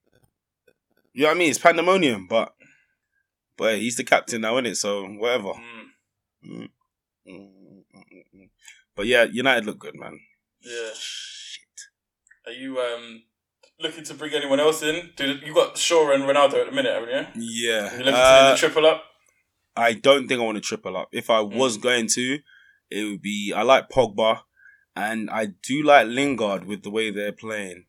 You 1.12 1.22
know 1.22 1.28
what 1.28 1.34
I 1.36 1.38
mean? 1.38 1.50
It's 1.50 1.58
pandemonium, 1.58 2.26
but 2.28 2.54
but 3.56 3.78
he's 3.78 3.96
the 3.96 4.04
captain 4.04 4.40
now, 4.42 4.54
isn't 4.56 4.66
it? 4.66 4.76
So 4.76 5.04
whatever. 5.06 5.52
Mm, 6.46 6.68
Mm. 7.26 7.80
But 8.96 9.06
yeah, 9.06 9.24
United 9.24 9.64
look 9.66 9.78
good, 9.78 9.94
man. 9.94 10.20
yeah. 10.60 10.90
Shit. 10.94 11.62
Are 12.46 12.52
you 12.52 12.78
um 12.78 13.22
looking 13.80 14.04
to 14.04 14.14
bring 14.14 14.34
anyone 14.34 14.60
else 14.60 14.82
in? 14.82 15.10
Dude, 15.16 15.42
you 15.42 15.54
got 15.54 15.78
Shaw 15.78 16.12
and 16.12 16.24
Ronaldo 16.24 16.60
at 16.60 16.66
the 16.66 16.72
minute, 16.72 16.92
haven't 16.92 17.08
you? 17.36 17.42
Yeah. 17.68 17.84
You 17.92 17.98
looking 17.98 18.12
to 18.12 18.18
Uh, 18.18 18.48
do 18.50 18.54
the 18.54 18.58
triple 18.58 18.86
up? 18.86 19.04
I 19.77 19.95
don't 19.95 20.29
think 20.29 20.41
I 20.41 20.45
want 20.45 20.57
to 20.57 20.62
triple 20.62 20.97
up. 20.97 21.09
If 21.12 21.31
I 21.31 21.41
was 21.41 21.77
going 21.77 22.07
to, 22.09 22.39
it 22.91 23.05
would 23.05 23.22
be 23.22 23.53
I 23.55 23.62
like 23.62 23.89
Pogba 23.89 24.41
and 24.95 25.29
I 25.31 25.47
do 25.62 25.83
like 25.83 26.07
Lingard 26.07 26.64
with 26.64 26.83
the 26.83 26.91
way 26.91 27.11
they're 27.11 27.33
playing. 27.33 27.87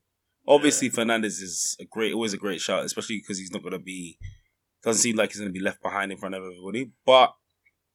Obviously, 0.48 0.90
Fernandes 0.90 1.42
is 1.42 1.76
a 1.80 1.86
great, 1.86 2.14
always 2.14 2.34
a 2.34 2.38
great 2.38 2.62
shot, 2.62 2.86
especially 2.86 3.18
because 3.18 3.40
he's 3.40 3.52
not 3.52 3.64
going 3.64 3.74
to 3.74 3.80
be. 3.80 4.18
Doesn't 4.84 5.02
seem 5.02 5.16
like 5.16 5.32
he's 5.32 5.40
going 5.40 5.50
to 5.52 5.60
be 5.60 5.64
left 5.64 5.82
behind 5.82 6.12
in 6.12 6.18
front 6.18 6.36
of 6.36 6.44
everybody, 6.44 6.92
but 7.06 7.34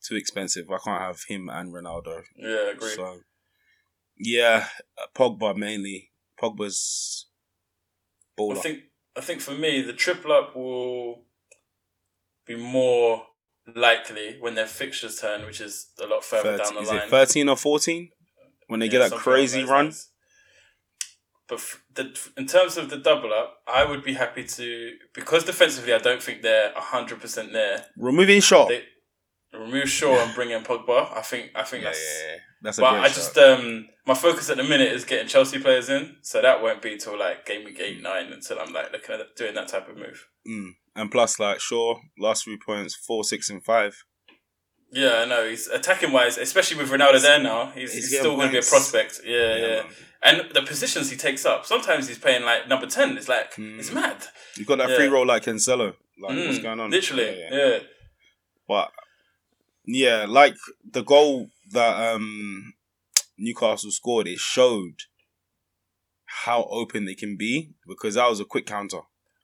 too 0.03 0.17
expensive. 0.17 0.69
I 0.71 0.79
can't 0.85 1.01
have 1.01 1.21
him 1.29 1.49
and 1.49 1.73
Ronaldo. 1.73 2.23
Yeah, 2.37 2.73
agreed. 2.73 2.97
So, 2.97 3.21
yeah, 4.19 4.67
uh, 4.99 5.07
Pogba 5.15 5.57
mainly. 5.57 6.11
Pogba's 6.41 7.27
baller. 8.39 8.57
I 8.57 8.61
think 8.61 8.81
I 9.17 9.21
think 9.21 9.41
for 9.41 9.53
me 9.53 9.83
the 9.83 9.93
triple 9.93 10.33
up 10.33 10.57
will 10.57 11.25
be 12.47 12.57
more 12.57 13.27
likely 13.75 14.37
when 14.41 14.55
their 14.55 14.67
fixtures 14.67 15.21
turn, 15.21 15.45
which 15.47 15.61
is 15.61 15.91
a 16.03 16.07
lot 16.07 16.25
further 16.25 16.57
13 16.59 16.65
down 16.67 16.75
the 16.75 16.81
is 16.83 16.89
line. 16.89 16.99
it 16.99 17.11
thirteen 17.11 17.49
or 17.49 17.57
fourteen 17.57 18.11
when 18.69 18.81
they 18.81 18.87
Yeah, 18.87 18.93
get 18.93 19.11
that 19.11 19.19
crazy 19.19 19.65
run? 19.65 19.93
But 21.49 21.57
f- 21.59 21.83
the, 21.95 22.17
in 22.37 22.47
terms 22.47 22.77
of 22.77 22.91
the 22.91 22.97
double 22.97 23.33
up, 23.33 23.57
I 23.67 23.85
would 23.85 24.05
be 24.05 24.15
happy 24.15 24.45
to 24.45 24.93
because 25.15 25.45
defensively 25.45 25.93
I 25.93 25.99
don't 25.99 26.23
think 26.23 26.43
they're 26.43 26.73
hundred 26.77 27.21
percent 27.21 27.53
there. 27.53 27.87
Removing 27.97 28.41
Shaw, 28.41 28.69
They 28.69 28.85
remove 29.53 29.89
Shaw 29.89 30.23
and 30.25 30.33
bring 30.35 30.51
in 30.51 30.63
Pogba. 30.63 31.17
I 31.17 31.23
think 31.23 31.51
I 31.57 31.65
think 31.65 31.83
yeah, 31.83 31.89
that's. 31.91 32.21
yeah, 32.23 32.31
yeah. 32.33 32.37
That's 32.63 32.79
a 32.79 32.81
But 32.83 32.95
I 32.95 33.07
shot. 33.09 33.15
just 33.17 33.39
um 33.39 33.89
my 34.07 34.15
focus 34.15 34.49
at 34.51 34.59
the 34.59 34.63
minute 34.65 34.93
is 34.93 35.05
getting 35.05 35.27
Chelsea 35.27 35.59
players 35.59 35.89
in, 35.89 36.17
so 36.23 36.41
that 36.41 36.63
won't 36.63 36.83
be 36.83 36.97
till 36.97 37.19
like 37.19 37.47
game 37.47 37.65
week 37.65 37.81
eight 37.81 38.01
nine 38.01 38.33
until 38.33 38.61
I'm 38.61 38.73
like 38.73 38.93
looking 38.93 39.17
at 39.17 39.35
doing 39.37 39.55
that 39.55 39.67
type 39.69 39.89
of 39.89 39.97
move. 39.97 40.29
Mm. 40.49 40.71
And 40.97 41.11
plus, 41.11 41.39
like, 41.39 41.61
sure, 41.61 42.01
last 42.19 42.45
three 42.45 42.59
points, 42.59 42.95
four, 42.95 43.23
six, 43.25 43.49
and 43.49 43.65
five. 43.65 44.05
Yeah, 44.93 45.19
I 45.19 45.25
know. 45.25 45.49
He's 45.49 45.69
attacking 45.69 46.11
wise, 46.13 46.37
especially 46.37 46.79
with 46.83 46.91
Ronaldo 46.91 47.23
there 47.23 47.41
now. 47.41 47.71
He's, 47.71 47.93
He's 47.95 48.11
he's, 48.11 48.19
still 48.19 48.35
going 48.35 48.49
to 48.49 48.53
be 48.53 48.59
a 48.59 48.63
prospect. 48.63 49.21
Yeah, 49.25 49.57
yeah. 49.57 49.83
man. 49.83 49.87
And 50.23 50.51
the 50.53 50.63
positions 50.63 51.11
he 51.11 51.17
takes 51.17 51.47
up, 51.47 51.65
sometimes 51.65 52.09
he's 52.09 52.19
playing 52.19 52.45
like 52.45 52.69
number 52.69 52.87
ten. 52.87 53.17
It's 53.17 53.29
like 53.29 53.55
Mm. 53.55 53.79
it's 53.79 53.93
mad. 53.93 54.27
You've 54.57 54.67
got 54.67 54.79
that 54.79 54.91
Yeah. 54.91 54.97
free 54.97 55.07
roll 55.09 55.25
like 55.27 55.45
Cancelo. 55.45 55.95
Like, 56.21 56.37
what's 56.37 56.59
Mm, 56.59 56.63
going 56.63 56.81
on? 56.81 56.91
Literally, 56.91 57.39
Yeah, 57.41 57.49
yeah. 57.51 57.67
yeah. 57.69 57.79
But 58.69 58.91
yeah, 59.87 60.27
like 60.29 60.57
the 60.85 61.03
goal 61.03 61.49
that 61.71 62.15
um 62.15 62.75
Newcastle 63.39 63.91
scored, 63.93 64.27
it 64.29 64.39
showed 64.39 65.05
how 66.27 66.65
open 66.65 67.07
they 67.07 67.15
can 67.15 67.37
be 67.37 67.71
because 67.87 68.15
that 68.15 68.29
was 68.29 68.41
a 68.41 68.45
quick 68.45 68.67
counter. 68.67 69.01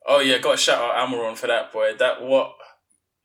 Oh 0.06 0.20
yeah, 0.20 0.38
got 0.38 0.54
a 0.54 0.56
shout 0.56 0.78
out 0.78 1.08
Almiron 1.08 1.36
for 1.36 1.46
that 1.48 1.72
boy. 1.72 1.94
That 1.98 2.22
what 2.22 2.52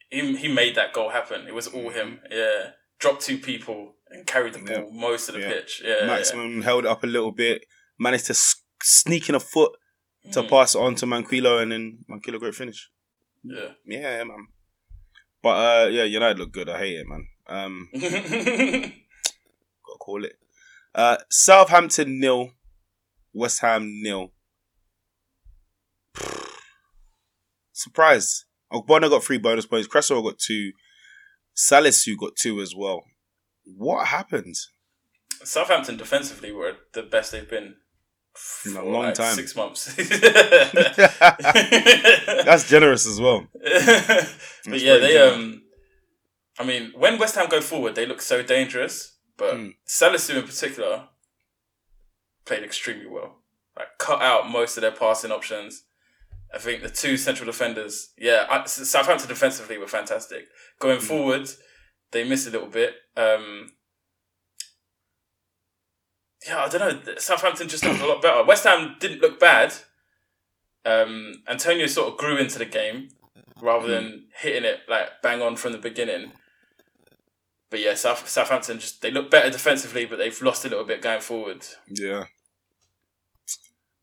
he 0.10 0.36
he 0.38 0.48
made 0.48 0.76
that 0.76 0.94
goal 0.94 1.10
happen. 1.10 1.48
It 1.48 1.54
was 1.54 1.68
all 1.68 1.90
him. 1.90 2.20
Yeah, 2.30 2.72
dropped 3.00 3.22
two 3.22 3.38
people 3.38 3.96
and 4.10 4.26
carried 4.26 4.54
the 4.54 4.60
ball. 4.60 4.90
Yeah. 4.92 5.00
most 5.00 5.30
of 5.30 5.36
the 5.36 5.42
Yeah. 5.42 5.52
pitch. 5.54 5.82
Yeah, 5.86 6.06
Maximin 6.08 6.62
held 6.64 6.86
it 6.86 6.90
up 6.90 7.04
a 7.04 7.08
little 7.08 7.32
bit, 7.32 7.64
managed 8.00 8.26
to 8.28 8.34
sneak 8.84 9.30
in 9.30 9.36
a 9.36 9.40
foot 9.40 9.72
to 10.32 10.42
Mm, 10.44 10.50
pass 10.50 10.76
it 10.76 10.80
on 10.82 10.96
to 10.96 11.06
Manquillo, 11.06 11.62
and 11.62 11.72
then 11.72 12.00
Manquillo 12.10 12.40
great 12.40 12.56
finish. 12.56 12.90
yeah. 13.44 13.70
Yeah, 13.86 14.18
yeah, 14.18 14.24
man. 14.24 14.48
But 15.42 15.50
uh, 15.50 15.88
yeah, 15.90 16.04
United 16.04 16.38
look 16.40 16.52
good. 16.52 16.70
I 16.70 16.78
hate 16.78 16.98
it, 17.00 17.08
man. 17.08 17.28
Um, 17.48 17.90
gotta 17.94 18.92
call 20.00 20.26
it. 20.26 20.38
Uh, 20.94 21.18
Southampton 21.30 22.20
nil, 22.20 22.52
West 23.34 23.62
Ham 23.62 24.02
nil. 24.04 24.34
Surprise! 27.82 28.46
Ogbonna 28.72 29.10
got 29.10 29.24
three 29.24 29.38
bonus 29.38 29.66
points. 29.66 29.88
Cresswell 29.88 30.22
got 30.24 30.38
two. 30.40 30.72
Salisu 31.56 32.16
got 32.18 32.36
two 32.36 32.62
as 32.62 32.74
well. 32.76 33.04
What 33.66 34.08
happened? 34.08 34.56
Southampton 35.44 35.98
defensively 35.98 36.52
were 36.52 36.74
the 36.94 37.04
best 37.04 37.32
they've 37.32 37.50
been 37.50 37.76
In 38.66 38.76
a 38.78 38.84
long 38.84 39.06
like 39.06 39.16
time. 39.16 39.36
Six 39.36 39.56
months. 39.56 39.94
That's 42.46 42.70
generous 42.70 43.08
as 43.08 43.20
well. 43.20 43.48
but 43.54 43.64
That's 43.64 44.84
yeah, 44.84 44.98
they 44.98 45.14
generous. 45.14 45.34
um, 45.36 45.62
I 46.60 46.64
mean, 46.66 46.92
when 46.96 47.18
West 47.20 47.36
Ham 47.36 47.50
go 47.50 47.62
forward, 47.62 47.96
they 47.96 48.06
look 48.06 48.22
so 48.22 48.42
dangerous. 48.44 49.18
But 49.38 49.56
Mm. 49.56 49.74
Salisu 49.88 50.36
in 50.38 50.44
particular 50.44 51.08
played 52.46 52.64
extremely 52.64 53.08
well. 53.08 53.38
Like 53.76 53.88
cut 53.98 54.22
out 54.22 54.50
most 54.50 54.78
of 54.78 54.82
their 54.82 54.92
passing 54.92 55.32
options. 55.32 55.84
I 56.54 56.58
think 56.58 56.82
the 56.84 56.90
two 56.90 57.16
central 57.18 57.46
defenders, 57.46 58.12
yeah, 58.18 58.46
I, 58.50 58.66
Southampton 58.66 59.28
defensively 59.30 59.78
were 59.78 59.88
fantastic. 59.88 60.46
Going 60.80 61.00
Mm. 61.00 61.04
forward, 61.04 61.50
they 62.12 62.24
missed 62.28 62.48
a 62.48 62.52
little 62.52 62.68
bit. 62.68 62.94
Um, 63.16 63.72
yeah, 66.46 66.64
I 66.64 66.70
don't 66.70 67.06
know. 67.06 67.14
Southampton 67.18 67.68
just 67.70 67.86
looked 67.86 68.02
a 68.02 68.06
lot 68.08 68.22
better. 68.22 68.44
West 68.44 68.64
Ham 68.66 68.96
didn't 69.00 69.22
look 69.22 69.40
bad. 69.40 69.74
Um, 70.84 71.44
Antonio 71.48 71.86
sort 71.88 72.12
of 72.12 72.18
grew 72.18 72.38
into 72.38 72.58
the 72.58 72.66
game 72.66 73.10
rather 73.62 73.88
than 73.88 74.28
hitting 74.40 74.64
it 74.64 74.80
like 74.90 75.22
bang 75.22 75.42
on 75.42 75.56
from 75.56 75.72
the 75.72 75.78
beginning. 75.78 76.32
But 77.70 77.80
yeah, 77.80 77.94
South, 77.94 78.28
Southampton 78.28 78.80
just 78.80 79.02
they 79.02 79.12
look 79.12 79.30
better 79.30 79.50
defensively, 79.52 80.06
but 80.06 80.18
they've 80.18 80.42
lost 80.42 80.66
a 80.66 80.70
little 80.70 80.84
bit 80.84 81.02
going 81.02 81.22
forward. 81.22 81.66
Yeah. 81.88 82.26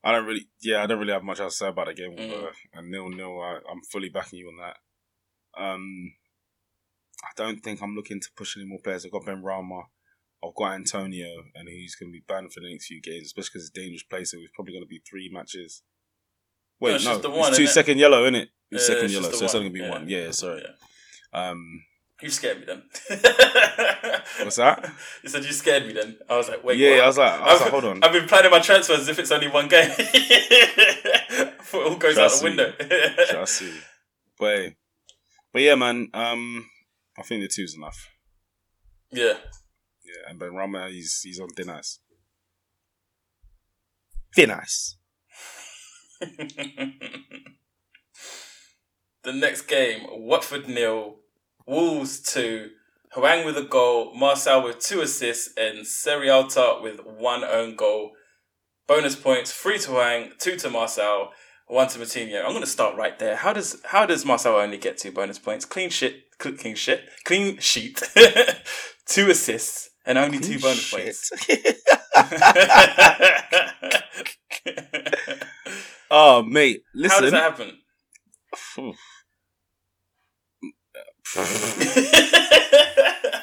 I 0.04 0.12
don't 0.12 0.26
really, 0.26 0.48
yeah, 0.62 0.82
I 0.82 0.86
don't 0.86 0.98
really 1.00 1.12
have 1.12 1.24
much 1.24 1.40
else 1.40 1.54
to 1.58 1.64
say 1.64 1.68
about 1.68 1.86
the 1.88 1.94
game. 1.94 2.16
Mm. 2.16 2.46
And 2.74 2.90
nil 2.90 3.08
nil, 3.08 3.40
I'm 3.42 3.82
fully 3.90 4.08
backing 4.08 4.38
you 4.38 4.48
on 4.48 4.56
that. 4.58 4.76
Um, 5.60 6.12
I 7.24 7.30
don't 7.36 7.60
think 7.62 7.82
I'm 7.82 7.96
looking 7.96 8.20
to 8.20 8.28
push 8.36 8.56
any 8.56 8.66
more 8.66 8.78
players. 8.82 9.04
I've 9.04 9.10
got 9.10 9.24
Benrahma, 9.24 9.82
I've 10.44 10.54
got 10.54 10.74
Antonio, 10.74 11.28
and 11.54 11.68
he's 11.68 11.96
going 11.96 12.12
to 12.12 12.16
be 12.16 12.22
banned 12.28 12.52
for 12.52 12.60
the 12.60 12.70
next 12.70 12.86
few 12.86 13.00
games, 13.02 13.26
especially 13.26 13.50
because 13.54 13.68
it's 13.68 13.76
a 13.76 13.80
dangerous 13.80 14.02
place. 14.04 14.30
So 14.30 14.36
it's 14.38 14.52
probably 14.54 14.74
going 14.74 14.84
to 14.84 14.88
be 14.88 15.02
three 15.08 15.28
matches. 15.32 15.82
Wait, 16.80 16.90
No, 16.90 16.96
it's 16.96 17.04
no, 17.04 17.16
it's 17.16 17.26
one, 17.28 17.54
two 17.54 17.64
innit? 17.64 17.68
second 17.68 17.98
yellow, 17.98 18.22
isn't 18.22 18.36
it? 18.36 18.48
It's 18.70 18.86
second 18.86 19.06
it's 19.06 19.14
yellow, 19.14 19.30
so 19.30 19.38
the 19.38 19.44
it's 19.46 19.54
only 19.56 19.70
going 19.70 19.72
to 19.74 19.78
be 19.80 19.84
Yeah. 19.84 19.90
one. 19.90 20.08
Yeah, 20.08 20.30
sorry. 20.30 20.62
Yeah. 20.62 21.48
Um, 21.50 21.82
You 22.20 22.30
scared 22.30 22.58
me 22.58 22.64
then. 22.66 22.82
what's 24.42 24.56
that? 24.56 24.90
You 25.22 25.28
said 25.28 25.44
you 25.44 25.52
scared 25.52 25.86
me 25.86 25.92
then. 25.92 26.18
I 26.28 26.36
was 26.36 26.48
like, 26.48 26.64
wait, 26.64 26.76
yeah, 26.78 26.96
what? 26.96 27.00
I 27.00 27.06
was 27.06 27.18
like, 27.18 27.32
I 27.32 27.52
was 27.52 27.60
like, 27.60 27.70
hold 27.70 27.84
on. 27.84 28.02
I've 28.02 28.12
been 28.12 28.26
planning 28.26 28.50
my 28.50 28.58
transfers 28.58 29.00
as 29.00 29.08
if 29.08 29.20
it's 29.20 29.30
only 29.30 29.46
one 29.46 29.68
game. 29.68 29.88
Before 29.96 31.82
it 31.82 31.88
all 31.88 31.96
goes 31.96 32.14
Trust 32.14 32.36
out 32.36 32.40
the 32.40 32.44
window. 32.44 32.72
Trust 33.30 33.60
you. 33.62 33.72
But, 34.38 34.72
but 35.52 35.62
yeah, 35.62 35.76
man. 35.76 36.08
Um, 36.12 36.66
I 37.16 37.22
think 37.22 37.42
the 37.42 37.48
two's 37.48 37.76
enough. 37.76 38.08
yeah. 39.12 39.34
Yeah, 40.04 40.30
and 40.30 40.40
Benrahma, 40.40 40.88
he's 40.88 41.20
he's 41.22 41.38
on 41.38 41.50
thin 41.50 41.68
ice. 41.68 41.98
Thin 44.34 44.50
ice. 44.50 44.96
the 49.22 49.32
next 49.34 49.62
game, 49.62 50.06
Watford 50.10 50.66
nil, 50.66 51.16
Wolves 51.68 52.20
two, 52.20 52.70
Hwang 53.14 53.44
with 53.44 53.58
a 53.58 53.62
goal, 53.62 54.14
Marçal 54.14 54.64
with 54.64 54.78
two 54.78 55.02
assists, 55.02 55.52
and 55.56 55.84
Sierralta 55.84 56.82
with 56.82 57.00
one 57.04 57.44
own 57.44 57.76
goal. 57.76 58.12
Bonus 58.86 59.14
points: 59.14 59.52
three 59.52 59.78
to 59.80 59.90
Hwang, 59.90 60.32
two 60.38 60.56
to 60.56 60.70
Marçal, 60.70 61.28
one 61.66 61.88
to 61.88 61.98
Moutinho. 61.98 62.42
I'm 62.44 62.54
gonna 62.54 62.64
start 62.66 62.96
right 62.96 63.18
there. 63.18 63.36
How 63.36 63.52
does 63.52 63.80
how 63.84 64.06
does 64.06 64.24
Marçal 64.24 64.58
only 64.58 64.78
get 64.78 64.96
two 64.96 65.12
bonus 65.12 65.38
points? 65.38 65.66
Clean 65.66 65.90
shit, 65.90 66.22
cl- 66.42 66.56
clean 66.56 66.74
shit, 66.74 67.02
clean 67.24 67.58
sheet, 67.58 68.02
two 69.06 69.28
assists, 69.30 69.90
and 70.06 70.16
only 70.16 70.38
two 70.38 70.58
bonus 70.58 70.90
points. 70.90 71.30
oh, 76.10 76.42
mate, 76.42 76.82
How 76.94 77.00
listen. 77.00 77.22
does 77.24 77.32
that 77.32 77.42
happen? 77.42 77.78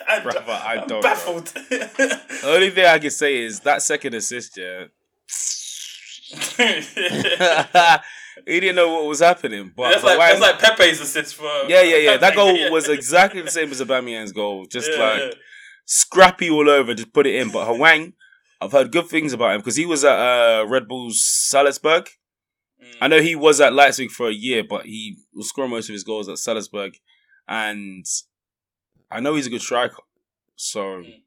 I'm, 0.08 0.24
Brother, 0.24 0.42
I 0.52 0.80
I'm 0.82 0.88
don't 0.88 1.02
baffled. 1.02 1.46
the 1.70 2.20
only 2.46 2.70
thing 2.72 2.86
I 2.86 3.00
can 3.00 3.12
say 3.12 3.38
is 3.44 3.60
that 3.62 3.82
second 3.82 4.14
assist, 4.16 4.58
yeah. 4.58 4.86
he 8.46 8.60
didn't 8.60 8.76
know 8.76 8.94
what 8.94 9.06
was 9.06 9.20
happening, 9.20 9.72
but, 9.76 9.90
that's, 9.92 10.02
but 10.02 10.18
like, 10.18 10.40
that's 10.40 10.62
like 10.62 10.78
Pepe's 10.78 11.00
assist 11.02 11.36
for. 11.36 11.46
yeah, 11.68 11.82
yeah, 11.82 11.98
yeah. 11.98 12.18
That 12.18 12.36
goal 12.36 12.56
Yeah. 12.56 12.70
was 12.70 12.90
exactly 12.90 13.42
the 13.42 13.52
same 13.52 13.72
as 13.72 13.82
Aubameyang's 13.82 14.32
goal. 14.32 14.66
Just 14.66 14.90
Yeah, 14.92 14.98
like 14.98 15.36
scrappy 15.86 16.50
all 16.50 16.70
over, 16.70 16.94
just 16.94 17.14
put 17.14 17.28
it 17.28 17.36
in. 17.36 17.52
But 17.52 17.66
Hwang, 17.76 18.14
I've 18.60 18.72
heard 18.72 18.92
good 18.92 19.08
things 19.08 19.34
about 19.34 19.52
him 19.54 19.60
because 19.62 19.76
he 19.76 19.86
was 19.86 20.04
at 20.04 20.18
uh, 20.18 20.66
Red 20.68 20.88
Bull's 20.88 21.22
Salzburg. 21.22 22.06
Mm. 22.84 22.96
I 23.02 23.08
know 23.08 23.22
he 23.22 23.36
was 23.36 23.62
at 23.62 23.74
Leipzig 23.74 24.10
for 24.12 24.28
a 24.30 24.34
year, 24.34 24.64
but 24.68 24.86
he 24.86 25.18
was 25.34 25.50
scoring 25.50 25.72
most 25.72 25.90
of 25.90 25.94
his 25.94 26.04
goals 26.04 26.28
at 26.28 26.38
Salzburg, 26.40 26.94
and 27.48 28.06
I 29.12 29.20
know 29.20 29.36
he's 29.36 29.48
a 29.48 29.50
good 29.50 29.62
striker. 29.62 29.98
So 30.56 30.82
Mm. 31.04 31.22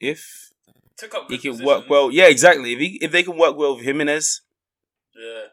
if 0.00 0.50
Took 0.96 1.14
up 1.14 1.30
he 1.30 1.38
can 1.38 1.52
positions. 1.52 1.66
work 1.66 1.88
well, 1.90 2.10
yeah, 2.10 2.26
exactly. 2.26 2.72
If 2.72 2.78
he 2.78 2.98
if 3.02 3.10
they 3.12 3.22
can 3.22 3.36
work 3.36 3.56
well 3.56 3.76
with 3.76 3.84
Jimenez 3.84 4.42
Yeah. 5.16 5.44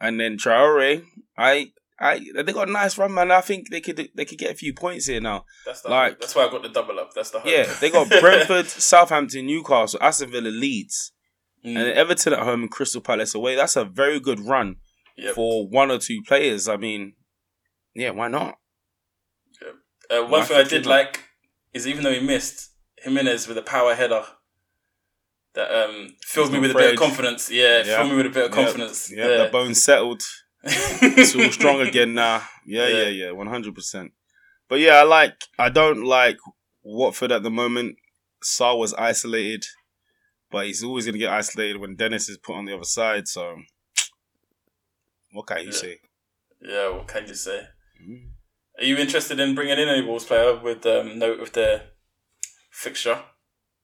and 0.00 0.18
then 0.20 0.36
Traore, 0.38 1.04
I 1.36 1.72
I 2.00 2.20
they 2.34 2.52
got 2.52 2.68
a 2.68 2.72
nice 2.72 2.96
run, 2.96 3.12
man. 3.14 3.30
I 3.30 3.40
think 3.40 3.70
they 3.70 3.80
could 3.80 4.08
they 4.14 4.24
could 4.24 4.38
get 4.38 4.52
a 4.52 4.54
few 4.54 4.72
points 4.72 5.06
here 5.06 5.20
now. 5.20 5.44
That's 5.66 5.80
the 5.82 5.88
Like- 5.90 6.12
hope. 6.12 6.20
That's 6.20 6.34
why 6.34 6.46
I 6.46 6.50
got 6.50 6.62
the 6.62 6.68
double 6.68 6.98
up. 7.00 7.12
That's 7.14 7.30
the 7.30 7.40
hope. 7.40 7.50
Yeah, 7.50 7.64
they 7.80 7.90
got 7.90 8.08
Brentford, 8.08 8.66
Southampton, 8.68 9.46
Newcastle, 9.46 9.98
Aston 10.02 10.30
Villa, 10.30 10.48
Leeds, 10.48 11.12
Mm. 11.64 11.76
and 11.76 11.88
Everton 11.98 12.32
at 12.34 12.38
home 12.40 12.62
and 12.62 12.70
Crystal 12.70 13.00
Palace 13.00 13.34
away. 13.34 13.56
That's 13.56 13.74
a 13.76 13.84
very 13.84 14.20
good 14.20 14.38
run 14.40 14.76
Yep. 15.16 15.34
for 15.34 15.66
one 15.68 15.90
or 15.90 15.98
two 15.98 16.22
players. 16.22 16.68
I 16.68 16.76
mean, 16.76 17.16
yeah, 17.94 18.10
why 18.10 18.28
not? 18.28 18.58
Uh, 20.10 20.22
one 20.24 20.44
thing 20.46 20.56
I 20.56 20.64
did 20.64 20.86
like 20.86 21.24
is 21.74 21.86
even 21.86 22.02
though 22.04 22.12
he 22.12 22.20
missed 22.20 22.70
Jimenez 23.02 23.46
with 23.46 23.58
a 23.58 23.62
power 23.62 23.94
header, 23.94 24.24
that 25.54 25.70
um 25.70 26.16
filled 26.22 26.52
me 26.52 26.58
with 26.60 26.70
a 26.70 26.74
bit 26.74 26.94
of 26.94 26.98
confidence. 26.98 27.50
Yeah, 27.50 27.78
Yeah. 27.84 27.96
filled 27.98 28.10
me 28.10 28.16
with 28.16 28.26
a 28.26 28.30
bit 28.30 28.46
of 28.46 28.50
confidence. 28.52 29.10
Yeah, 29.14 29.26
the 29.44 29.48
bones 29.52 29.82
settled. 29.82 30.22
It's 30.64 31.34
all 31.36 31.50
strong 31.52 31.80
again 31.80 32.14
now. 32.14 32.42
Yeah, 32.66 32.88
Yeah. 32.88 33.02
yeah, 33.02 33.08
yeah, 33.08 33.30
one 33.32 33.46
hundred 33.48 33.74
percent. 33.74 34.12
But 34.68 34.80
yeah, 34.80 34.94
I 34.96 35.02
like. 35.02 35.34
I 35.58 35.68
don't 35.68 36.04
like 36.04 36.36
Watford 36.82 37.32
at 37.32 37.42
the 37.42 37.50
moment. 37.50 37.96
Sarr 38.44 38.78
was 38.78 38.92
isolated, 38.94 39.64
but 40.50 40.66
he's 40.66 40.82
always 40.84 41.04
going 41.06 41.14
to 41.14 41.18
get 41.18 41.32
isolated 41.32 41.78
when 41.80 41.96
Dennis 41.96 42.28
is 42.28 42.36
put 42.38 42.54
on 42.56 42.64
the 42.66 42.74
other 42.74 42.84
side. 42.84 43.26
So, 43.28 43.56
what 45.32 45.46
can 45.46 45.58
you 45.60 45.64
Yeah. 45.66 45.70
say? 45.72 46.00
Yeah, 46.60 46.88
what 46.90 47.08
can 47.08 47.26
you 47.26 47.34
say? 47.34 47.60
Mm. 48.02 48.30
Are 48.78 48.84
you 48.84 48.96
interested 48.96 49.40
in 49.40 49.54
bringing 49.54 49.78
in 49.78 49.88
a 49.88 50.06
Wolves 50.06 50.24
player 50.24 50.56
with 50.56 50.86
um, 50.86 51.18
note 51.18 51.40
of 51.40 51.52
their 51.52 51.82
fixture? 52.70 53.22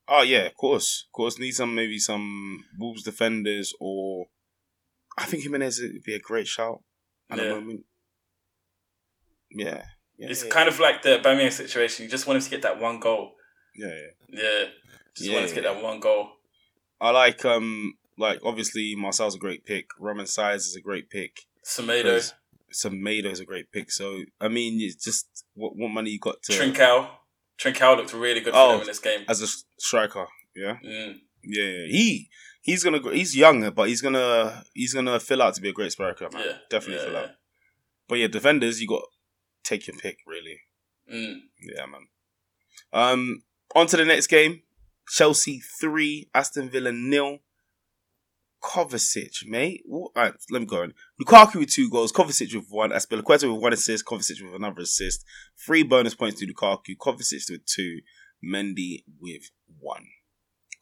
Oh 0.07 0.22
yeah, 0.22 0.42
of 0.47 0.55
course, 0.55 1.07
of 1.09 1.12
course. 1.12 1.38
Need 1.38 1.53
some 1.53 1.74
maybe 1.74 1.99
some 1.99 2.64
Wolves 2.78 3.03
defenders, 3.03 3.72
or 3.80 4.26
I 5.18 5.24
think 5.24 5.42
Jimenez 5.42 5.80
would 5.80 6.03
be 6.03 6.14
a 6.14 6.18
great 6.20 6.47
shout 6.47 6.82
at 7.30 7.38
the 7.38 7.49
moment. 7.49 7.84
Yeah, 9.51 9.84
yeah, 10.18 10.28
It's 10.30 10.45
yeah, 10.45 10.51
kind 10.51 10.68
of 10.68 10.78
like 10.78 11.03
the 11.03 11.20
Bamian 11.24 11.51
situation. 11.53 12.05
You 12.05 12.11
just 12.11 12.26
want 12.26 12.36
him 12.36 12.42
to 12.45 12.51
get 12.51 12.62
that 12.62 12.80
one 12.80 13.01
goal. 13.01 13.32
yeah, 13.76 13.88
yeah. 13.88 14.40
Yeah, 14.42 14.64
just 15.16 15.28
Yeah, 15.28 15.34
want 15.34 15.45
him 15.45 15.49
to 15.49 15.55
get 15.62 15.64
that 15.64 15.82
one 15.82 16.01
goal. 16.01 16.28
I 17.01 17.11
like 17.11 17.45
um 17.45 17.95
like 18.18 18.40
obviously 18.45 18.95
Marçal's 18.97 19.36
a 19.36 19.38
great 19.38 19.64
pick. 19.64 19.86
Romain 19.99 20.26
Saiss 20.26 20.66
is 20.68 20.76
a 20.76 20.80
great 20.80 21.09
pick. 21.11 21.47
Semedo, 21.64 22.32
Semedo 22.75 23.27
is 23.31 23.41
a 23.41 23.45
great 23.45 23.70
pick. 23.72 23.91
So 23.91 24.22
I 24.41 24.49
mean, 24.49 24.79
it's 24.81 25.03
just 25.03 25.45
what 25.55 25.77
what 25.77 25.89
money 25.89 26.11
you 26.11 26.18
got 26.18 26.43
to 26.45 26.53
Trincao. 26.53 27.09
Trincao 27.61 27.97
looked 27.97 28.12
really 28.12 28.41
good 28.41 28.53
for 28.53 28.59
Oh. 28.59 28.81
in 28.81 28.87
this 28.87 28.99
game. 28.99 29.25
as 29.29 29.41
a 29.43 29.47
striker. 29.79 30.27
Yeah, 30.57 30.77
Mm. 30.85 31.18
yeah. 31.45 31.64
yeah. 31.64 31.87
He 31.89 32.29
he's 32.62 32.83
gonna 32.85 33.01
go- 33.01 33.11
he's 33.12 33.37
younger, 33.37 33.70
but 33.70 33.89
he's 33.89 34.01
gonna 34.03 34.64
he's 34.75 34.93
gonna 34.95 35.18
fill 35.20 35.43
out 35.43 35.55
to 35.55 35.61
be 35.61 35.68
a 35.68 35.72
great 35.72 35.93
striker, 35.93 36.29
man. 36.33 36.45
Yeah, 36.47 36.59
Definitely 36.70 36.97
yeah, 36.97 37.05
fill 37.05 37.12
yeah. 37.12 37.18
out. 37.20 37.31
But 38.09 38.18
yeah, 38.18 38.27
defenders 38.29 38.81
you 38.81 38.89
got 38.89 39.03
take 39.62 39.87
your 39.87 39.97
pick 39.97 40.18
really. 40.27 40.61
Mm. 41.12 41.41
Yeah, 41.61 41.87
man. 41.87 42.07
Um, 42.93 43.43
on 43.75 43.87
to 43.89 43.97
the 43.97 44.05
next 44.05 44.27
game. 44.29 44.62
Chelsea 45.09 45.61
three, 45.81 46.29
Aston 46.35 46.70
Villa 46.70 46.93
nil. 46.93 47.39
Kovacic, 48.64 49.46
mate. 49.46 49.82
What, 49.84 50.12
right, 50.16 50.32
let 50.50 50.60
me 50.60 50.66
go 50.66 50.82
on. 50.82 50.94
Lukaku 51.20 51.56
with 51.56 51.70
two 51.70 51.90
goals, 51.90 52.12
Kovacic 52.12 52.54
with 52.54 52.66
one, 52.70 52.90
Azpilicueta 52.90 53.52
with 53.52 53.62
one 53.62 53.74
assist, 53.74 54.06
Kovacic 54.06 54.42
with 54.42 54.54
another 54.54 54.80
assist. 54.80 55.24
Three 55.64 55.82
bonus 55.82 56.14
points 56.14 56.40
to 56.40 56.46
Lukaku, 56.46 56.96
Kovacic 56.98 57.50
with 57.50 57.66
two, 57.66 57.98
Mendy 58.42 59.04
with 59.20 59.50
one. 59.78 60.06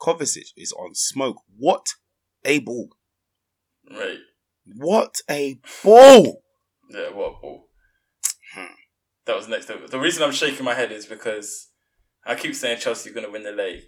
Kovacic 0.01 0.53
is 0.57 0.73
on 0.73 0.95
smoke. 0.95 1.43
What 1.59 1.87
a 2.45 2.61
ball! 2.61 2.91
Right. 3.91 4.19
What 4.77 5.17
a 5.29 5.59
ball! 5.83 6.43
Yeah, 6.89 7.11
what 7.13 7.27
a 7.27 7.41
ball. 7.41 7.69
Hmm. 8.55 8.67
That 9.27 9.37
was 9.37 9.49
next. 9.49 9.67
The 9.67 9.99
reason 9.99 10.23
I'm 10.23 10.33
shaking 10.33 10.65
my 10.65 10.75
head 10.75 10.93
is 10.93 11.07
because 11.07 11.72
I 12.25 12.35
keep 12.37 12.55
saying 12.55 12.79
Chelsea's 12.79 13.13
going 13.13 13.27
to 13.27 13.33
win 13.33 13.43
the 13.43 13.53
league. 13.53 13.83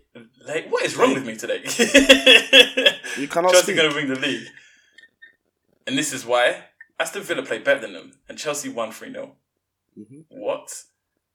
Like, 0.47 0.71
what 0.71 0.85
is 0.85 0.97
wrong 0.97 1.15
with 1.15 1.25
me 1.25 1.37
today? 1.37 1.63
You 3.19 3.29
cannot 3.29 3.53
Chelsea 3.53 3.73
speak. 3.73 3.77
going 3.77 3.91
to 3.91 3.97
win 3.97 4.09
the 4.09 4.19
league. 4.19 4.47
And 5.87 5.97
this 5.97 6.13
is 6.13 6.25
why 6.27 6.65
Aston 6.99 7.23
Villa 7.23 7.43
played 7.43 7.63
better 7.65 7.81
than 7.81 7.93
them, 7.93 8.13
and 8.29 8.39
Chelsea 8.39 8.69
won 8.69 8.91
3 8.91 9.13
0. 9.13 9.37
Mhm. 9.99 10.25
What? 10.31 10.69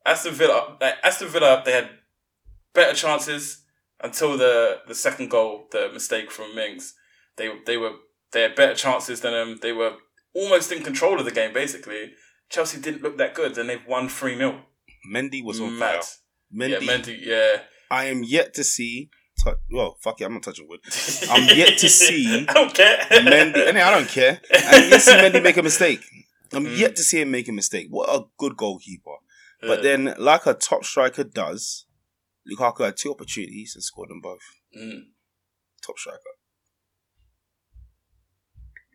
Aston 0.06 0.34
Villa, 0.34 0.78
like, 0.82 0.96
Aston 1.04 1.28
Villa, 1.30 1.62
they 1.64 1.72
had 1.72 1.90
better 2.74 2.94
chances 2.96 3.64
until 4.02 4.38
the, 4.38 4.80
the 4.88 4.96
second 4.96 5.30
goal, 5.30 5.68
the 5.72 5.90
mistake 5.94 6.32
from 6.32 6.56
Mings. 6.56 6.96
They 7.38 7.50
they 7.66 7.78
were 7.78 7.94
they 8.32 8.42
had 8.42 8.56
better 8.56 8.76
chances 8.76 9.22
than 9.22 9.32
them. 9.34 9.60
They 9.62 9.72
were 9.72 9.94
almost 10.34 10.72
in 10.72 10.84
control 10.84 11.20
of 11.20 11.26
the 11.26 11.32
game, 11.32 11.54
basically. 11.54 12.14
Chelsea 12.50 12.80
didn't 12.82 13.04
look 13.04 13.18
that 13.18 13.36
good, 13.36 13.58
and 13.58 13.70
they've 13.70 13.86
won 13.88 14.10
3 14.10 14.36
0. 14.38 14.66
Mendy 15.14 15.44
was 15.44 15.62
on 15.62 15.78
Mad. 15.80 16.04
fire. 16.04 16.04
Mendy, 16.54 16.70
Yeah, 16.72 16.80
Mendy, 16.80 17.18
yeah. 17.26 17.62
I 17.92 18.06
am 18.06 18.24
yet 18.24 18.54
to 18.56 18.64
see. 18.64 19.10
well, 19.72 19.98
fuck 20.02 20.20
it, 20.22 20.26
I'm 20.26 20.34
not 20.34 20.44
touching 20.44 20.68
wood. 20.68 20.80
I'm 21.30 21.48
yet 21.58 21.78
to 21.80 21.90
see 21.90 22.46
I 22.48 22.54
don't 22.54 22.74
care. 22.74 22.98
Mendy, 23.12 23.68
I 23.82 23.92
don't 23.92 24.08
care. 24.08 24.42
I'm 24.54 24.90
yet 24.90 24.94
to 24.94 25.00
see 25.00 25.12
Mendy 25.14 25.42
make 25.44 25.58
a 25.58 25.64
mistake. 25.64 26.02
I'm 26.52 26.66
Mm. 26.66 26.78
yet 26.80 26.96
to 26.96 27.04
see 27.04 27.22
him 27.22 27.30
make 27.32 27.48
a 27.48 27.52
mistake. 27.52 27.88
What 27.90 28.10
a 28.10 28.26
good 28.38 28.58
goalkeeper. 28.58 29.18
But 29.62 29.84
then, 29.84 30.16
like 30.18 30.46
a 30.48 30.54
top 30.54 30.84
striker 30.86 31.24
does, 31.24 31.86
Lukaku 32.50 32.86
had 32.86 32.98
two 32.98 33.12
opportunities 33.12 33.74
and 33.76 33.84
scored 33.84 34.10
them 34.10 34.22
both. 34.22 34.40
Mm, 34.76 35.02
Top 35.86 35.98
striker. 36.00 36.20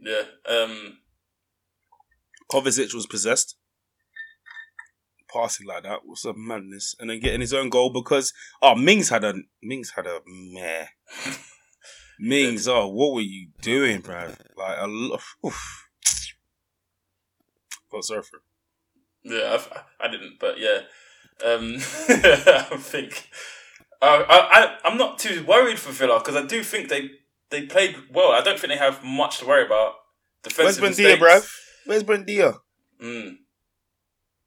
yeah. 0.01 0.23
Um, 0.49 0.99
Kovacic 2.51 2.93
was 2.95 3.07
possessed. 3.07 3.57
Passing 5.35 5.67
like 5.67 5.83
that 5.83 6.07
was 6.07 6.25
a 6.25 6.33
madness, 6.35 6.95
and 7.01 7.11
then 7.11 7.19
getting 7.19 7.41
his 7.41 7.53
own 7.53 7.69
goal 7.69 7.91
because 7.91 8.33
oh 8.63 8.75
Mings 8.77 9.09
had 9.09 9.25
a 9.25 9.35
Mings 9.63 9.93
had 9.97 10.07
a 10.07 10.21
meh. 10.27 10.87
Mings, 12.21 12.69
oh 12.69 12.87
what 12.89 13.15
were 13.15 13.21
you 13.21 13.49
doing, 13.61 14.01
bro? 14.01 14.31
Like 14.57 14.77
a 14.79 14.87
lot. 14.87 15.21
Oof. 15.45 15.89
Got 17.91 18.05
sorry 18.05 18.23
for 18.23 18.37
him. 18.37 18.43
yeah, 19.25 19.59
I, 20.01 20.07
I 20.07 20.11
didn't, 20.11 20.39
but 20.39 20.59
yeah. 20.59 20.81
Um, 21.45 21.75
I 22.09 22.77
think 22.79 23.29
I, 24.01 24.25
I, 24.85 24.89
I'm 24.89 24.97
not 24.97 25.19
too 25.19 25.45
worried 25.45 25.79
for 25.79 25.91
Villa 25.91 26.21
because 26.21 26.37
I 26.37 26.47
do 26.47 26.63
think 26.63 26.89
they 26.89 27.11
they 27.51 27.67
played 27.67 27.97
well. 28.13 28.31
I 28.33 28.41
don't 28.43 28.59
think 28.59 28.73
they 28.73 28.79
have 28.79 29.03
much 29.03 29.39
to 29.41 29.47
worry 29.47 29.67
about. 29.67 29.95
Where's 30.57 30.77
Defensive 30.77 30.85
Buendia, 30.85 31.21
mistakes. 31.21 31.23
bruv? 31.23 31.87
Where's 31.87 32.05
Buendia? 32.05 32.59
Mm. 33.03 33.39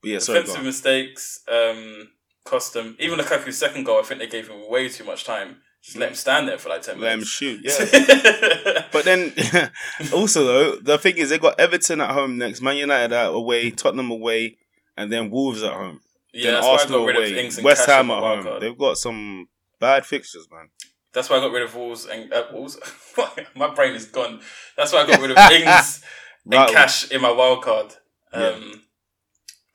But 0.01 0.09
yeah, 0.11 0.19
sorry, 0.19 0.39
Defensive 0.41 0.63
mistakes 0.63 1.41
um, 1.51 2.09
cost 2.43 2.73
them. 2.73 2.95
Even 2.99 3.19
Lukaku's 3.19 3.57
second 3.57 3.83
goal, 3.85 3.99
I 3.99 4.03
think 4.03 4.19
they 4.19 4.27
gave 4.27 4.47
him 4.47 4.69
way 4.69 4.89
too 4.89 5.03
much 5.03 5.23
time. 5.25 5.57
Just 5.83 5.97
let 5.97 6.09
him 6.09 6.15
stand 6.15 6.47
there 6.47 6.57
for 6.57 6.69
like 6.69 6.81
ten 6.81 6.99
Let 6.99 7.13
him 7.13 7.19
minutes. 7.19 7.29
shoot, 7.29 7.61
yeah. 7.63 8.85
But 8.91 9.05
then, 9.05 9.31
also 10.13 10.43
though, 10.43 10.75
the 10.77 10.97
thing 10.97 11.17
is, 11.17 11.29
they 11.29 11.37
got 11.39 11.59
Everton 11.59 12.01
at 12.01 12.11
home 12.11 12.37
next, 12.37 12.61
Man 12.61 12.75
United 12.77 13.13
out 13.13 13.33
away, 13.33 13.71
Tottenham 13.71 14.11
away, 14.11 14.57
and 14.97 15.11
then 15.11 15.29
Wolves 15.29 15.63
at 15.63 15.71
home. 15.73 16.01
yeah, 16.33 16.51
then 16.51 16.53
that's 16.55 16.65
why 16.65 16.69
I 16.69 16.73
Arsenal 16.73 16.99
got 16.99 17.05
rid 17.07 17.15
of 17.15 17.23
away, 17.31 17.43
Ings 17.45 17.57
and 17.57 17.65
West 17.65 17.85
Cash 17.85 17.95
Ham 17.95 18.11
at 18.11 18.19
home. 18.19 18.43
card. 18.43 18.61
They've 18.61 18.77
got 18.77 18.97
some 18.97 19.47
bad 19.79 20.05
fixtures, 20.05 20.47
man. 20.51 20.69
That's 21.13 21.29
why 21.29 21.37
I 21.37 21.39
got 21.39 21.51
rid 21.53 21.63
of 21.63 21.75
Wolves 21.75 22.05
and 22.05 22.33
uh, 22.33 22.43
Wolves. 22.51 22.77
my 23.55 23.73
brain 23.73 23.93
is 23.95 24.05
gone. 24.05 24.41
That's 24.75 24.91
why 24.93 25.03
I 25.03 25.07
got 25.07 25.21
rid 25.21 25.31
of 25.31 25.37
Ings 25.51 26.03
and 26.45 26.53
Right. 26.53 26.69
Cash 26.71 27.11
in 27.11 27.21
my 27.21 27.31
wild 27.31 27.63
card. 27.63 27.93
Um, 28.33 28.41
Yeah. 28.43 28.73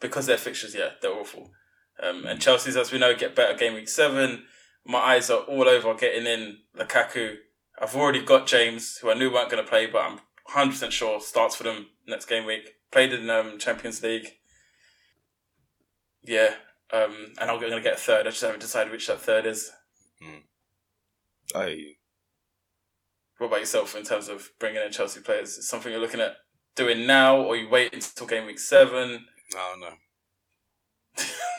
Because 0.03 0.27
their 0.27 0.37
fixtures, 0.37 0.75
yeah, 0.75 0.91
they're 1.01 1.15
awful. 1.15 1.53
Um, 2.03 2.27
and 2.27 2.41
Chelsea's, 2.41 2.77
as 2.77 2.93
we 2.93 2.99
know, 2.99 3.15
get 3.15 3.37
better 3.37 3.57
game 3.57 3.75
week 3.75 3.89
seven. 3.89 4.45
My 4.85 4.99
eyes 4.99 5.31
are 5.31 5.41
all 5.41 5.69
over 5.69 5.95
getting 5.95 6.27
in 6.27 6.59
Lukaku. 6.77 7.37
I've 7.81 7.95
already 7.95 8.23
got 8.23 8.47
James, 8.47 8.99
who 8.99 9.11
I 9.11 9.15
knew 9.15 9.33
weren't 9.33 9.51
going 9.51 9.63
to 9.63 9.69
play, 9.69 9.87
but 9.87 10.03
I'm 10.03 10.21
100% 10.51 10.91
sure 10.91 11.21
starts 11.21 11.55
for 11.55 11.63
them 11.63 11.87
next 12.07 12.27
game 12.27 12.45
week. 12.45 12.75
Played 12.91 13.13
in 13.13 13.31
um, 13.31 13.59
Champions 13.59 14.03
League. 14.03 14.27
Yeah. 16.25 16.55
Um, 16.93 17.33
and 17.41 17.51
I'm 17.51 17.61
going 17.61 17.73
to 17.73 17.81
get 17.81 17.95
a 17.95 18.01
third. 18.01 18.27
I 18.27 18.31
just 18.31 18.43
haven't 18.43 18.61
decided 18.61 18.93
which 18.93 19.07
that 19.07 19.21
third 19.21 19.47
is. 19.47 19.71
I 21.55 21.67
hear 21.67 21.77
you. 21.77 21.95
What 23.39 23.47
about 23.49 23.61
yourself 23.61 23.97
in 23.97 24.03
terms 24.03 24.29
of 24.29 24.51
bringing 24.59 24.83
in 24.83 24.93
Chelsea 24.93 25.21
players? 25.21 25.57
Is 25.57 25.69
something 25.69 25.91
you're 25.91 26.01
looking 26.01 26.21
at 26.21 26.37
doing 26.77 27.07
now, 27.07 27.37
or 27.37 27.57
you 27.57 27.69
wait 27.69 27.93
until 27.93 28.27
game 28.27 28.47
week 28.47 28.59
seven? 28.59 29.27
I 29.55 29.71
don't 29.71 29.81
know. 29.81 29.95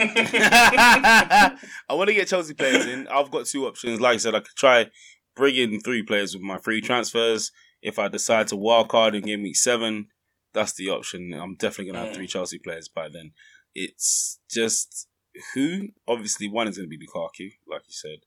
I 1.89 1.93
want 1.93 2.07
to 2.09 2.13
get 2.13 2.27
Chelsea 2.27 2.53
players 2.53 2.85
in. 2.85 3.07
I've 3.07 3.31
got 3.31 3.45
two 3.45 3.65
options. 3.67 3.99
Like 4.01 4.15
I 4.15 4.17
said, 4.17 4.35
I 4.35 4.39
could 4.39 4.55
try 4.57 4.87
bring 5.35 5.55
in 5.55 5.79
three 5.81 6.03
players 6.03 6.33
with 6.33 6.43
my 6.43 6.57
free 6.57 6.81
transfers. 6.81 7.51
If 7.81 7.99
I 7.99 8.07
decide 8.07 8.47
to 8.47 8.55
wild 8.55 8.89
card 8.89 9.15
in 9.15 9.23
game 9.23 9.43
week 9.43 9.55
seven, 9.55 10.07
that's 10.53 10.73
the 10.73 10.89
option. 10.89 11.33
I'm 11.33 11.55
definitely 11.55 11.91
gonna 11.91 12.05
have 12.05 12.13
Mm. 12.13 12.17
three 12.17 12.27
Chelsea 12.27 12.59
players 12.59 12.87
by 12.87 13.09
then. 13.09 13.31
It's 13.75 14.39
just 14.49 15.07
who. 15.53 15.89
Obviously, 16.07 16.47
one 16.47 16.67
is 16.67 16.77
gonna 16.77 16.87
be 16.87 16.97
Lukaku, 16.99 17.51
like 17.67 17.81
you 17.87 17.93
said. 17.93 18.19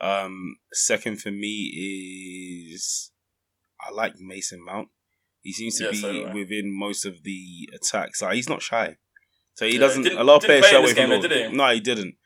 Um, 0.00 0.56
second 0.72 1.20
for 1.20 1.30
me 1.30 2.72
is 2.74 3.10
I 3.80 3.90
like 3.92 4.14
Mason 4.18 4.64
Mount. 4.64 4.88
He 5.42 5.52
seems 5.52 5.78
to 5.78 5.84
Yeah, 5.84 5.90
be 5.90 5.96
so 5.96 6.32
within 6.34 6.72
most 6.78 7.04
of 7.06 7.22
the 7.22 7.68
attacks. 7.74 8.20
Like, 8.22 8.34
he's 8.34 8.48
not 8.48 8.62
shy, 8.62 8.96
so 9.54 9.66
he 9.66 9.74
Yeah, 9.74 9.80
doesn't. 9.80 10.06
a 10.06 10.22
lot 10.24 10.36
of 10.36 10.42
players 10.44 10.66
shy 10.66 10.76
away 10.76 10.92
from 10.94 11.08
ball. 11.08 11.50
No, 11.52 11.70
he 11.72 11.80
didn't. 11.80 12.16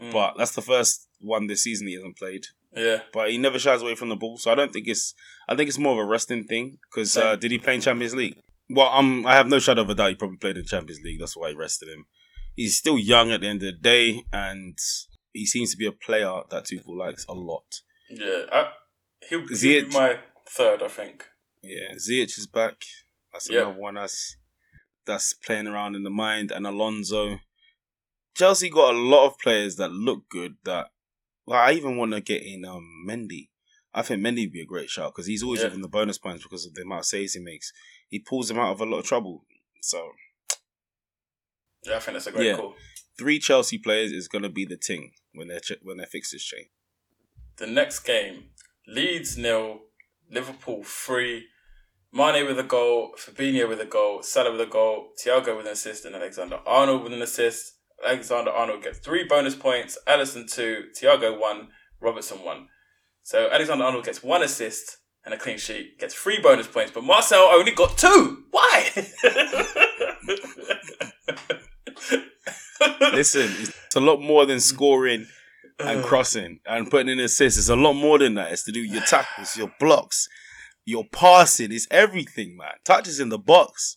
Mm. 0.00 0.12
But 0.12 0.34
that's 0.38 0.52
the 0.54 0.62
first 0.62 1.08
one 1.20 1.46
this 1.46 1.62
season 1.62 1.86
he 1.86 1.94
hasn't 1.94 2.16
played. 2.16 2.46
yeah, 2.74 3.02
But 3.12 3.30
he 3.30 3.38
never 3.38 3.58
shies 3.58 3.82
away 3.82 3.94
from 3.94 4.08
the 4.08 4.16
ball, 4.16 4.38
so 4.38 4.50
I 4.50 4.54
don't 4.54 4.72
think 4.72 4.88
it's. 4.88 5.14
I 5.48 5.54
think 5.54 5.68
it's 5.68 5.78
more 5.78 5.92
of 5.92 6.06
a 6.06 6.10
resting 6.10 6.44
thing. 6.44 6.78
Because 6.90 7.16
uh, 7.16 7.36
did 7.36 7.50
he 7.50 7.58
play 7.58 7.74
in 7.74 7.80
Champions 7.82 8.14
League? 8.14 8.36
Well, 8.70 8.88
um, 8.88 9.26
I 9.26 9.34
have 9.34 9.48
no 9.48 9.58
shadow 9.58 9.82
of 9.82 9.90
a 9.90 9.94
doubt 9.94 10.08
he 10.10 10.14
probably 10.14 10.38
played 10.38 10.56
in 10.56 10.64
Champions 10.64 11.02
League. 11.04 11.20
That's 11.20 11.36
why 11.36 11.50
he 11.50 11.54
rested 11.54 11.88
him. 11.90 12.06
He's 12.56 12.76
still 12.78 12.98
young 12.98 13.30
at 13.30 13.42
the 13.42 13.48
end 13.48 13.62
of 13.62 13.66
the 13.74 13.78
day, 13.80 14.24
and 14.32 14.78
he 15.32 15.44
seems 15.46 15.70
to 15.72 15.76
be 15.76 15.86
a 15.86 15.92
player 15.92 16.40
that 16.50 16.64
Tuchel 16.64 16.96
likes 16.96 17.26
a 17.28 17.34
lot. 17.34 17.80
yeah. 18.10 18.44
I, 18.50 18.70
he'll, 19.28 19.46
he'll 19.46 19.58
he 19.58 19.82
be 19.82 19.88
my 19.90 20.18
third, 20.48 20.82
I 20.82 20.88
think. 20.88 21.26
Yeah, 21.62 21.94
Ziyech 21.94 22.38
is 22.38 22.46
back. 22.46 22.82
That's 23.32 23.48
Yeah. 23.50 23.62
another 23.62 23.78
one 23.78 23.94
that's 23.94 24.36
that's 25.04 25.34
playing 25.34 25.66
around 25.66 25.96
in 25.96 26.04
the 26.04 26.10
mind. 26.10 26.50
And 26.52 26.66
Alonso. 26.66 27.40
Chelsea 28.36 28.70
got 28.70 28.94
a 28.94 28.98
lot 28.98 29.26
of 29.26 29.38
players 29.38 29.76
that 29.76 29.90
look 29.90 30.28
good. 30.28 30.56
That 30.64 30.88
well, 31.46 31.60
I 31.60 31.72
even 31.72 31.96
want 31.96 32.12
to 32.12 32.20
get 32.20 32.42
in 32.42 32.64
um 32.64 33.04
Mendy. 33.06 33.48
I 33.94 34.02
think 34.02 34.22
Mendy 34.22 34.44
would 34.46 34.52
be 34.52 34.62
a 34.62 34.66
great 34.66 34.88
shot 34.88 35.12
because 35.12 35.26
he's 35.26 35.42
always 35.42 35.60
Yeah. 35.60 35.66
within 35.66 35.82
the 35.82 35.88
bonus 35.88 36.18
points 36.18 36.42
because 36.42 36.64
of 36.64 36.74
the 36.74 36.82
amount 36.82 37.00
of 37.00 37.06
saves 37.06 37.34
he 37.34 37.40
makes. 37.40 37.72
He 38.08 38.18
pulls 38.18 38.48
them 38.48 38.58
out 38.58 38.72
of 38.72 38.80
a 38.80 38.86
lot 38.86 38.98
of 39.00 39.04
trouble. 39.06 39.44
So 39.82 40.12
Yeah, 41.84 41.96
I 41.96 42.00
think 42.00 42.14
that's 42.14 42.26
a 42.28 42.32
great 42.32 42.46
Yeah. 42.46 42.56
call. 42.56 42.76
three 43.18 43.38
Chelsea 43.38 43.76
players 43.78 44.12
is 44.12 44.28
gonna 44.28 44.48
be 44.48 44.64
the 44.64 44.76
thing 44.78 45.14
when 45.32 45.48
their 45.48 45.60
ch- 45.60 45.82
when 45.82 45.98
their 45.98 46.06
fixtures 46.06 46.44
change. 46.44 46.70
The 47.56 47.66
next 47.66 48.00
game, 48.00 48.54
Leeds 48.86 49.36
nil, 49.36 49.90
Liverpool 50.30 50.82
three. 50.84 51.48
Mane 52.14 52.46
with 52.46 52.58
a 52.58 52.62
goal, 52.62 53.14
Fabinho 53.16 53.66
with 53.66 53.80
a 53.80 53.86
goal, 53.86 54.22
Salah 54.22 54.52
with 54.52 54.60
a 54.60 54.66
goal, 54.66 55.12
Thiago 55.18 55.56
with 55.56 55.64
an 55.64 55.72
assist, 55.72 56.04
and 56.04 56.14
Alexander 56.14 56.58
Arnold 56.66 57.04
with 57.04 57.12
an 57.14 57.22
assist. 57.22 57.78
Alexander 58.06 58.50
Arnold 58.50 58.82
gets 58.82 58.98
three 58.98 59.24
bonus 59.24 59.54
points, 59.54 59.96
Alisson 60.06 60.50
two, 60.52 60.88
Thiago 60.94 61.40
one, 61.40 61.68
Robertson 62.00 62.44
one. 62.44 62.68
So 63.22 63.48
Alexander 63.50 63.84
Arnold 63.84 64.04
gets 64.04 64.22
one 64.22 64.42
assist 64.42 64.98
and 65.24 65.32
a 65.32 65.38
clean 65.38 65.56
sheet, 65.56 65.98
gets 65.98 66.14
three 66.14 66.38
bonus 66.38 66.66
points, 66.66 66.92
but 66.92 67.02
Marçal 67.02 67.50
only 67.52 67.72
got 67.72 67.96
two. 67.96 68.44
Why? 68.50 68.90
Listen, 73.12 73.48
it's 73.58 73.96
a 73.96 74.00
lot 74.00 74.20
more 74.20 74.44
than 74.44 74.60
scoring 74.60 75.26
and 75.78 76.00
uh. 76.00 76.06
crossing 76.06 76.60
and 76.66 76.90
putting 76.90 77.08
in 77.08 77.20
assists. 77.20 77.58
It's 77.58 77.68
a 77.70 77.76
lot 77.76 77.94
more 77.94 78.18
than 78.18 78.34
that. 78.34 78.52
It's 78.52 78.64
to 78.64 78.72
do 78.72 78.82
with 78.82 78.90
your 78.90 79.02
tackles, 79.02 79.56
your 79.56 79.72
blocks, 79.80 80.28
your 80.84 81.04
passing. 81.12 81.72
It's 81.72 81.86
everything, 81.90 82.56
man. 82.56 82.72
Touches 82.84 83.20
in 83.20 83.28
the 83.28 83.38
box. 83.38 83.96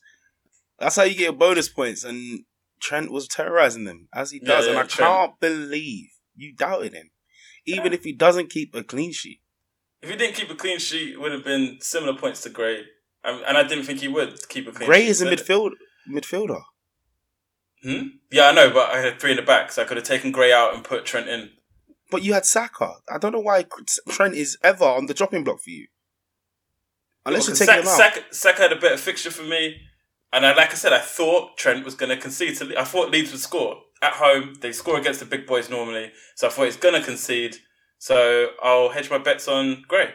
That's 0.80 0.96
how 0.96 1.04
you 1.04 1.16
get 1.16 1.24
your 1.24 1.34
bonus 1.34 1.70
points. 1.70 2.04
And 2.04 2.46
Trent 2.82 3.12
was 3.12 3.28
terrorizing 3.28 3.86
them 3.86 4.08
as 4.14 4.32
he 4.32 4.40
Yeah, 4.42 4.48
does. 4.48 4.66
and 4.68 4.76
yeah, 4.76 4.82
I 4.82 4.84
Trent. 4.84 5.10
can't 5.12 5.40
believe 5.40 6.10
you 6.36 6.54
doubted 6.56 6.94
him. 6.94 7.10
Even 7.66 7.94
if 7.94 8.04
he 8.04 8.14
doesn't 8.14 8.52
keep 8.52 8.76
a 8.76 8.84
clean 8.84 9.12
sheet. 9.12 9.42
If 10.02 10.10
he 10.12 10.16
didn't 10.16 10.36
keep 10.36 10.52
a 10.52 10.56
clean 10.56 10.78
sheet, 10.78 11.14
it 11.14 11.20
would 11.20 11.32
have 11.32 11.44
been 11.44 11.78
similar 11.82 12.16
points 12.16 12.42
to 12.42 12.50
Gray. 12.50 12.84
And 13.24 13.58
I 13.58 13.64
didn't 13.64 13.86
think 13.86 14.02
he 14.02 14.08
would 14.08 14.48
keep 14.50 14.68
a 14.68 14.72
clean 14.72 14.82
sheet. 14.82 14.86
Gray 14.86 15.02
sheet. 15.02 15.10
is 15.10 15.22
a 15.22 15.26
midfield 15.26 15.72
midfielder. 16.08 16.62
Hmm? 17.84 18.02
Yeah, 18.32 18.50
I 18.50 18.52
know, 18.52 18.70
but 18.72 18.90
I 18.90 19.00
had 19.00 19.20
three 19.20 19.32
in 19.32 19.38
the 19.38 19.44
back, 19.44 19.72
so 19.72 19.82
I 19.82 19.86
could 19.86 19.98
have 19.98 20.06
taken 20.06 20.32
Gray 20.32 20.52
out 20.54 20.74
and 20.76 20.84
put 20.84 21.06
Trent 21.06 21.28
in. 21.28 21.52
But 22.12 22.22
you 22.24 22.34
had 22.34 22.46
Saka. 22.46 22.96
I 23.12 23.18
don't 23.18 23.32
know 23.32 23.40
why 23.40 23.66
Trent 24.10 24.36
is 24.36 24.58
ever 24.64 24.86
on 24.86 25.08
the 25.08 25.14
dropping 25.16 25.44
block 25.44 25.60
for 25.62 25.72
you. 25.72 25.88
Unless 27.26 27.48
you're 27.48 27.56
Because 27.56 27.68
taking 27.68 27.84
him 27.84 27.88
out. 27.88 27.98
Saka, 27.98 28.22
Saka 28.32 28.62
had 28.62 28.72
a 28.72 28.80
better 28.80 28.98
fixture 28.98 29.32
for 29.32 29.44
me. 29.44 29.82
And 30.32 30.46
I, 30.46 30.54
like 30.54 30.72
I 30.72 30.76
said, 30.76 30.94
I 30.94 31.00
thought 31.00 31.58
Trent 31.58 31.86
was 31.86 31.96
going 31.96 32.10
to 32.10 32.18
concede. 32.18 32.58
To, 32.58 32.66
Le- 32.66 32.80
I 32.80 32.84
thought 32.84 33.10
Leeds 33.10 33.32
would 33.32 33.40
score. 33.40 33.82
At 34.02 34.14
home, 34.14 34.56
they 34.62 34.72
score 34.72 35.00
against 35.00 35.22
the 35.22 35.26
big 35.26 35.48
boys 35.48 35.70
normally. 35.70 36.12
So 36.36 36.48
I 36.48 36.50
thought 36.52 36.66
he's 36.66 36.78
going 36.78 37.00
to 37.00 37.06
concede. 37.06 37.58
So 37.98 38.50
I'll 38.62 38.90
hedge 38.90 39.10
my 39.10 39.18
bets 39.18 39.48
on 39.48 39.84
Gray. 39.88 40.10
It 40.10 40.14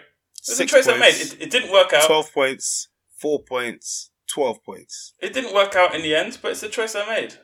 was 0.48 0.60
a 0.60 0.66
choice 0.66 0.88
I 0.88 0.98
made. 0.98 1.14
It, 1.14 1.36
it 1.40 1.50
didn't 1.50 1.72
work 1.72 1.92
out. 1.92 2.04
12 2.06 2.32
points, 2.32 2.88
4 3.18 3.42
points, 3.48 4.10
12 4.32 4.62
points. 4.62 5.14
It 5.20 5.32
didn't 5.32 5.54
work 5.54 5.74
out 5.74 5.94
in 5.94 6.02
the 6.02 6.14
end, 6.14 6.38
but 6.40 6.52
it's 6.52 6.62
a 6.62 6.68
choice 6.68 6.94
I 6.94 7.06
made. 7.06 7.34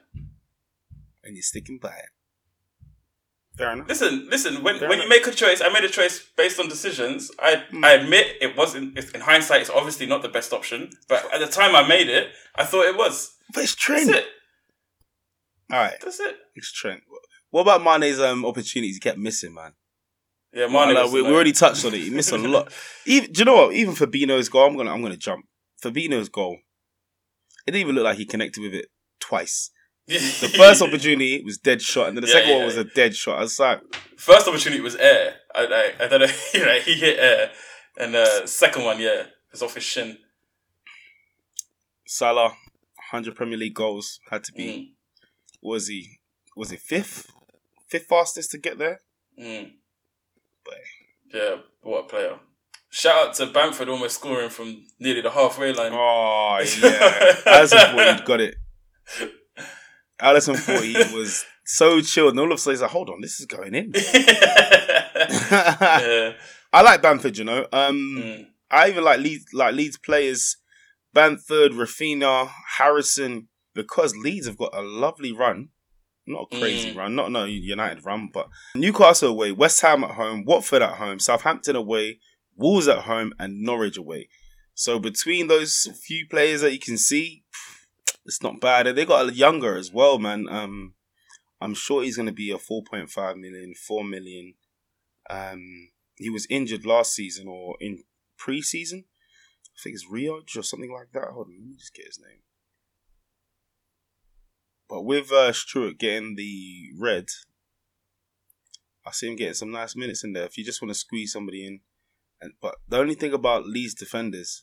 And 1.25 1.35
you're 1.35 1.43
sticking 1.43 1.79
by 1.83 1.91
it. 1.91 2.11
Fair 3.57 3.73
enough. 3.73 3.89
Listen, 3.89 4.29
listen. 4.31 4.63
When 4.63 4.79
Fair 4.79 4.89
when 4.89 5.01
you 5.01 5.09
make 5.09 5.27
a 5.27 5.31
choice, 5.31 5.61
I 5.63 5.69
made 5.71 5.85
a 5.85 5.89
choice 5.89 6.23
based 6.37 6.61
on 6.61 6.69
decisions. 6.69 7.31
I 7.39 7.57
Hmm. 7.71 7.85
I 7.85 7.93
admit 7.93 8.37
it 8.41 8.57
wasn't. 8.57 8.99
In 9.15 9.21
hindsight, 9.23 9.63
it's 9.63 9.71
obviously 9.71 10.07
not 10.07 10.23
the 10.23 10.29
best 10.29 10.53
option. 10.53 10.91
But 11.09 11.33
at 11.33 11.41
the 11.41 11.47
time 11.47 11.75
I 11.75 11.87
made 11.87 12.09
it, 12.09 12.29
I 12.55 12.65
thought 12.65 12.85
it 12.87 12.97
was. 12.97 13.35
But 13.55 13.63
it's 13.65 13.73
That's 13.73 13.83
Trent. 13.83 14.11
it. 14.11 14.27
All 15.73 15.79
right, 15.79 15.95
That's 16.03 16.21
it. 16.21 16.37
it's 16.55 16.71
Trent. 16.73 17.03
What 17.51 17.63
about 17.63 17.83
Mane's 17.83 18.21
um, 18.21 18.45
opportunities 18.45 18.97
he 18.97 19.01
kept 19.01 19.19
missing, 19.19 19.55
man? 19.55 19.73
Yeah, 20.53 20.67
Mane. 20.69 20.95
like, 20.95 21.11
we, 21.11 21.23
we 21.23 21.29
already 21.33 21.53
touched 21.53 21.85
on 21.85 21.95
it. 21.95 22.01
He 22.01 22.11
missed 22.11 22.33
a 22.33 22.39
lot. 22.39 22.73
Even, 23.07 23.33
do 23.33 23.39
you 23.41 23.45
know 23.47 23.55
what? 23.57 23.73
Even 23.75 23.95
Fabinho's 23.95 24.49
goal, 24.49 24.67
I'm 24.67 24.77
gonna 24.77 24.93
I'm 24.93 25.03
gonna 25.03 25.17
jump. 25.17 25.45
Fabinho's 25.83 26.29
goal. 26.29 26.59
It 27.67 27.73
didn't 27.73 27.81
even 27.81 27.95
look 27.97 28.05
like 28.05 28.17
he 28.19 28.25
connected 28.27 28.61
with 28.63 28.75
it 28.75 28.87
twice. 29.19 29.71
The 30.09 30.19
first 30.57 30.83
opportunity 30.83 31.43
was 31.45 31.59
dead 31.59 31.83
shot, 31.83 32.09
and 32.09 32.17
then 32.17 32.23
the 32.23 32.29
Yeah, 32.29 32.35
second 32.35 32.51
yeah, 32.51 32.57
one 32.57 32.67
was 32.67 32.77
a 32.77 32.85
dead 32.85 33.17
shot. 33.17 33.39
I 33.39 33.43
was 33.43 33.59
like, 33.59 33.81
First 34.17 34.47
opportunity 34.49 34.81
was 34.81 34.95
air. 34.97 35.35
I 35.55 35.93
I, 36.01 36.05
I 36.05 36.09
don't 36.09 36.21
know. 36.21 36.27
You 36.55 36.65
know, 36.65 36.79
he 36.81 36.95
hit 36.95 37.19
air, 37.19 37.51
and 37.99 38.15
uh, 38.15 38.47
second 38.47 38.85
one, 38.85 39.01
yeah, 39.01 39.25
was 39.51 39.63
off 39.63 39.75
his 39.75 39.85
shin. 39.85 40.19
Salah, 42.07 42.51
100 43.11 43.35
Premier 43.35 43.59
League 43.59 43.75
goals 43.75 44.21
had 44.31 44.45
to 44.45 44.53
be. 44.53 44.67
Mm, 44.67 44.87
Was 45.63 45.89
he? 45.89 46.21
Was 46.57 46.71
it 46.73 46.81
fifth? 46.81 47.31
Fifth 47.89 48.07
fastest 48.07 48.51
to 48.53 48.59
get 48.59 48.79
there? 48.79 49.01
mm. 49.39 49.73
Boy. 50.65 50.73
Yeah, 51.35 51.57
what 51.83 52.05
a 52.05 52.09
player! 52.09 52.39
Shout 52.91 53.29
out 53.29 53.35
to 53.35 53.47
Bamford 53.47 53.89
almost 53.89 54.17
scoring 54.17 54.49
from 54.51 54.85
nearly 55.01 55.21
the 55.21 55.31
halfway 55.31 55.73
line. 55.73 55.93
Oh 55.93 56.59
yeah, 56.83 58.17
he'd 58.17 58.25
got 58.25 58.41
it. 58.41 58.55
Alisson 60.21 60.57
thought 60.57 60.83
he 60.83 60.95
was 61.15 61.45
so 61.65 62.01
chilled, 62.01 62.31
and 62.31 62.41
all 62.41 62.47
of 62.53 62.53
a 62.53 62.59
sudden 62.59 62.75
he's 62.75 62.83
like, 62.83 62.91
"Hold 62.91 63.11
on, 63.11 63.21
this 63.21 63.39
is 63.41 63.47
going 63.47 63.75
in." 63.75 63.93
yeah. 65.51 66.33
I 66.73 66.83
like 66.83 67.03
Bamford, 67.03 67.39
you 67.39 67.45
know. 67.45 67.67
Um, 67.73 67.97
Mm. 68.19 68.47
I 68.71 68.89
even 68.89 69.05
like 69.05 69.21
Leeds, 69.21 69.47
like 69.53 69.75
Leeds 69.75 69.97
players, 69.99 70.57
Bamford, 71.15 71.73
Raphinha, 71.73 72.51
Harrison, 72.79 73.49
because 73.75 74.17
Leeds 74.17 74.47
have 74.47 74.59
got 74.59 74.75
a 74.75 74.83
lovely 74.83 75.33
run. 75.33 75.69
Not 76.27 76.49
a 76.51 76.59
crazy 76.59 76.93
Mm. 76.93 76.97
run, 76.97 77.15
not 77.15 77.31
no 77.31 77.45
United 77.45 78.05
run, 78.05 78.29
but 78.33 78.49
Newcastle 78.75 79.31
away, 79.31 79.53
West 79.53 79.81
Ham 79.83 80.03
at 80.03 80.13
home, 80.17 80.45
Watford 80.45 80.83
at 80.83 80.97
home, 80.99 81.21
Southampton 81.21 81.77
away, 81.77 82.19
Wolves 82.57 82.89
at 82.89 83.05
home, 83.05 83.33
and 83.39 83.61
Norwich 83.63 83.97
away. 83.97 84.29
So 84.75 84.99
between 84.99 85.47
those 85.47 85.87
few 86.05 86.27
players 86.29 86.63
that 86.63 86.73
you 86.73 86.81
can 86.81 86.99
see, 86.99 87.45
it's 88.27 88.43
not 88.43 88.61
bad. 88.61 88.87
They 88.87 89.05
got 89.05 89.29
a 89.29 89.33
younger 89.33 89.77
as 89.77 89.93
well, 89.93 90.19
man. 90.19 90.47
Um, 90.51 90.95
I'm 91.61 91.75
sure 91.75 92.03
he's 92.03 92.17
going 92.17 92.27
to 92.27 92.33
be 92.33 92.51
a 92.51 92.59
4.5 92.59 93.37
million, 93.37 93.75
4 93.75 94.05
million. 94.05 94.55
Um, 95.31 95.91
he 96.17 96.29
was 96.29 96.47
injured 96.51 96.85
last 96.85 97.15
season 97.15 97.47
or 97.49 97.77
in 97.81 98.03
pre-season. 98.37 99.05
I 99.65 99.79
think 99.83 99.95
it's 99.95 100.07
Rioj 100.11 100.57
or 100.57 100.63
something 100.63 100.93
like 100.93 101.13
that. 101.13 101.33
Hold 101.33 101.49
on, 101.49 101.59
let 101.59 101.69
me 101.69 101.77
just 101.77 101.95
get 101.95 102.07
his 102.07 102.19
name. 102.19 102.41
But 104.89 105.03
with 105.03 105.33
uh, 105.33 105.53
getting 105.99 106.37
the 106.37 106.91
red, 106.99 107.27
I 109.05 109.11
see 109.11 109.29
him 109.29 109.37
getting 109.37 109.55
some 109.55 109.71
nice 109.71 109.97
minutes 109.97 110.25
in 110.25 110.33
there. 110.33 110.45
If 110.45 110.57
you 110.57 110.65
just 110.65 110.81
want 110.81 110.91
to 110.91 110.99
squeeze 110.99 111.33
somebody 111.33 111.67
in, 111.67 111.81
and 112.41 112.53
but 112.61 112.77
the 112.89 112.99
only 112.99 113.15
thing 113.15 113.33
about 113.33 113.67
Leeds 113.67 113.95
defenders, 113.95 114.63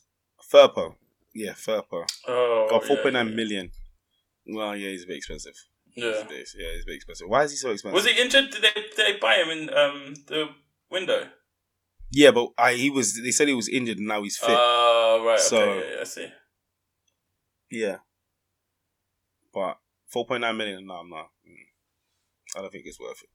Firpo, 0.52 0.94
yeah, 1.34 1.52
Firpo, 1.52 2.06
Oh, 2.28 2.66
got 2.70 2.84
four 2.84 2.96
yeah, 2.96 3.02
point 3.02 3.12
nine 3.14 3.28
yeah. 3.28 3.34
million. 3.34 3.70
Well, 4.46 4.76
yeah, 4.76 4.90
he's 4.90 5.04
a 5.04 5.06
bit 5.06 5.16
expensive. 5.16 5.54
Yeah. 5.96 6.24
These 6.28 6.56
yeah, 6.58 6.72
he's 6.74 6.82
a 6.82 6.86
bit 6.86 6.96
expensive. 6.96 7.28
Why 7.28 7.44
is 7.44 7.50
he 7.52 7.56
so 7.56 7.70
expensive? 7.70 7.94
Was 7.94 8.06
he 8.06 8.20
injured? 8.20 8.50
Did 8.50 8.62
they 8.62 8.72
did 8.74 8.96
they 8.96 9.16
buy 9.20 9.36
him 9.36 9.48
in 9.50 9.70
um 9.74 10.14
the 10.26 10.48
window? 10.90 11.28
Yeah, 12.10 12.30
but 12.32 12.48
I 12.58 12.74
he 12.74 12.90
was. 12.90 13.20
They 13.22 13.30
said 13.30 13.48
he 13.48 13.54
was 13.54 13.68
injured 13.68 13.98
and 13.98 14.06
now 14.08 14.22
he's 14.22 14.36
fit. 14.38 14.48
Oh 14.50 15.22
right. 15.26 15.40
So- 15.40 15.60
okay, 15.60 15.88
yeah, 15.88 15.94
yeah, 15.94 16.00
I 16.00 16.04
see. 16.04 16.28
Yeah. 17.70 17.96
But 19.52 19.78
four 20.08 20.26
point 20.26 20.40
nine 20.42 20.56
million, 20.56 20.86
no, 20.86 20.94
I'm 20.94 21.08
not. 21.10 21.30
Mm. 21.48 22.58
I 22.58 22.60
don't 22.62 22.70
think 22.72 22.86
it's 22.86 23.00
worth 23.00 23.22
it. 23.22 23.30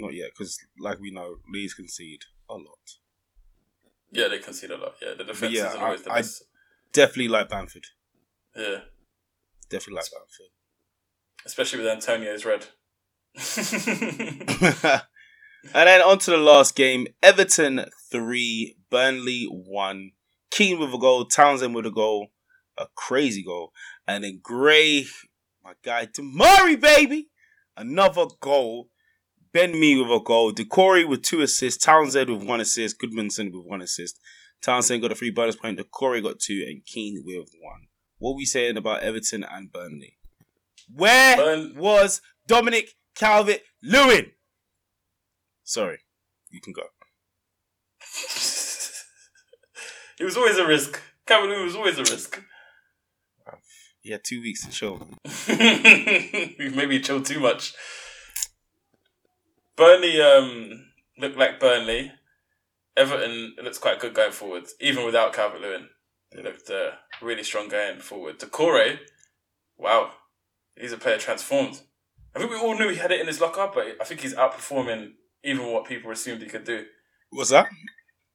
Not 0.00 0.14
yet, 0.14 0.30
because 0.32 0.58
like 0.78 1.00
we 1.00 1.10
know, 1.10 1.36
Leeds 1.52 1.74
concede 1.74 2.22
a 2.48 2.54
lot. 2.54 2.98
Yeah, 4.12 4.28
they 4.28 4.38
concede 4.38 4.70
a 4.70 4.76
lot. 4.76 4.94
Yeah, 5.02 5.14
the 5.18 5.24
defense 5.24 5.52
yeah, 5.52 5.68
isn't 5.68 5.80
always 5.82 6.00
I- 6.00 6.04
the 6.04 6.10
best. 6.10 6.44
Definitely 6.92 7.28
like 7.28 7.48
Bamford. 7.48 7.84
Yeah, 8.56 8.78
Definitely 9.68 9.96
like 9.96 10.10
Bamford. 10.12 10.52
especially 11.46 11.78
with 11.80 11.88
Antonio's 11.88 12.44
red. 12.44 12.66
and 15.74 15.88
then 15.88 16.00
on 16.02 16.18
to 16.20 16.30
the 16.30 16.36
last 16.38 16.74
game. 16.74 17.06
Everton 17.22 17.84
3, 18.10 18.76
Burnley 18.90 19.44
1. 19.50 20.10
Keane 20.50 20.80
with 20.80 20.94
a 20.94 20.98
goal, 20.98 21.26
Townsend 21.26 21.74
with 21.74 21.86
a 21.86 21.90
goal. 21.90 22.28
A 22.76 22.86
crazy 22.94 23.42
goal. 23.44 23.72
And 24.06 24.24
then 24.24 24.40
Gray, 24.42 25.06
my 25.64 25.74
guy, 25.84 26.06
Demarai, 26.06 26.80
baby. 26.80 27.28
Another 27.76 28.26
goal. 28.40 28.88
Ben 29.52 29.72
Mee 29.72 30.00
with 30.00 30.10
a 30.10 30.20
goal. 30.22 30.52
Doucouré 30.52 31.08
with 31.08 31.22
two 31.22 31.40
assists. 31.40 31.84
Townsend 31.84 32.30
with 32.30 32.46
one 32.46 32.60
assist. 32.60 33.00
Gudmundsson 33.00 33.46
with 33.52 33.64
one 33.64 33.82
assist. 33.82 34.18
Townsend 34.62 35.02
got 35.02 35.12
a 35.12 35.14
free 35.14 35.30
bonus 35.30 35.56
point. 35.56 35.80
Corey 35.90 36.20
got 36.20 36.40
two. 36.40 36.64
And 36.68 36.84
Keane 36.84 37.22
with 37.24 37.50
one. 37.60 37.86
What 38.18 38.36
we 38.36 38.44
saying 38.44 38.76
about 38.76 39.02
Everton 39.02 39.44
and 39.44 39.72
Burnley? 39.72 40.16
Where 40.92 41.36
Burn- 41.36 41.74
was 41.76 42.20
Dominic 42.46 42.90
Calvert 43.14 43.60
Lewin? 43.82 44.32
Sorry, 45.62 45.98
you 46.50 46.60
can 46.60 46.72
go. 46.72 46.82
it 50.18 50.24
was 50.24 50.36
always 50.36 50.56
a 50.56 50.66
risk. 50.66 51.00
Cameroon 51.26 51.64
was 51.64 51.76
always 51.76 51.98
a 51.98 52.02
risk. 52.02 52.42
He 54.00 54.12
had 54.12 54.24
two 54.24 54.40
weeks 54.40 54.64
to 54.64 54.70
chill. 54.70 55.06
Maybe 56.58 57.00
chilled 57.00 57.26
too 57.26 57.40
much. 57.40 57.74
Burnley 59.76 60.20
um 60.22 60.86
looked 61.18 61.36
like 61.36 61.60
Burnley. 61.60 62.12
Everton 62.98 63.54
looks 63.62 63.78
quite 63.78 64.00
good 64.00 64.14
going 64.14 64.32
forward, 64.32 64.64
even 64.80 65.04
without 65.06 65.32
Calvert 65.32 65.60
Lewin. 65.60 65.88
They 66.32 66.42
looked 66.42 66.68
uh, 66.68 66.90
really 67.22 67.42
strong 67.42 67.68
going 67.68 68.00
forward. 68.00 68.38
Doucouré, 68.38 68.98
wow, 69.78 70.10
he's 70.76 70.92
a 70.92 70.98
player 70.98 71.16
transformed. 71.18 71.80
I 72.34 72.38
think 72.38 72.50
we 72.50 72.58
all 72.58 72.76
knew 72.78 72.88
he 72.90 72.96
had 72.96 73.10
it 73.12 73.20
in 73.20 73.26
his 73.26 73.40
locker, 73.40 73.70
but 73.74 73.86
I 74.00 74.04
think 74.04 74.20
he's 74.20 74.34
outperforming 74.34 75.12
even 75.44 75.66
what 75.72 75.86
people 75.86 76.10
assumed 76.10 76.42
he 76.42 76.48
could 76.48 76.64
do. 76.64 76.84
What's 77.30 77.50
that? 77.50 77.68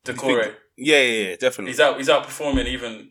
Doucouré, 0.05 0.55
Yeah, 0.77 0.99
yeah, 1.01 1.29
yeah, 1.29 1.35
definitely. 1.35 1.71
he's 1.71 1.79
out. 1.79 1.97
He's 1.97 2.09
outperforming 2.09 2.65
even. 2.65 3.09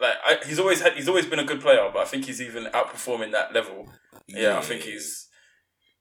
Like 0.00 0.14
I, 0.24 0.38
he's 0.46 0.58
always 0.58 0.80
had, 0.80 0.94
he's 0.94 1.08
always 1.08 1.26
been 1.26 1.38
a 1.40 1.44
good 1.44 1.60
player, 1.60 1.90
but 1.92 2.00
I 2.00 2.04
think 2.06 2.24
he's 2.24 2.40
even 2.40 2.64
outperforming 2.66 3.32
that 3.32 3.52
level. 3.52 3.86
Yeah, 4.26 4.56
I 4.58 4.62
think 4.62 4.82
he's 4.82 5.28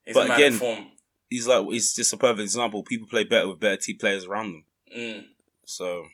he's 0.06 0.14
But 0.14 0.26
a 0.26 0.30
man 0.30 0.38
again- 0.38 0.54
of 0.54 0.60
form. 0.60 0.88
he's 1.30 1.48
like 1.48 1.66
he's 1.68 1.94
just 1.94 2.14
a 2.14 2.18
perfect 2.18 2.42
example. 2.42 2.84
People 2.84 3.08
play 3.10 3.24
better 3.26 3.50
with 3.50 3.60
better 3.60 3.76
team 3.78 3.98
players 4.00 4.26
around 4.26 4.54
them. 4.54 4.66
Mm. 4.96 5.26
So, 5.66 6.06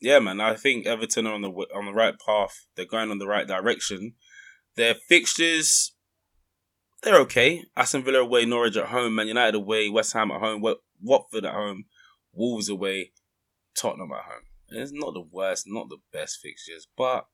yeah, 0.00 0.18
man, 0.18 0.40
I 0.40 0.54
think 0.54 0.86
Everton 0.86 1.26
are 1.26 1.34
on 1.34 1.42
the 1.42 1.50
on 1.50 1.86
the 1.86 1.92
right 1.92 2.14
path. 2.24 2.66
They're 2.74 2.86
going 2.86 3.10
on 3.10 3.18
the 3.18 3.26
right 3.26 3.46
direction. 3.46 4.14
Their 4.76 4.94
fixtures, 4.94 5.92
they're 7.02 7.20
okay. 7.20 7.64
Aston 7.76 8.04
Villa 8.04 8.20
away, 8.20 8.44
Norwich 8.44 8.76
at 8.76 8.86
home, 8.86 9.14
Man 9.16 9.28
United 9.28 9.56
away, 9.56 9.88
West 9.88 10.12
Ham 10.12 10.30
at 10.30 10.40
home, 10.40 10.62
Watford 11.02 11.44
at 11.44 11.54
home, 11.54 11.84
Wolves 12.32 12.68
away, 12.68 13.12
Tottenham 13.76 14.12
at 14.12 14.24
home. 14.24 14.44
And 14.70 14.80
it's 14.80 14.92
not 14.92 15.14
the 15.14 15.22
worst, 15.22 15.64
not 15.66 15.88
the 15.88 15.98
best 16.12 16.38
fixtures, 16.40 16.86
but 16.96 17.26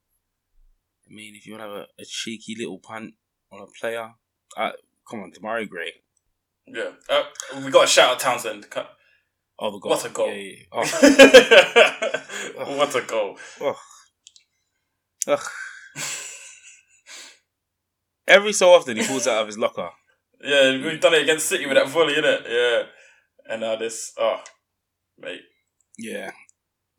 I 1.07 1.12
mean, 1.12 1.35
if 1.35 1.47
you 1.47 1.53
want 1.53 1.64
to 1.64 1.68
have 1.68 1.78
a, 1.99 2.03
a 2.03 2.05
cheeky 2.05 2.55
little 2.59 2.78
punt 2.78 3.14
on 3.53 3.61
a 3.61 3.66
player, 3.66 4.12
uh, 4.57 4.72
come 5.09 5.20
on, 5.20 5.32
Demarai 5.32 5.68
Gray. 5.68 5.93
Yeah, 6.66 6.93
uh, 7.11 7.24
we 7.62 7.70
got 7.70 7.82
to 7.82 7.87
shout 7.87 8.12
out 8.12 8.20
Townsend. 8.20 8.66
Oh, 9.59 9.71
the 9.71 9.79
goal. 9.79 9.91
What 9.91 10.05
a 10.05 10.09
goal. 10.09 10.29
Yeah, 10.33 10.57
yeah. 10.73 12.23
Oh, 12.59 12.77
what 12.77 12.95
a 12.95 13.01
goal! 13.03 13.39
Ugh. 15.27 15.41
Every 18.27 18.53
so 18.53 18.71
often 18.73 18.97
he 18.97 19.07
pulls 19.07 19.27
out 19.27 19.43
of 19.43 19.47
his 19.47 19.59
locker. 19.59 19.91
Yeah, 20.43 20.73
we've 20.73 21.01
done 21.01 21.15
it 21.15 21.23
against 21.23 21.47
City 21.47 21.67
with 21.67 21.77
that 21.77 21.89
volley, 21.89 22.15
innit? 22.15 22.45
Yeah, 22.49 22.83
and 23.53 23.61
now 23.61 23.77
this. 23.77 24.13
Oh, 24.19 24.41
mate. 25.19 25.43
Yeah. 25.99 26.33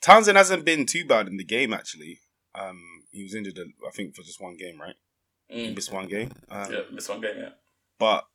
Townsend 0.01 0.37
hasn't 0.37 0.65
been 0.65 0.85
too 0.85 1.05
bad 1.05 1.27
in 1.27 1.37
the 1.37 1.43
game 1.43 1.73
actually. 1.73 2.19
Um, 2.53 2.79
he 3.11 3.23
was 3.23 3.33
injured, 3.35 3.57
I 3.85 3.91
think, 3.91 4.15
for 4.15 4.21
just 4.21 4.39
one 4.41 4.55
game, 4.55 4.79
right? 4.79 4.95
He 5.47 5.67
Mm. 5.67 5.75
missed 5.75 5.91
one 5.91 6.07
game. 6.07 6.31
Um, 6.49 6.71
Yeah, 6.71 6.81
missed 6.91 7.09
one 7.09 7.21
game. 7.21 7.35
Yeah, 7.37 7.49
But 7.99 8.25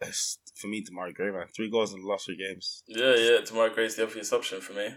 it's, 0.00 0.38
for 0.56 0.66
me, 0.68 0.84
Demarai 0.84 1.14
Gray, 1.14 1.30
man, 1.30 1.46
three 1.54 1.70
goals 1.70 1.92
in 1.94 2.00
the 2.02 2.08
last 2.08 2.26
three 2.26 2.36
games. 2.36 2.82
yeah, 2.88 3.14
yeah. 3.14 3.38
Demarai 3.44 3.72
Gray's 3.74 3.94
the 3.96 4.02
obvious 4.04 4.32
option 4.32 4.60
for 4.60 4.72
me. 4.72 4.88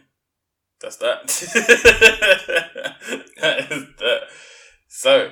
That's 0.82 0.96
that. 0.98 1.28
that 3.42 3.72
is 3.72 3.86
that. 4.00 4.22
So, 4.88 5.32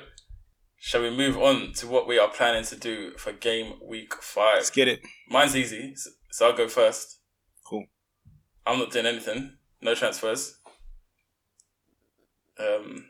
shall 0.78 1.02
we 1.02 1.10
move 1.10 1.38
on 1.38 1.74
to 1.78 1.88
what 1.88 2.08
we 2.08 2.20
are 2.20 2.30
planning 2.30 2.64
to 2.66 2.76
do 2.76 3.14
for 3.18 3.32
game 3.32 3.74
week 3.82 4.14
five? 4.22 4.58
Let's 4.58 4.70
get 4.70 4.88
it. 4.88 5.02
Mine's 5.30 5.56
easy, 5.56 5.94
so- 5.96 6.48
I'll 6.48 6.54
go 6.56 6.68
first. 6.68 7.20
Cool. 7.66 7.86
I'm 8.66 8.78
not 8.80 8.92
doing 8.92 9.06
anything. 9.08 9.58
No 9.82 9.96
transfers. 9.96 10.58
Um, 12.60 13.06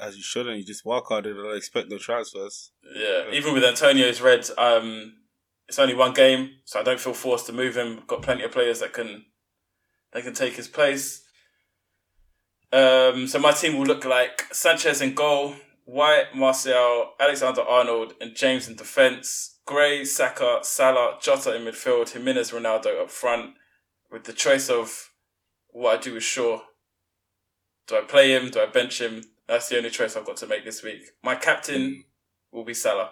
As 0.00 0.16
you 0.16 0.22
shouldn't. 0.22 0.58
You 0.58 0.64
just 0.64 0.84
walk 0.84 1.06
out 1.10 1.26
and 1.26 1.36
don't 1.36 1.56
expect 1.56 1.90
no 1.90 1.98
transfers. 1.98 2.70
yeah, 2.94 3.24
even 3.32 3.54
with 3.54 3.64
Antonio's 3.64 4.20
red, 4.20 4.48
um, 4.58 5.14
it's 5.68 5.78
only 5.78 5.94
one 5.94 6.12
game, 6.12 6.50
so 6.64 6.80
I 6.80 6.82
don't 6.82 7.00
feel 7.00 7.14
forced 7.14 7.46
to 7.46 7.52
move 7.52 7.76
him. 7.76 8.02
Got 8.06 8.22
plenty 8.22 8.44
of 8.44 8.52
players 8.52 8.80
that 8.80 8.92
can, 8.92 9.24
that 10.12 10.22
can 10.22 10.34
take 10.34 10.54
his 10.54 10.68
place. 10.68 11.22
Um, 12.72 13.26
so 13.26 13.38
my 13.38 13.52
team 13.52 13.78
will 13.78 13.86
look 13.86 14.04
like 14.04 14.46
Sanchez 14.52 15.00
in 15.00 15.14
goal, 15.14 15.54
White, 15.84 16.34
Martial, 16.34 17.12
Alexander 17.20 17.62
Arnold, 17.62 18.14
and 18.20 18.34
James 18.34 18.68
in 18.68 18.76
defence. 18.76 19.58
Gray, 19.66 20.04
Saka, 20.04 20.58
Salah, 20.62 21.18
Jota 21.20 21.54
in 21.54 21.62
midfield, 21.62 22.10
Jimenez, 22.10 22.50
Ronaldo 22.50 23.00
up 23.00 23.10
front. 23.10 23.54
With 24.10 24.24
the 24.24 24.32
choice 24.32 24.68
of 24.68 25.10
what 25.68 25.98
I 25.98 26.00
do 26.00 26.14
with 26.14 26.22
Shaw. 26.22 26.60
Do 27.86 27.96
I 27.96 28.02
play 28.02 28.32
him? 28.34 28.50
Do 28.50 28.60
I 28.60 28.66
bench 28.66 29.00
him? 29.00 29.24
That's 29.46 29.68
the 29.68 29.76
only 29.76 29.90
choice 29.90 30.16
I've 30.16 30.26
got 30.26 30.36
to 30.38 30.46
make 30.46 30.64
this 30.64 30.82
week. 30.82 31.02
My 31.22 31.34
captain 31.34 32.04
will 32.52 32.64
be 32.64 32.74
Salah 32.74 33.10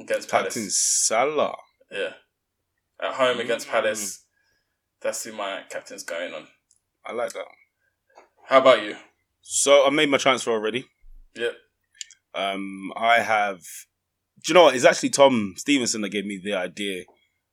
against 0.00 0.28
Palace. 0.30 0.54
Captain 0.54 0.70
Salah. 0.70 1.56
Yeah. 1.90 2.14
At 3.02 3.14
home 3.14 3.40
against 3.40 3.68
Mm. 3.68 3.70
Palace. 3.70 4.24
That's 5.00 5.24
who 5.24 5.32
my 5.32 5.62
captain's 5.70 6.02
going 6.02 6.34
on. 6.34 6.46
I 7.04 7.12
like 7.12 7.32
that. 7.32 7.46
How 8.46 8.58
about 8.58 8.82
you? 8.82 8.96
So 9.40 9.86
I 9.86 9.90
made 9.90 10.10
my 10.10 10.18
transfer 10.18 10.50
already. 10.50 10.86
Yep. 11.34 11.54
Um, 12.34 12.92
I 12.96 13.20
have. 13.20 13.60
Do 14.44 14.48
you 14.52 14.54
know 14.54 14.64
what? 14.64 14.74
It's 14.76 14.84
actually 14.84 15.10
Tom 15.10 15.54
Stevenson 15.56 16.00
that 16.02 16.10
gave 16.10 16.26
me 16.26 16.40
the 16.42 16.54
idea 16.54 17.04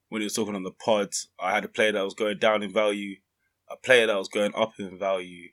when 0.08 0.20
he 0.20 0.24
was 0.24 0.34
talking 0.34 0.54
on 0.54 0.62
the 0.62 0.70
pod. 0.70 1.10
I 1.40 1.52
had 1.54 1.64
a 1.64 1.68
player 1.68 1.92
that 1.92 2.04
was 2.04 2.14
going 2.14 2.38
down 2.38 2.62
in 2.62 2.72
value, 2.72 3.16
a 3.70 3.76
player 3.76 4.06
that 4.06 4.16
was 4.18 4.28
going 4.28 4.52
up 4.54 4.72
in 4.78 4.98
value. 4.98 5.48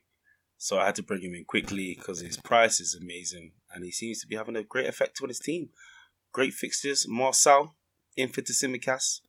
So 0.58 0.78
I 0.78 0.86
had 0.86 0.94
to 0.96 1.02
bring 1.02 1.22
him 1.22 1.34
in 1.34 1.44
quickly 1.44 1.94
because 1.98 2.20
his 2.20 2.38
price 2.38 2.80
is 2.80 2.94
amazing 3.00 3.52
and 3.74 3.84
he 3.84 3.90
seems 3.90 4.20
to 4.20 4.26
be 4.26 4.36
having 4.36 4.56
a 4.56 4.62
great 4.62 4.86
effect 4.86 5.20
on 5.22 5.28
his 5.28 5.38
team. 5.38 5.68
Great 6.36 6.52
fixtures. 6.52 7.06
Marçal 7.06 7.70
in 8.14 8.28
for 8.28 8.42
Tsimikas. 8.42 9.22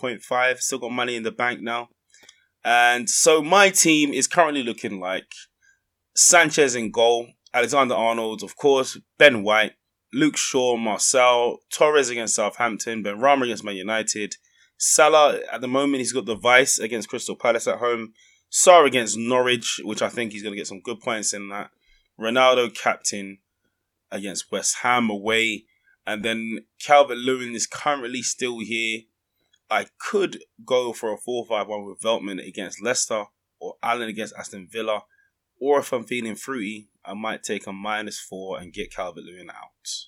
0.5. 0.00 0.58
Still 0.60 0.78
got 0.78 0.92
money 0.92 1.16
in 1.16 1.24
the 1.24 1.32
bank 1.32 1.60
now. 1.60 1.88
And 2.64 3.10
so 3.10 3.42
my 3.42 3.70
team 3.70 4.12
is 4.12 4.28
currently 4.28 4.62
looking 4.62 5.00
like 5.00 5.26
Sanchez 6.14 6.76
in 6.76 6.92
goal, 6.92 7.26
Alexander 7.52 7.96
Arnold, 7.96 8.44
of 8.44 8.54
course, 8.54 8.96
Ben 9.18 9.42
White, 9.42 9.72
Luke 10.12 10.36
Shaw, 10.36 10.76
Marçal, 10.76 11.56
Torres 11.72 12.10
against 12.10 12.36
Southampton, 12.36 13.02
Benrahma 13.02 13.42
against 13.42 13.64
Man 13.64 13.74
United, 13.74 14.36
Salah 14.78 15.40
at 15.50 15.62
the 15.62 15.66
moment 15.66 15.98
he's 15.98 16.12
got 16.12 16.26
the 16.26 16.36
Vice 16.36 16.78
against 16.78 17.08
Crystal 17.08 17.34
Palace 17.34 17.66
at 17.66 17.78
home, 17.78 18.12
Sarr 18.52 18.86
against 18.86 19.18
Norwich, 19.18 19.80
which 19.82 20.00
I 20.00 20.10
think 20.10 20.30
he's 20.30 20.44
going 20.44 20.52
to 20.52 20.56
get 20.56 20.68
some 20.68 20.80
good 20.80 21.00
points 21.00 21.32
in 21.32 21.48
that. 21.48 21.70
Ronaldo 22.20 22.72
captain 22.72 23.38
against 24.12 24.52
West 24.52 24.76
Ham 24.82 25.10
away, 25.10 25.64
and 26.06 26.22
then 26.22 26.60
Calvert 26.78 27.18
Lewin 27.18 27.54
is 27.54 27.66
currently 27.66 28.22
still 28.22 28.60
here. 28.60 29.02
I 29.68 29.86
could 29.98 30.44
go 30.64 30.92
for 30.92 31.12
a 31.12 31.18
4-5-1 31.18 31.86
with 31.86 32.00
Veltman 32.00 32.46
against 32.46 32.82
Leicester 32.82 33.24
or 33.58 33.74
Allan 33.82 34.08
against 34.08 34.34
Aston 34.38 34.68
Villa. 34.70 35.02
Or 35.58 35.80
if 35.80 35.92
I'm 35.92 36.04
feeling 36.04 36.36
fruity, 36.36 36.88
I 37.04 37.14
might 37.14 37.42
take 37.42 37.66
a 37.66 37.72
minus 37.72 38.20
four 38.20 38.58
and 38.58 38.72
get 38.72 38.94
Calvert 38.94 39.24
Lewin 39.24 39.50
out. 39.50 40.06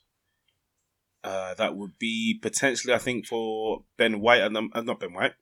Uh, 1.24 1.54
that 1.54 1.76
would 1.76 1.98
be 1.98 2.38
potentially, 2.40 2.94
I 2.94 2.98
think, 2.98 3.26
for 3.26 3.84
Ben 3.96 4.20
White 4.20 4.46
the 4.52 4.68
uh, 4.72 4.80
not 4.82 5.00
Ben 5.00 5.12
White, 5.12 5.34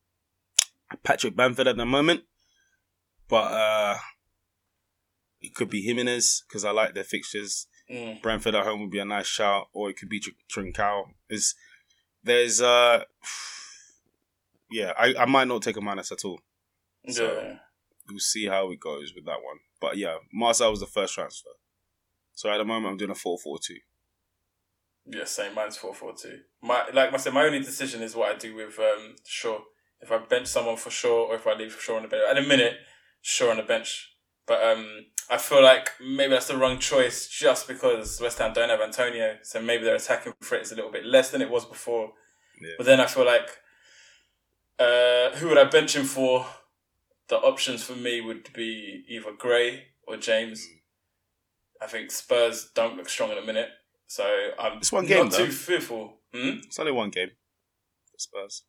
Patrick 1.02 1.36
Bamford 1.36 1.66
at 1.66 1.76
the 1.76 1.84
moment. 1.84 2.22
But 3.28 3.52
uh, 3.52 3.96
it 5.40 5.54
could 5.54 5.68
be 5.68 5.82
Jimenez 5.82 6.44
because 6.46 6.64
I 6.64 6.70
like 6.70 6.94
their 6.94 7.04
fixtures. 7.04 7.66
Mm. 7.90 8.20
Brentford 8.22 8.54
at 8.54 8.64
home 8.64 8.80
would 8.80 8.90
be 8.90 8.98
a 8.98 9.04
nice 9.04 9.26
shout, 9.26 9.68
or 9.72 9.90
it 9.90 9.96
could 9.96 10.08
be 10.08 10.20
Tr- 10.20 10.30
Trincao. 10.52 11.04
Is 11.30 11.54
there's 12.22 12.60
uh, 12.60 13.04
yeah, 14.70 14.92
I, 14.98 15.14
I 15.20 15.24
might 15.26 15.48
not 15.48 15.62
take 15.62 15.76
a 15.76 15.80
minus 15.80 16.12
at 16.12 16.24
all. 16.24 16.40
So- 17.08 17.40
yeah. 17.42 17.56
We'll 18.08 18.20
see 18.20 18.46
how 18.46 18.70
it 18.70 18.78
goes 18.78 19.12
with 19.16 19.24
that 19.24 19.42
one. 19.42 19.58
But 19.80 19.96
yeah, 19.96 20.18
Marçal 20.32 20.70
was 20.70 20.78
the 20.78 20.86
first 20.86 21.14
transfer. 21.14 21.50
So 22.34 22.48
at 22.48 22.58
the 22.58 22.64
moment, 22.64 22.92
I'm 22.92 22.96
doing 22.96 23.10
a 23.10 23.16
4 23.16 23.36
4 23.36 23.58
2. 23.60 23.74
Yeah, 25.08 25.24
same. 25.24 25.54
Mine's 25.54 25.76
four 25.76 25.94
four 25.94 26.14
two. 26.14 26.40
My 26.62 26.84
like 26.92 27.12
I 27.12 27.16
said, 27.16 27.32
my 27.32 27.44
only 27.44 27.60
decision 27.60 28.02
is 28.02 28.16
what 28.16 28.34
I 28.34 28.38
do 28.38 28.54
with 28.56 28.78
um 28.78 29.14
Shaw. 29.24 29.58
If 30.00 30.10
I 30.10 30.18
bench 30.18 30.48
someone 30.48 30.76
for 30.76 30.90
Shaw 30.90 31.26
or 31.28 31.36
if 31.36 31.46
I 31.46 31.54
leave 31.54 31.76
Shaw 31.80 31.96
on 31.96 32.02
the 32.02 32.08
bench. 32.08 32.22
At 32.28 32.34
the 32.34 32.42
minute, 32.42 32.74
Shaw 33.22 33.50
on 33.50 33.56
the 33.58 33.62
bench. 33.62 34.12
But 34.46 34.62
um 34.64 35.06
I 35.28 35.38
feel 35.38 35.62
like 35.62 35.90
maybe 36.00 36.30
that's 36.30 36.46
the 36.48 36.56
wrong 36.56 36.78
choice 36.78 37.28
just 37.28 37.66
because 37.66 38.20
West 38.20 38.38
Ham 38.38 38.52
don't 38.52 38.68
have 38.68 38.80
Antonio. 38.80 39.36
So 39.42 39.60
maybe 39.60 39.84
their 39.84 39.96
attacking 39.96 40.34
threat 40.42 40.62
is 40.62 40.72
a 40.72 40.76
little 40.76 40.90
bit 40.92 41.04
less 41.04 41.30
than 41.30 41.42
it 41.42 41.50
was 41.50 41.64
before. 41.64 42.12
Yeah. 42.60 42.74
But 42.78 42.86
then 42.86 43.00
I 43.00 43.06
feel 43.06 43.26
like 43.26 43.48
uh 44.78 45.30
who 45.36 45.48
would 45.48 45.58
I 45.58 45.64
bench 45.64 45.96
him 45.96 46.04
for? 46.04 46.46
The 47.28 47.36
options 47.38 47.82
for 47.82 47.94
me 47.96 48.20
would 48.20 48.52
be 48.52 49.04
either 49.08 49.32
Gray 49.32 49.84
or 50.06 50.16
James. 50.16 50.68
I 51.82 51.86
think 51.86 52.10
Spurs 52.10 52.70
don't 52.74 52.96
look 52.96 53.08
strong 53.08 53.30
in 53.32 53.38
a 53.38 53.44
minute. 53.44 53.68
So 54.06 54.24
I'm 54.58 54.78
It's 54.78 54.92
one 54.92 55.06
game, 55.06 55.24
not 55.24 55.32
though. 55.32 55.46
too 55.46 55.50
fearful. 55.52 56.18
Hmm? 56.32 56.58
It's 56.64 56.78
only 56.78 56.92
one 56.92 57.10
game 57.10 57.30
for 58.12 58.18
Spurs. 58.18 58.62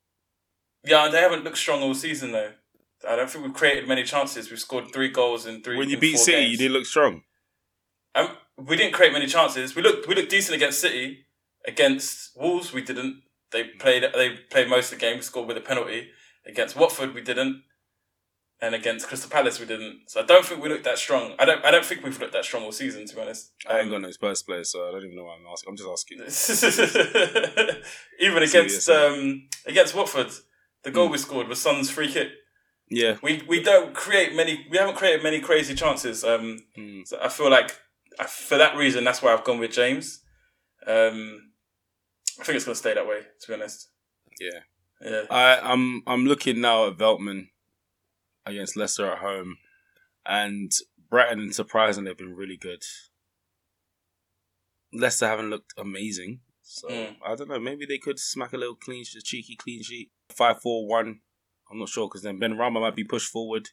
Yeah, 0.84 1.08
they 1.10 1.20
haven't 1.22 1.44
looked 1.44 1.58
strong 1.58 1.84
all 1.84 1.94
season 1.94 2.32
though. 2.32 2.54
I 3.08 3.16
don't 3.16 3.30
think 3.30 3.44
we've 3.46 3.54
created 3.54 3.88
many 3.88 4.04
chances. 4.04 4.50
We've 4.50 4.60
scored 4.60 4.94
three 4.94 5.10
goals 5.10 5.46
in 5.46 5.62
three. 5.62 5.78
When 5.78 5.90
you 5.90 5.98
beat 5.98 6.18
City, 6.18 6.38
games. 6.38 6.52
you 6.52 6.58
didn't 6.58 6.74
look 6.74 6.86
strong. 6.86 7.24
Um, 8.16 8.30
we 8.58 8.76
didn't 8.76 8.94
create 8.94 9.12
many 9.14 9.28
chances. 9.28 9.76
We 9.76 9.82
looked 9.84 10.08
we 10.08 10.16
looked 10.16 10.30
decent 10.32 10.56
against 10.56 10.80
City. 10.80 11.26
Against 11.68 12.32
Wolves, 12.38 12.72
we 12.74 12.82
didn't. 12.82 13.22
They 13.52 13.66
played 13.66 14.04
they 14.14 14.30
played 14.50 14.70
most 14.70 14.92
of 14.92 15.00
the 15.00 15.06
game. 15.06 15.18
We 15.18 15.22
Scored 15.22 15.48
with 15.48 15.58
a 15.58 15.62
penalty. 15.62 16.10
Against 16.46 16.76
Watford, 16.78 17.14
we 17.14 17.22
didn't. 17.22 17.64
And 18.60 18.74
against 18.74 19.08
Crystal 19.08 19.30
Palace, 19.30 19.60
we 19.60 19.68
didn't. 19.68 20.04
So 20.08 20.22
I 20.22 20.26
don't 20.26 20.44
think 20.44 20.64
we 20.64 20.70
looked 20.70 20.86
that 20.86 20.98
strong. 20.98 21.36
I 21.38 21.46
don't. 21.46 21.64
I 21.64 21.70
don't 21.70 21.86
think 21.86 22.04
we've 22.04 22.20
looked 22.20 22.34
that 22.34 22.44
strong 22.46 22.64
all 22.64 22.72
season, 22.72 23.06
to 23.06 23.16
be 23.16 23.22
honest. 23.22 23.52
I 23.70 23.74
ain't 23.80 23.84
Um, 23.84 23.90
got 23.92 24.02
no 24.02 24.12
Spurs 24.12 24.42
players, 24.42 24.72
so 24.72 24.88
I 24.88 24.92
don't 24.92 25.04
even 25.04 25.16
know 25.16 25.26
why 25.26 25.36
I'm 25.36 25.46
asking. 25.52 25.70
I'm 25.70 25.78
just 25.78 26.58
asking. 26.58 27.84
Even 28.20 28.42
against 28.44 28.90
um 28.90 29.48
against 29.68 29.94
Watford, 29.94 30.32
the 30.84 30.90
goal 30.92 31.08
Mm. 31.10 31.12
we 31.12 31.18
scored 31.20 31.48
was 31.48 31.62
Son's 31.62 31.92
free 31.92 32.12
kick. 32.12 32.30
Yeah. 32.90 33.18
We 33.22 33.44
we 33.48 33.62
don't 33.62 33.94
create 33.94 34.34
many. 34.36 34.66
We 34.70 34.78
haven't 34.78 34.96
created 34.96 35.24
many 35.24 35.40
crazy 35.42 35.76
chances. 35.76 36.24
Um, 36.24 36.60
Mm. 36.78 37.08
so 37.08 37.20
I 37.22 37.30
feel 37.30 37.50
like 37.50 37.72
I, 38.20 38.26
for 38.26 38.58
that 38.58 38.76
reason, 38.78 39.04
that's 39.04 39.22
why 39.22 39.34
I've 39.34 39.44
gone 39.44 39.60
with 39.60 39.72
James. 39.72 40.24
Um, 40.86 41.52
I 42.40 42.44
think 42.44 42.56
it's 42.56 42.66
gonna 42.66 42.76
stay 42.76 42.94
that 42.94 43.08
way. 43.08 43.22
To 43.42 43.48
be 43.48 43.54
honest. 43.56 43.90
Yeah. 44.40 44.60
Yeah. 45.02 45.24
I, 45.30 45.60
I'm 45.60 46.02
I'm 46.08 46.26
looking 46.26 46.62
now 46.62 46.88
at 46.88 46.98
Veltman 46.98 47.50
against 48.46 48.78
Leicester 48.78 49.12
at 49.12 49.18
home, 49.20 49.58
and 50.26 50.72
Brighton 51.10 51.52
surprisingly 51.54 52.10
have 52.12 52.18
been 52.18 52.36
really 52.36 52.58
good. 52.58 52.84
Leicester 54.94 55.28
haven't 55.28 55.50
looked 55.50 55.74
amazing, 55.78 56.40
so 56.62 56.88
Mm. 56.88 57.18
I 57.26 57.36
don't 57.36 57.50
know. 57.50 57.60
Maybe 57.60 57.86
they 57.86 57.98
could 57.98 58.20
smack 58.20 58.54
a 58.54 58.58
little 58.58 58.76
clean, 58.76 59.04
a 59.18 59.22
cheeky 59.22 59.56
clean 59.56 59.84
sheet, 59.84 60.12
five 60.30 60.62
four 60.62 60.88
one. 60.88 61.20
I'm 61.72 61.80
not 61.80 61.90
sure 61.90 62.08
because 62.08 62.22
then 62.24 62.40
Benrahma 62.40 62.82
might 62.82 62.96
be 62.96 63.04
pushed 63.04 63.30
forward, 63.32 63.70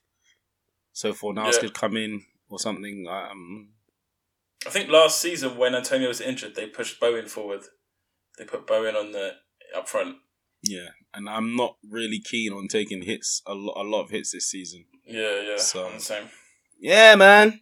so 0.93 1.13
Fornals 1.13 1.55
Yeah. 1.55 1.61
could 1.61 1.75
come 1.75 1.97
in 1.97 2.25
or 2.49 2.59
something. 2.59 3.07
Um, 3.09 3.73
I 4.67 4.71
think 4.71 4.89
last 4.91 5.21
season 5.21 5.57
when 5.57 5.75
Antonio 5.75 6.09
was 6.09 6.21
injured, 6.21 6.55
they 6.55 6.67
pushed 6.67 6.99
Bowen 7.01 7.27
forward. 7.27 7.63
They 8.39 8.45
put 8.45 8.67
Bowen 8.67 8.97
on 8.97 9.13
the 9.13 9.37
up 9.77 9.89
front. 9.89 10.17
yeah, 10.63 10.89
and 11.13 11.29
I'm 11.29 11.55
not 11.57 11.77
really 11.89 12.21
keen 12.21 12.53
on 12.53 12.69
taking 12.69 13.03
hits 13.03 13.43
a 13.47 13.55
lot, 13.55 13.77
a 13.77 13.85
lot 13.87 14.03
of 14.05 14.11
hits 14.11 14.33
this 14.33 14.47
season. 14.51 14.87
Yeah, 15.07 15.41
yeah. 15.43 15.57
So- 15.59 15.87
I'm 15.87 15.95
the 15.95 16.01
same. 16.01 16.31
Yeah, 16.79 17.15
man. 17.17 17.61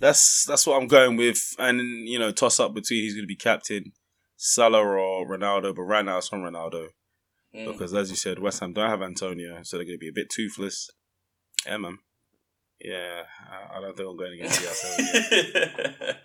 That's 0.00 0.44
that's 0.46 0.66
what 0.66 0.80
I'm 0.80 0.88
going 0.88 1.16
with. 1.16 1.54
And 1.58 2.08
you 2.08 2.18
know, 2.18 2.30
toss 2.32 2.58
up 2.60 2.74
between 2.74 3.02
who's 3.02 3.14
going 3.14 3.24
to 3.24 3.28
be 3.28 3.36
captain, 3.36 3.92
Salah 4.36 4.80
or 4.82 5.26
Ronaldo. 5.28 5.74
But 5.74 5.82
right 5.82 6.04
now 6.04 6.18
it's 6.18 6.32
on 6.32 6.40
Ronaldo 6.42 6.88
Mm. 7.54 7.72
because, 7.72 7.94
as 7.94 8.10
you 8.10 8.16
said, 8.16 8.38
West 8.38 8.60
Ham 8.60 8.72
don't 8.72 8.90
have 8.90 9.02
Antonio, 9.02 9.60
so 9.62 9.76
they're 9.76 9.86
going 9.86 9.96
to 9.96 10.00
be 10.00 10.08
a 10.08 10.12
bit 10.12 10.28
toothless. 10.30 10.90
Yeah, 11.66 11.76
man. 11.78 11.98
Yeah, 12.80 13.22
I, 13.50 13.78
I 13.78 13.80
don't 13.80 13.96
think 13.96 14.08
I'm 14.08 14.16
going 14.16 14.32
against 14.34 14.60
the 14.60 16.16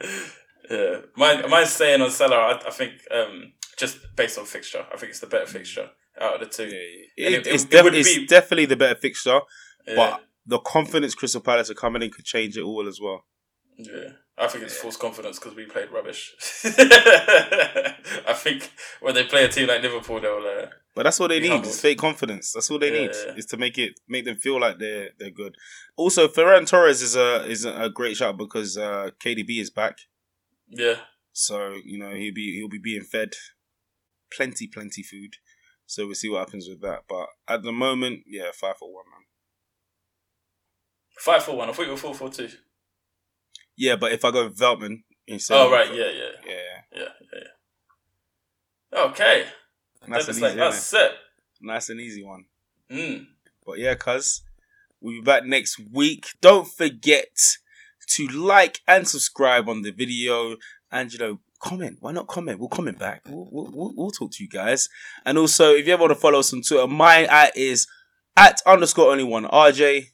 yeah, 0.70 0.98
mine, 1.16 1.50
mine's 1.50 1.70
staying 1.72 2.02
on 2.02 2.10
Salah. 2.12 2.36
I, 2.36 2.68
I 2.68 2.72
think 2.72 2.94
um, 3.12 3.54
just 3.78 3.98
based 4.16 4.38
on 4.38 4.46
fixture, 4.46 4.86
I 4.94 4.98
think 4.98 5.12
it's 5.12 5.20
the 5.20 5.28
better 5.28 5.46
fixture 5.46 5.90
out 6.20 6.36
of 6.36 6.40
the 6.42 6.48
two. 6.48 6.66
yeah, 6.66 7.28
it, 7.28 7.34
it- 7.34 7.48
it's, 7.48 7.64
it 7.64 7.70
def- 7.70 7.94
it's 7.94 8.16
be- 8.16 8.26
definitely 8.28 8.66
the 8.66 8.76
better 8.76 8.96
fixture, 9.00 9.40
Yeah, 9.88 9.96
but 9.96 10.24
the 10.46 10.60
confidence 10.60 11.16
Crystal 11.16 11.42
Palace 11.42 11.70
are 11.70 11.76
coming 11.76 12.02
in 12.02 12.10
could 12.12 12.26
change 12.26 12.58
it 12.58 12.64
all 12.64 12.88
as 12.88 13.00
well. 13.02 13.24
yeah. 13.78 14.10
I 14.42 14.48
think 14.48 14.64
it's 14.64 14.78
false 14.78 14.96
confidence 14.96 15.38
because 15.38 15.54
we 15.54 15.66
played 15.66 15.92
rubbish. 15.92 16.34
I 16.66 18.34
think 18.34 18.72
when 19.02 19.14
they 19.14 19.26
play 19.26 19.44
a 19.44 19.50
team 19.50 19.68
like 19.68 19.82
Liverpool, 19.82 20.22
they'll. 20.22 20.38
Uh, 20.38 20.68
But 20.96 21.04
that's 21.04 21.20
what 21.20 21.28
they 21.30 21.40
need. 21.40 21.66
It's 21.66 21.80
fake 21.80 22.00
confidence. 22.00 22.52
That's 22.52 22.70
all 22.72 22.80
they 22.80 22.92
Yeah, 22.92 23.02
need 23.02 23.38
is 23.38 23.46
to 23.48 23.58
make 23.58 23.78
it 23.78 24.00
make 24.08 24.26
them 24.26 24.36
feel 24.38 24.60
like 24.60 24.80
they're 24.80 25.10
they're 25.18 25.30
good. 25.32 25.56
Also, 25.96 26.28
Ferran 26.28 26.68
Torres 26.68 27.02
is 27.02 27.16
a 27.16 27.46
is 27.46 27.64
a 27.66 27.90
great 27.90 28.18
shot 28.18 28.38
because 28.38 28.78
uh, 28.78 29.12
KDB 29.24 29.62
is 29.62 29.70
back. 29.70 29.98
yeah, 30.68 30.96
So 31.32 31.76
you 31.86 32.00
know 32.00 32.14
he'll 32.16 32.34
be 32.34 32.56
he'll 32.58 32.68
be 32.70 32.80
being 32.80 33.04
fed 33.04 33.34
plenty 34.32 34.68
plenty 34.68 35.04
food. 35.04 35.36
So 35.86 36.06
we'll 36.06 36.16
see 36.16 36.30
what 36.30 36.40
happens 36.40 36.68
with 36.68 36.82
that. 36.82 37.04
But 37.08 37.28
at 37.48 37.64
the 37.64 37.72
moment, 37.72 38.24
yeah, 38.28 38.52
five 38.54 38.78
for 38.78 38.94
one 38.94 39.06
man. 39.12 39.26
five 41.18 41.44
four 41.44 41.56
one. 41.58 41.70
I 41.70 41.74
thought 41.74 41.86
you 41.86 41.92
were 41.92 41.98
four 41.98 42.14
four 42.16 42.30
two. 42.30 42.50
Yeah, 43.78 43.96
but 43.96 44.12
if 44.12 44.26
I 44.26 44.32
go 44.32 44.50
Veltman 44.50 45.04
instead, 45.28 45.56
Oh 45.58 45.72
right, 45.72 45.94
yeah, 45.94 46.10
yeah, 46.12 46.32
yeah, 46.46 46.82
yeah. 46.94 47.10
yeah. 47.34 49.00
Okay, 49.06 49.46
and 50.02 50.16
it's 50.16 50.28
like 50.42 50.52
easy, 50.52 50.60
that's 50.60 50.84
set. 50.84 51.12
innit? 51.12 51.16
nice 51.62 51.90
and 51.90 52.00
easy 52.00 52.24
one. 52.24 52.46
Mm. 52.92 53.28
But 53.66 53.80
yeah, 53.80 53.96
cuz 53.96 54.42
we'll 55.02 55.16
be 55.16 55.22
back 55.22 55.46
next 55.46 55.80
week. 55.92 56.28
Don't 56.42 56.68
forget 56.68 57.30
to 58.16 58.28
like 58.28 58.80
and 58.88 59.08
subscribe 59.08 59.70
on 59.70 59.82
the 59.84 59.92
video 59.92 60.58
and 60.92 61.12
you 61.14 61.20
know 61.20 61.40
comment. 61.60 61.98
Why 62.00 62.12
not 62.12 62.28
comment? 62.28 62.60
We'll 62.60 62.70
comment 62.70 62.98
back. 62.98 63.22
We'll, 63.28 63.48
we'll, 63.52 63.72
we'll, 63.72 63.94
we'll 63.96 64.12
talk 64.12 64.32
to 64.32 64.44
you 64.44 64.50
guys. 64.50 64.90
And 65.26 65.38
also, 65.38 65.74
if 65.74 65.86
you 65.86 65.94
ever 65.94 66.02
want 66.02 66.12
to 66.12 66.20
follow 66.20 66.40
us 66.40 66.54
on 66.54 66.62
Twitter, 66.62 66.88
my 66.88 67.26
at 67.26 67.56
is 67.56 67.88
at 68.36 68.62
underscore 68.66 69.12
only 69.12 69.24
one 69.24 69.46
RJ. 69.46 70.08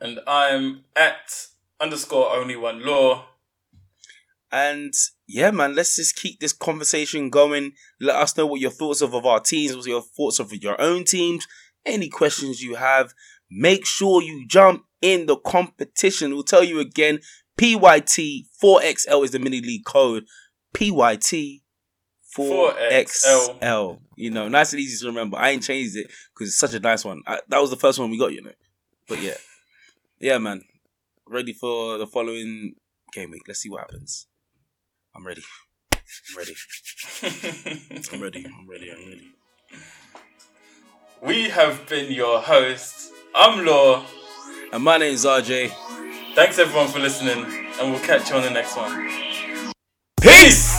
And 0.00 0.20
I'm 0.26 0.84
at 0.96 1.48
underscore 1.80 2.34
only 2.34 2.56
one 2.56 2.84
law. 2.84 3.26
And 4.54 4.94
yeah, 5.26 5.50
man, 5.50 5.74
let's 5.74 5.96
just 5.96 6.14
keep 6.14 6.38
this 6.38 6.52
conversation 6.52 7.28
going. 7.28 7.72
Let 8.00 8.14
us 8.14 8.36
know 8.36 8.46
what 8.46 8.60
your 8.60 8.70
thoughts 8.70 9.00
of, 9.00 9.12
of 9.12 9.26
our 9.26 9.40
teams, 9.40 9.74
what 9.74 9.84
your 9.84 10.00
thoughts 10.00 10.38
of 10.38 10.52
your 10.54 10.80
own 10.80 11.02
teams, 11.02 11.44
any 11.84 12.08
questions 12.08 12.62
you 12.62 12.76
have. 12.76 13.14
Make 13.50 13.84
sure 13.84 14.22
you 14.22 14.46
jump 14.46 14.84
in 15.02 15.26
the 15.26 15.36
competition. 15.38 16.30
We'll 16.30 16.44
tell 16.44 16.62
you 16.62 16.78
again, 16.78 17.18
PYT4XL 17.58 19.24
is 19.24 19.32
the 19.32 19.40
mini 19.40 19.60
league 19.60 19.84
code. 19.84 20.24
PYT 20.72 21.62
4XL. 22.38 23.98
You 24.16 24.30
know, 24.30 24.48
nice 24.48 24.72
and 24.72 24.78
easy 24.78 25.04
to 25.04 25.08
remember. 25.08 25.36
I 25.36 25.50
ain't 25.50 25.64
changed 25.64 25.96
it 25.96 26.12
because 26.32 26.50
it's 26.50 26.58
such 26.58 26.74
a 26.74 26.80
nice 26.80 27.04
one. 27.04 27.22
I, 27.26 27.40
that 27.48 27.60
was 27.60 27.70
the 27.70 27.76
first 27.76 27.98
one 27.98 28.08
we 28.08 28.20
got, 28.20 28.32
you 28.32 28.42
know. 28.42 28.52
But 29.08 29.20
yeah. 29.20 29.34
Yeah, 30.20 30.38
man. 30.38 30.62
Ready 31.26 31.54
for 31.54 31.98
the 31.98 32.06
following 32.06 32.74
game 33.12 33.32
week. 33.32 33.42
Let's 33.48 33.58
see 33.58 33.68
what 33.68 33.80
happens. 33.80 34.28
I'm 35.16 35.24
ready. 35.24 35.42
I'm 36.30 36.36
ready. 36.36 36.54
I'm 38.12 38.20
ready. 38.20 38.46
I'm 38.46 38.68
ready. 38.68 38.90
I'm 38.90 39.08
ready. 39.08 39.32
we 41.22 41.50
have 41.50 41.88
been 41.88 42.12
your 42.12 42.40
hosts. 42.40 43.12
I'm 43.32 43.64
Law. 43.64 44.04
And 44.72 44.82
my 44.82 44.98
name 44.98 45.14
is 45.14 45.24
RJ. 45.24 45.70
Thanks 46.34 46.58
everyone 46.58 46.88
for 46.88 46.98
listening, 46.98 47.44
and 47.80 47.92
we'll 47.92 48.00
catch 48.00 48.30
you 48.30 48.36
on 48.36 48.42
the 48.42 48.50
next 48.50 48.76
one. 48.76 49.08
Peace! 50.20 50.73